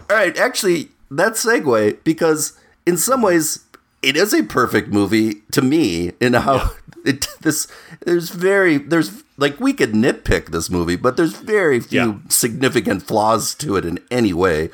[0.09, 3.63] all right, actually, that segue because in some ways
[4.01, 6.71] it is a perfect movie to me in how
[7.05, 7.67] it this
[8.05, 12.15] there's very there's like we could nitpick this movie, but there's very few Yeah.
[12.29, 14.69] significant flaws to it in any way.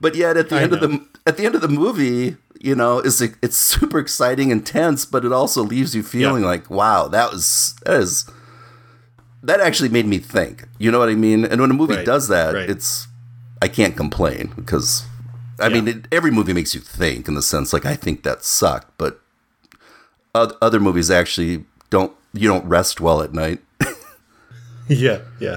[0.00, 2.74] But yet at the I end of the at the end of the movie, you
[2.74, 6.48] know, is it's super exciting and tense, but it also leaves you feeling Yeah.
[6.48, 8.24] like, wow, that was that is
[9.42, 10.64] that actually made me think.
[10.78, 11.44] You know what I mean?
[11.44, 12.68] And when a movie Right, does that, right.
[12.68, 13.06] it's
[13.62, 15.04] I can't complain because
[15.60, 18.44] I mean it, every movie makes you think in the sense like I think that
[18.44, 19.20] sucked, but
[20.34, 22.12] other movies actually don't.
[22.32, 23.60] You don't rest well at night.
[24.88, 25.56] yeah, yeah.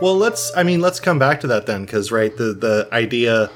[0.00, 0.52] Well, let's.
[0.56, 3.50] I mean, let's come back to that then, because right, the the idea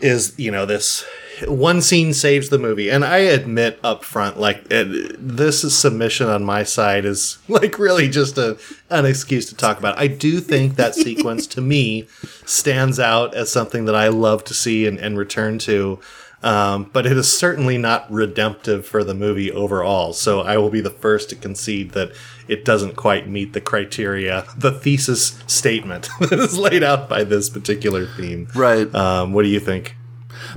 [0.00, 1.04] is you know this
[1.46, 6.28] one scene saves the movie, and I admit up front, like it, this is submission
[6.28, 8.58] on my side is like really just a
[8.90, 9.98] an excuse to talk about.
[9.98, 12.08] I do think that sequence to me
[12.44, 16.00] stands out as something that I love to see and, and return to.
[16.42, 20.12] Um, but it is certainly not redemptive for the movie overall.
[20.12, 22.10] So I will be the first to concede that
[22.48, 27.48] it doesn't quite meet the criteria, the thesis statement that is laid out by this
[27.48, 28.48] particular theme.
[28.56, 28.92] Right.
[28.92, 29.94] Um, what do you think?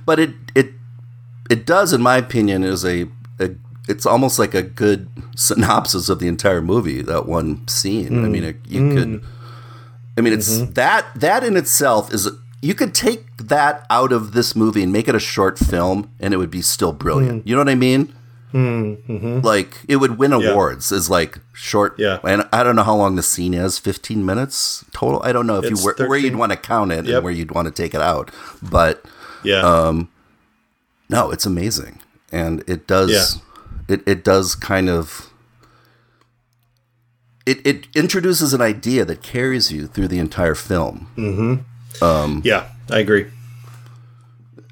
[0.05, 0.71] But it it
[1.49, 3.07] it does, in my opinion, is a,
[3.39, 3.51] a
[3.87, 7.01] it's almost like a good synopsis of the entire movie.
[7.01, 8.25] That one scene.
[8.25, 8.49] I mean, mm.
[8.49, 9.07] it, you could.
[9.07, 9.25] Mm.
[10.17, 10.73] I mean, it's mm-hmm.
[10.73, 12.29] that that in itself is.
[12.61, 16.33] You could take that out of this movie and make it a short film, and
[16.33, 17.43] it would be still brilliant.
[17.43, 17.47] Mm.
[17.47, 18.11] You know what I mean?
[18.53, 19.41] Mm-hmm.
[19.41, 20.51] Like it would win Yeah.
[20.51, 21.99] awards as like short.
[21.99, 22.19] Yeah.
[22.23, 23.77] And I don't know how long the scene is.
[23.77, 25.21] Fifteen minutes total.
[25.23, 27.15] I don't know if It's you where, where you'd want to count it Yep.
[27.15, 28.31] and where you'd want to take it out,
[28.63, 29.05] but.
[29.45, 29.61] Yeah.
[29.61, 30.09] Um,
[31.09, 31.99] no, it's amazing,
[32.31, 33.11] and it does.
[33.11, 33.41] Yeah.
[33.95, 35.31] It it does kind of.
[37.45, 41.07] It it introduces an idea that carries you through the entire film.
[41.15, 42.03] Mm-hmm.
[42.03, 43.27] Um, yeah, I agree.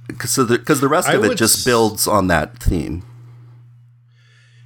[0.08, 3.04] Because the, 'cause the rest I of it just s- builds on that theme.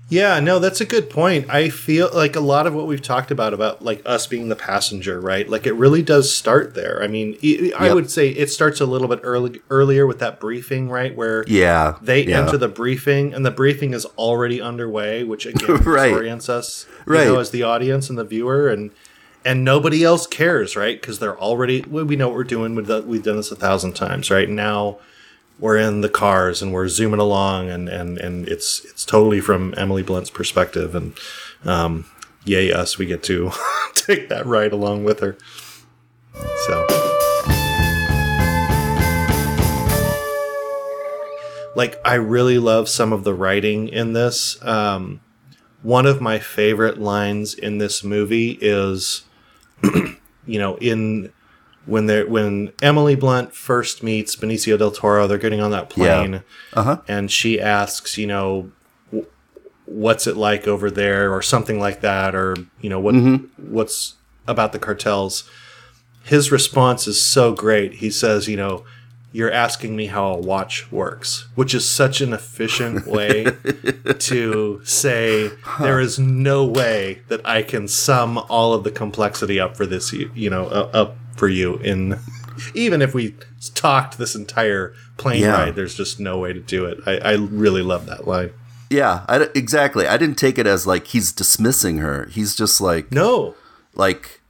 [0.09, 1.49] Yeah, no, that's a good point.
[1.49, 4.55] I feel like a lot of what we've talked about about like us being the
[4.55, 5.47] passenger, right?
[5.49, 7.03] Like it really does start there.
[7.03, 7.95] I mean, I I Yep.
[7.95, 11.13] would say it starts a little bit early earlier with that briefing, right?
[11.13, 12.39] Where Yeah, they yeah.
[12.39, 16.13] enter the briefing and the briefing is already underway, which again Right.
[16.13, 17.27] disorients us, you Right.
[17.27, 18.91] know, as the audience and the viewer, and
[19.43, 20.99] and nobody else cares, right?
[21.01, 22.75] Because they're already well, we know what we're doing.
[22.75, 24.49] We've done this a thousand times, right?
[24.49, 24.99] Now
[25.59, 29.73] we're in the cars and we're zooming along, and and and it's it's totally from
[29.77, 31.17] Emily Blunt's perspective, and
[31.65, 32.05] um,
[32.45, 33.51] yay us, we get to
[33.93, 35.37] take that ride along with her.
[36.67, 37.07] So.
[41.77, 44.57] like I really love some of the writing in this.
[44.65, 45.21] Um,
[45.83, 49.25] one of my favorite lines in this movie is,
[49.83, 50.17] you
[50.59, 51.31] know, in
[51.87, 55.89] when they are when Emily Blunt first meets Benicio del Toro, they're getting on that
[55.89, 56.43] plane,
[56.73, 56.97] Uh-huh.
[57.07, 58.69] and she asks, you know,
[59.11, 59.25] "W-
[59.85, 63.15] what's it like over there, or something like that, or you know, what
[63.57, 64.15] what's
[64.47, 65.43] about the cartels.
[66.23, 67.95] His response is so great.
[67.95, 68.83] He says, you know,
[69.31, 73.45] you're asking me how a watch works, which is such an efficient way
[74.19, 79.75] to say there is no way that I can sum all of the complexity up
[79.77, 82.19] for this, you, you know, uh, up for you in
[82.73, 83.35] even if we
[83.75, 85.65] talked this entire plane Yeah.
[85.65, 86.97] ride, there's just no way to do it.
[87.05, 88.51] I, I really love that line.
[88.89, 90.07] Yeah, I, exactly.
[90.07, 92.25] I didn't take it as like he's dismissing her.
[92.31, 93.55] He's just like No,
[93.93, 94.41] like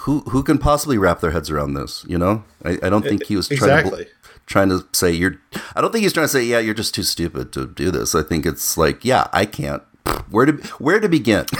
[0.00, 2.04] who who can possibly wrap their heads around this?
[2.08, 4.04] You know, I, I don't think he was trying to exactly.
[4.04, 4.10] bl-
[4.46, 5.36] trying to say you're.
[5.74, 8.14] I don't think he's trying to say yeah you're just too stupid to do this.
[8.14, 9.82] I think it's like yeah I can't.
[10.30, 11.46] Where to where to begin?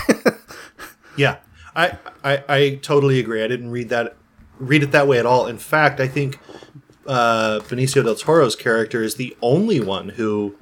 [1.16, 1.36] Yeah,
[1.76, 3.42] I, I I totally agree.
[3.44, 4.16] I didn't read that
[4.62, 5.46] read it that way at all.
[5.46, 6.38] In fact, I think
[7.06, 10.56] uh, Benicio del Toro's character is the only one who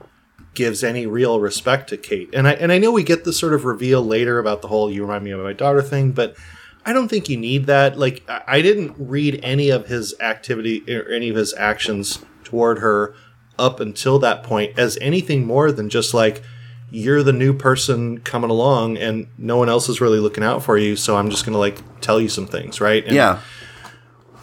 [0.55, 2.31] gives any real respect to Kate.
[2.33, 4.91] And I and I know we get the sort of reveal later about the whole
[4.91, 6.37] "you remind me of my daughter" thing, but
[6.85, 7.99] I don't think you need that.
[7.99, 13.15] Like, I didn't read any of his activity or any of his actions toward her
[13.59, 16.43] up until that point as anything more than just like
[16.91, 20.77] you're the new person coming along and no one else is really looking out for
[20.77, 23.39] you so i'm just gonna like tell you some things right and yeah,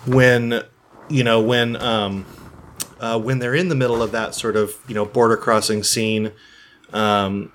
[0.07, 0.63] when
[1.09, 2.25] you know when um
[2.99, 6.31] uh, when they're in the middle of that sort of you know border crossing scene
[6.93, 7.51] um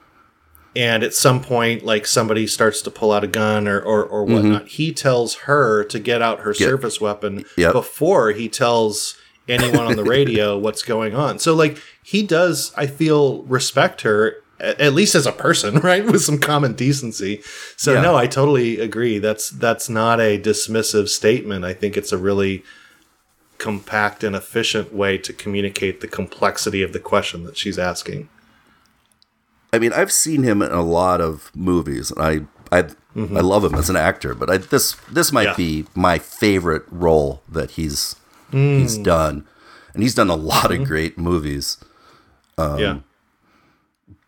[0.76, 4.24] and at some point like somebody starts to pull out a gun or or, or
[4.24, 7.72] whatnot he tells her to get out her service weapon Yep.
[7.72, 9.16] before he tells
[9.48, 11.38] anyone on the radio what's going on.
[11.38, 16.22] So like he does i feel respect her at least as a person right with
[16.22, 17.43] some common decency
[17.76, 18.02] so Yeah.
[18.02, 22.62] no i totally agree that's that's not a dismissive statement i think it's a really
[23.59, 28.28] compact and efficient way to communicate the complexity of the question that she's asking
[29.74, 32.10] I mean I've seen him in a lot of movies.
[32.10, 32.82] and I I
[33.16, 33.34] mm-hmm.
[33.34, 35.55] I love him as an actor, but I, this this might Yeah.
[35.56, 38.16] be my favorite role that he's
[38.51, 39.05] he's mm.
[39.05, 39.47] done,
[39.94, 40.84] and he's done a lot of mm-hmm.
[40.84, 41.78] great movies.
[42.59, 42.98] Um, yeah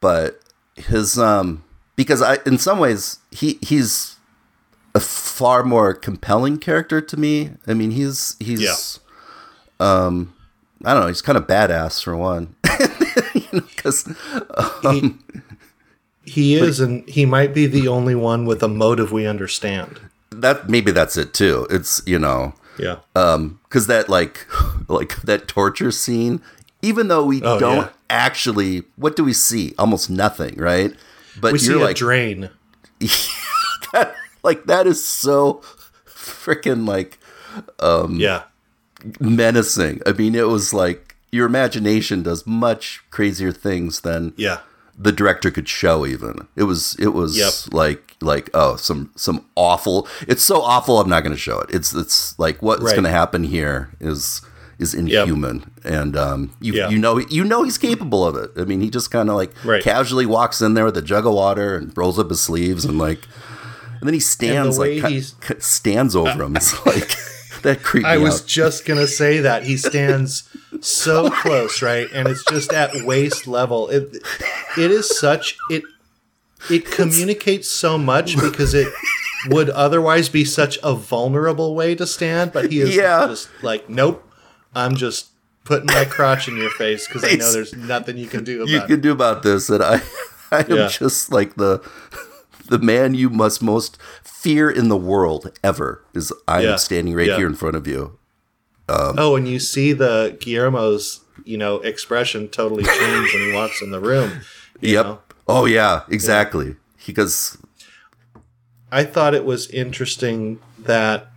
[0.05, 0.39] but
[0.77, 1.65] his um
[1.97, 4.17] because I in some ways he he's
[4.95, 7.53] a far more compelling character to me.
[7.67, 9.01] I mean he's he's
[9.81, 10.35] um
[10.85, 12.55] I don't know, he's kind of badass for one.
[13.35, 14.07] you know, cuz
[16.27, 20.01] he is and he might be the only one with a motive we understand
[20.31, 21.67] that maybe that's it too.
[21.71, 24.47] It's, you know, yeah um cuz that like
[24.89, 26.43] like that torture scene
[26.85, 27.89] even though we Oh, don't yeah.
[28.11, 29.75] actually what do we see?
[29.79, 30.93] Almost nothing, right?
[31.41, 32.51] But we see you're a like drain
[34.43, 35.61] like that is so
[36.07, 37.19] freaking like
[37.81, 38.43] um yeah
[39.21, 40.01] menacing.
[40.07, 44.61] I mean, it was like your imagination does much crazier things than yeah
[44.97, 46.07] the director could show.
[46.07, 47.75] Even it was it was Yep.
[47.75, 50.07] like like oh some some awful.
[50.29, 51.01] It's so awful.
[51.01, 51.71] I'm not going to show it.
[51.75, 52.93] It's it's like what's Right.
[52.93, 54.41] going to happen here is
[54.79, 56.89] is inhuman, and um, you Yeah.
[56.89, 58.51] you know you know he's capable of it.
[58.57, 59.83] I mean, he just kind of like Right.
[59.83, 62.99] casually walks in there with a jug of water and rolls up his sleeves and
[62.99, 63.21] like.
[64.01, 66.57] And then he stands way like ki- he's- stands over him.
[66.57, 67.17] It's like
[67.63, 68.47] that creeped i was out.
[68.47, 70.43] just gonna say that he stands
[70.83, 74.15] so close right and it's just at waist level it
[74.77, 75.83] it is such it
[76.71, 78.89] it communicates so much because it
[79.49, 83.29] would otherwise be such a vulnerable way to stand but he is Yeah.
[83.29, 84.23] just like nope
[84.75, 85.29] i'm just
[85.65, 88.69] putting my crotch in your face because i know there's nothing you can do about
[88.71, 90.01] you it can do about this and i
[90.51, 90.89] i am Yeah.
[90.89, 91.83] just like the
[92.69, 96.77] the man you must most fear in the world ever is i'm Yeah.
[96.77, 97.37] standing right Yeah.
[97.39, 98.19] here in front of you
[98.87, 103.81] um, Oh, and you see the Guillermo's, you know, expression totally change when he walks
[103.81, 104.41] in the room.
[104.83, 105.19] yep know?
[105.49, 106.77] oh yeah exactly
[107.07, 107.57] because
[108.93, 111.29] I thought it was interesting that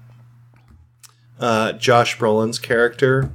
[1.39, 3.29] uh, Josh Brolin's character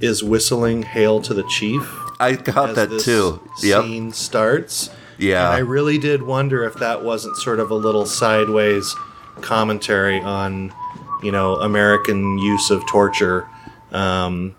[0.00, 1.82] is whistling "Hail to the Chief"
[2.20, 4.90] i got that too yep scene starts.
[5.18, 8.94] yeah And I really did wonder if that wasn't sort of a little sideways
[9.40, 10.72] commentary on,
[11.22, 13.48] you know, American use of torture.
[13.90, 14.54] Um,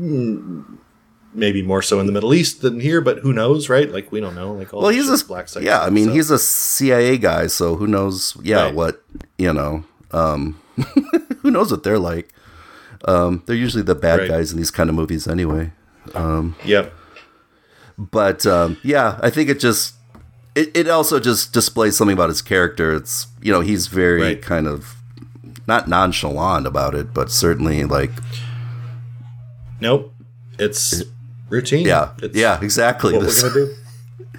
[0.00, 0.76] mm,
[1.32, 3.88] maybe more so in the Middle East than here, but who knows, right?
[3.90, 4.52] Like we don't know.
[4.52, 7.16] Like all well this he's a black site yeah i mean so- he's a cia
[7.18, 8.74] guy so who knows yeah Right.
[8.74, 9.04] what
[9.38, 10.60] you know um
[11.54, 12.28] knows what they're like
[13.06, 14.28] um they're usually the bad Right.
[14.28, 15.72] guys in these kind of movies anyway
[16.64, 16.92] yep.
[17.96, 19.94] but um, yeah, I think it just
[20.54, 22.94] it, it also just displays something about his character.
[22.94, 24.42] It's you know he's very Right.
[24.42, 24.94] kind of
[25.66, 28.10] not nonchalant about it, but certainly like
[29.80, 30.12] Nope.
[30.58, 31.02] It's
[31.48, 31.86] routine.
[31.86, 33.12] yeah, It's yeah, exactly.
[33.14, 33.74] What This- we're gonna do.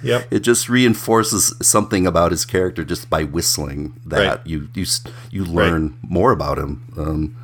[0.02, 0.26] Yep.
[0.30, 4.46] it just reinforces something about his character just by whistling that Right.
[4.46, 4.84] you you
[5.30, 6.82] you learn more about him.
[6.96, 7.36] Um,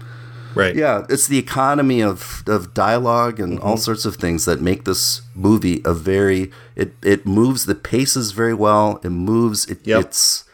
[0.54, 0.76] Right.
[0.76, 3.66] Yeah, it's the economy of, of dialogue and Mm-hmm.
[3.66, 8.32] all sorts of things that make this movie a very it it moves the paces
[8.32, 9.00] very well.
[9.02, 10.00] It moves it, Yep.
[10.00, 10.44] it's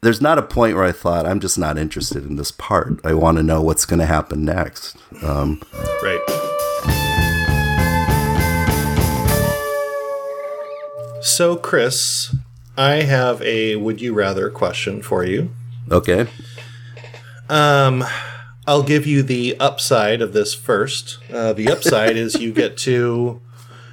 [0.00, 3.00] there's not a point where I thought I'm just not interested in this part.
[3.04, 4.96] I want to know what's going to happen next.
[5.22, 5.60] Um,
[6.02, 6.20] Right.
[11.26, 12.34] So, Chris,
[12.76, 15.50] I have a would you rather question for you.
[15.90, 16.26] okay,
[17.48, 18.04] Um,
[18.66, 21.18] I'll give you the upside of this first.
[21.32, 23.40] Uh, the upside is you get to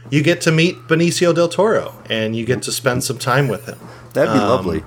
[0.09, 3.65] you get to meet Benicio del Toro and you get to spend some time with
[3.65, 3.77] him.
[4.13, 4.83] that'd be Um, lovely.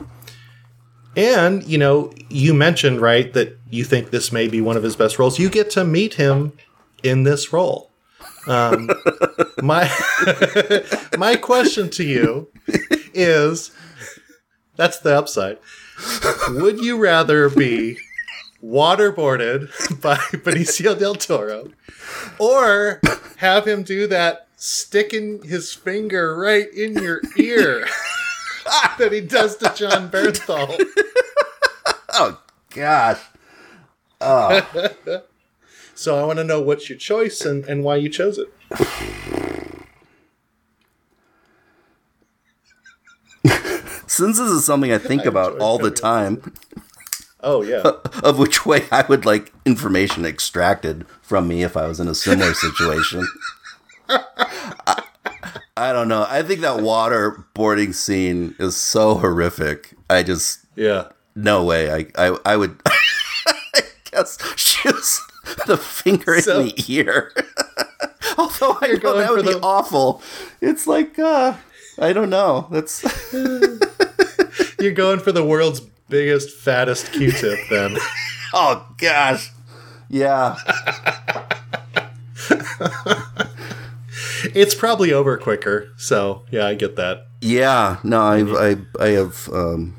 [1.17, 4.97] And you know, you mentioned right that you think this may be one of his
[4.97, 5.39] best roles.
[5.39, 6.53] You get to meet him
[7.03, 7.91] in this role.
[8.47, 8.91] Um,
[9.63, 9.91] my
[11.19, 12.49] my question to you
[13.15, 13.71] is
[14.77, 15.59] that's the upside.
[16.51, 17.99] Would you rather be
[18.63, 21.71] waterboarded by Benicio del Toro
[22.39, 23.01] or
[23.37, 27.87] have him do that sticking his finger right in your ear
[28.99, 30.83] that he does to Jon Bernthal?
[32.13, 32.41] Oh
[32.71, 33.21] gosh.
[35.95, 38.49] So I want to know what's your choice and, and why you chose it.
[44.07, 46.53] Since this is something I think about all the time,
[47.41, 47.83] Oh yeah.
[48.23, 52.15] of which way I would like information extracted from me if I was in a
[52.15, 53.27] similar situation.
[54.09, 55.03] I,
[55.77, 56.25] I don't know.
[56.29, 59.95] I think that waterboarding scene is so horrific.
[60.09, 61.09] I just Yeah.
[61.35, 61.91] no way.
[61.93, 65.05] I I, I would I guess shoot
[65.67, 67.33] the finger So- in the ear.
[68.39, 70.23] Although I know going that would be the- awful.
[70.61, 71.55] It's like uh
[71.99, 72.67] I don't know.
[72.71, 73.03] That's
[74.81, 77.97] You're going for the world's biggest, fattest Q-tip then.
[78.53, 79.51] oh gosh.
[80.11, 80.57] Yeah.
[84.55, 85.89] it's probably over quicker.
[85.97, 87.27] So yeah, I get that.
[87.41, 89.95] Yeah, no, I've, I, I have, um,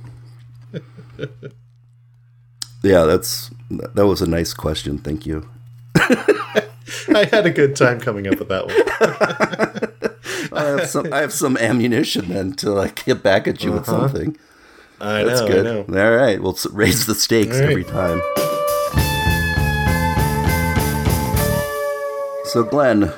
[2.82, 4.98] yeah, that's, that was a nice question.
[4.98, 5.48] Thank you.
[5.96, 10.52] I had a good time coming up with that one.
[10.60, 13.86] I have some, I have some ammunition then to like get back at you with
[13.86, 14.38] something.
[15.02, 15.48] I That's know.
[15.48, 15.68] good.
[15.68, 16.06] I know.
[16.06, 16.42] All right.
[16.42, 17.70] We'll raise the stakes right.
[17.70, 18.22] every time.
[22.46, 23.12] So, Glenn,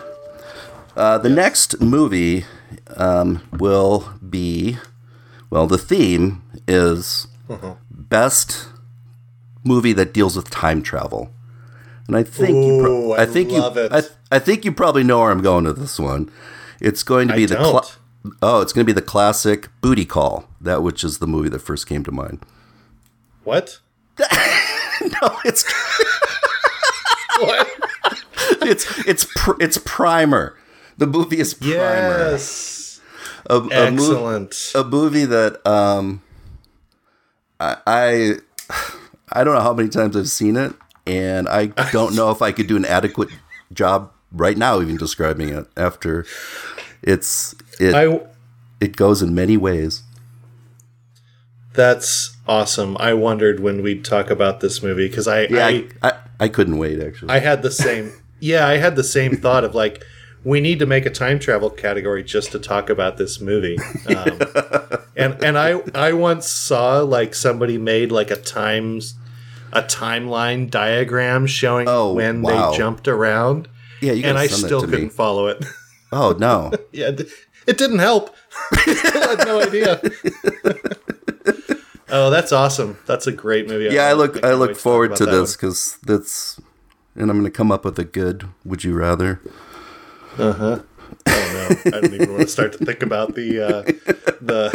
[0.95, 2.45] uh, the next movie
[2.95, 4.77] um, will be
[5.49, 7.27] well, the theme is
[7.89, 8.67] best
[9.67, 11.29] movie that deals with time travel.
[12.07, 13.91] And I think you Ooh, I I think love you it.
[13.91, 16.31] I, I think you probably know where I'm going with this one.
[16.79, 17.97] It's going to be I the don't.
[18.41, 21.59] oh, it's going to be the classic Booty Call, that which is the movie that
[21.59, 22.45] first came to mind.
[23.43, 23.79] What?
[25.21, 25.63] No, it's
[27.39, 27.67] What?
[28.63, 30.57] it's it's pr- it's Primer.
[30.97, 31.75] The movie is Primer.
[32.31, 32.99] yes.
[33.47, 34.71] A, a, Excellent.
[34.73, 36.23] a movie that um
[37.59, 38.35] I, I
[39.39, 40.73] I don't know how many times I've seen it,
[41.05, 43.29] and I don't know if I could do an adequate
[43.71, 46.25] job right now even describing it after
[47.01, 48.19] it's it I
[48.79, 50.03] it goes in many ways.
[51.73, 52.97] that's awesome.
[52.99, 56.47] I wondered when we'd talk about this movie because I, Yeah, I I, I, I
[56.47, 57.29] couldn't wait actually.
[57.29, 58.11] I had the same.
[58.39, 60.03] Yeah, I had the same thought of like,
[60.43, 63.77] we need to make a time travel category just to talk about this movie.
[64.07, 64.39] Um,
[65.15, 69.15] and and I I once saw like somebody made like a times
[69.77, 72.71] a timeline diagram showing Oh, when wow.
[72.71, 73.67] they jumped around,
[74.01, 75.09] yeah, you and I still couldn't me.
[75.09, 75.63] follow it.
[76.11, 76.71] Oh no.
[76.91, 78.33] yeah, it- didn't help.
[78.71, 80.01] I had no idea.
[82.09, 82.97] oh, that's awesome.
[83.05, 83.93] That's a great movie.
[83.93, 86.59] yeah, I look can't I look forward about to this because that's
[87.15, 88.47] and I'm going to come up with a good.
[88.63, 89.41] Would you rather?
[90.37, 90.79] Uh huh.
[91.27, 93.81] Oh no, I don't even want to start to think about the uh,
[94.39, 94.71] the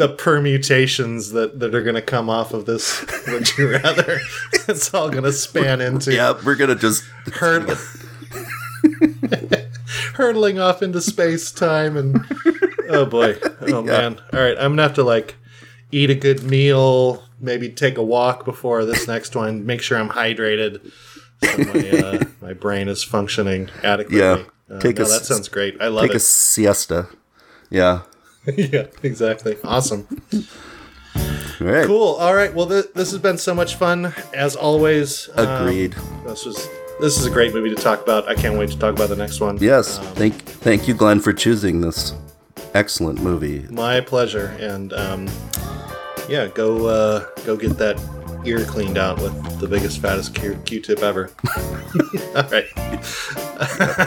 [0.00, 3.04] the permutations that, that are going to come off of this.
[3.28, 4.18] Would you rather?
[4.66, 7.02] It's all going to span into Yeah, we're gonna just
[7.34, 7.68] hurd-
[10.14, 12.24] hurtling off into space time and
[12.88, 14.20] oh boy, oh man.
[14.32, 15.36] All right, I'm gonna have to like
[15.90, 19.66] eat a good meal, maybe take a walk before this next one.
[19.66, 20.92] Make sure I'm hydrated.
[21.42, 24.18] So my, uh, my brain is functioning adequately.
[24.20, 25.76] Yeah, Uh, take no, a that sounds great.
[25.80, 27.08] I love take a siesta.
[27.70, 28.02] Yeah.
[28.56, 29.56] yeah, exactly.
[29.64, 30.06] Awesome.
[31.14, 31.86] All right.
[31.86, 32.14] Cool.
[32.14, 32.52] All right.
[32.54, 35.28] Well, th- this has been so much fun as always.
[35.34, 35.94] Um, Agreed.
[36.24, 36.68] this was
[37.00, 38.28] this is a great movie to talk about.
[38.28, 39.58] I can't wait to talk about the next one.
[39.58, 39.98] Yes.
[39.98, 42.14] Um, thank thank you, Glenn, for choosing this
[42.74, 43.66] excellent movie.
[43.70, 44.56] my pleasure.
[44.58, 45.28] And um,
[46.28, 48.00] yeah, go uh, go get that
[48.46, 51.30] ear cleaned out with the biggest, fattest Q- Q-tip ever.
[52.34, 52.64] All right.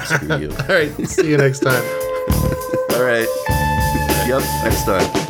[0.08, 0.50] Screw you.
[0.62, 1.08] All right.
[1.08, 1.84] See you next time.
[2.96, 3.28] All right.
[4.26, 4.42] Yep.
[4.64, 5.23] Next time.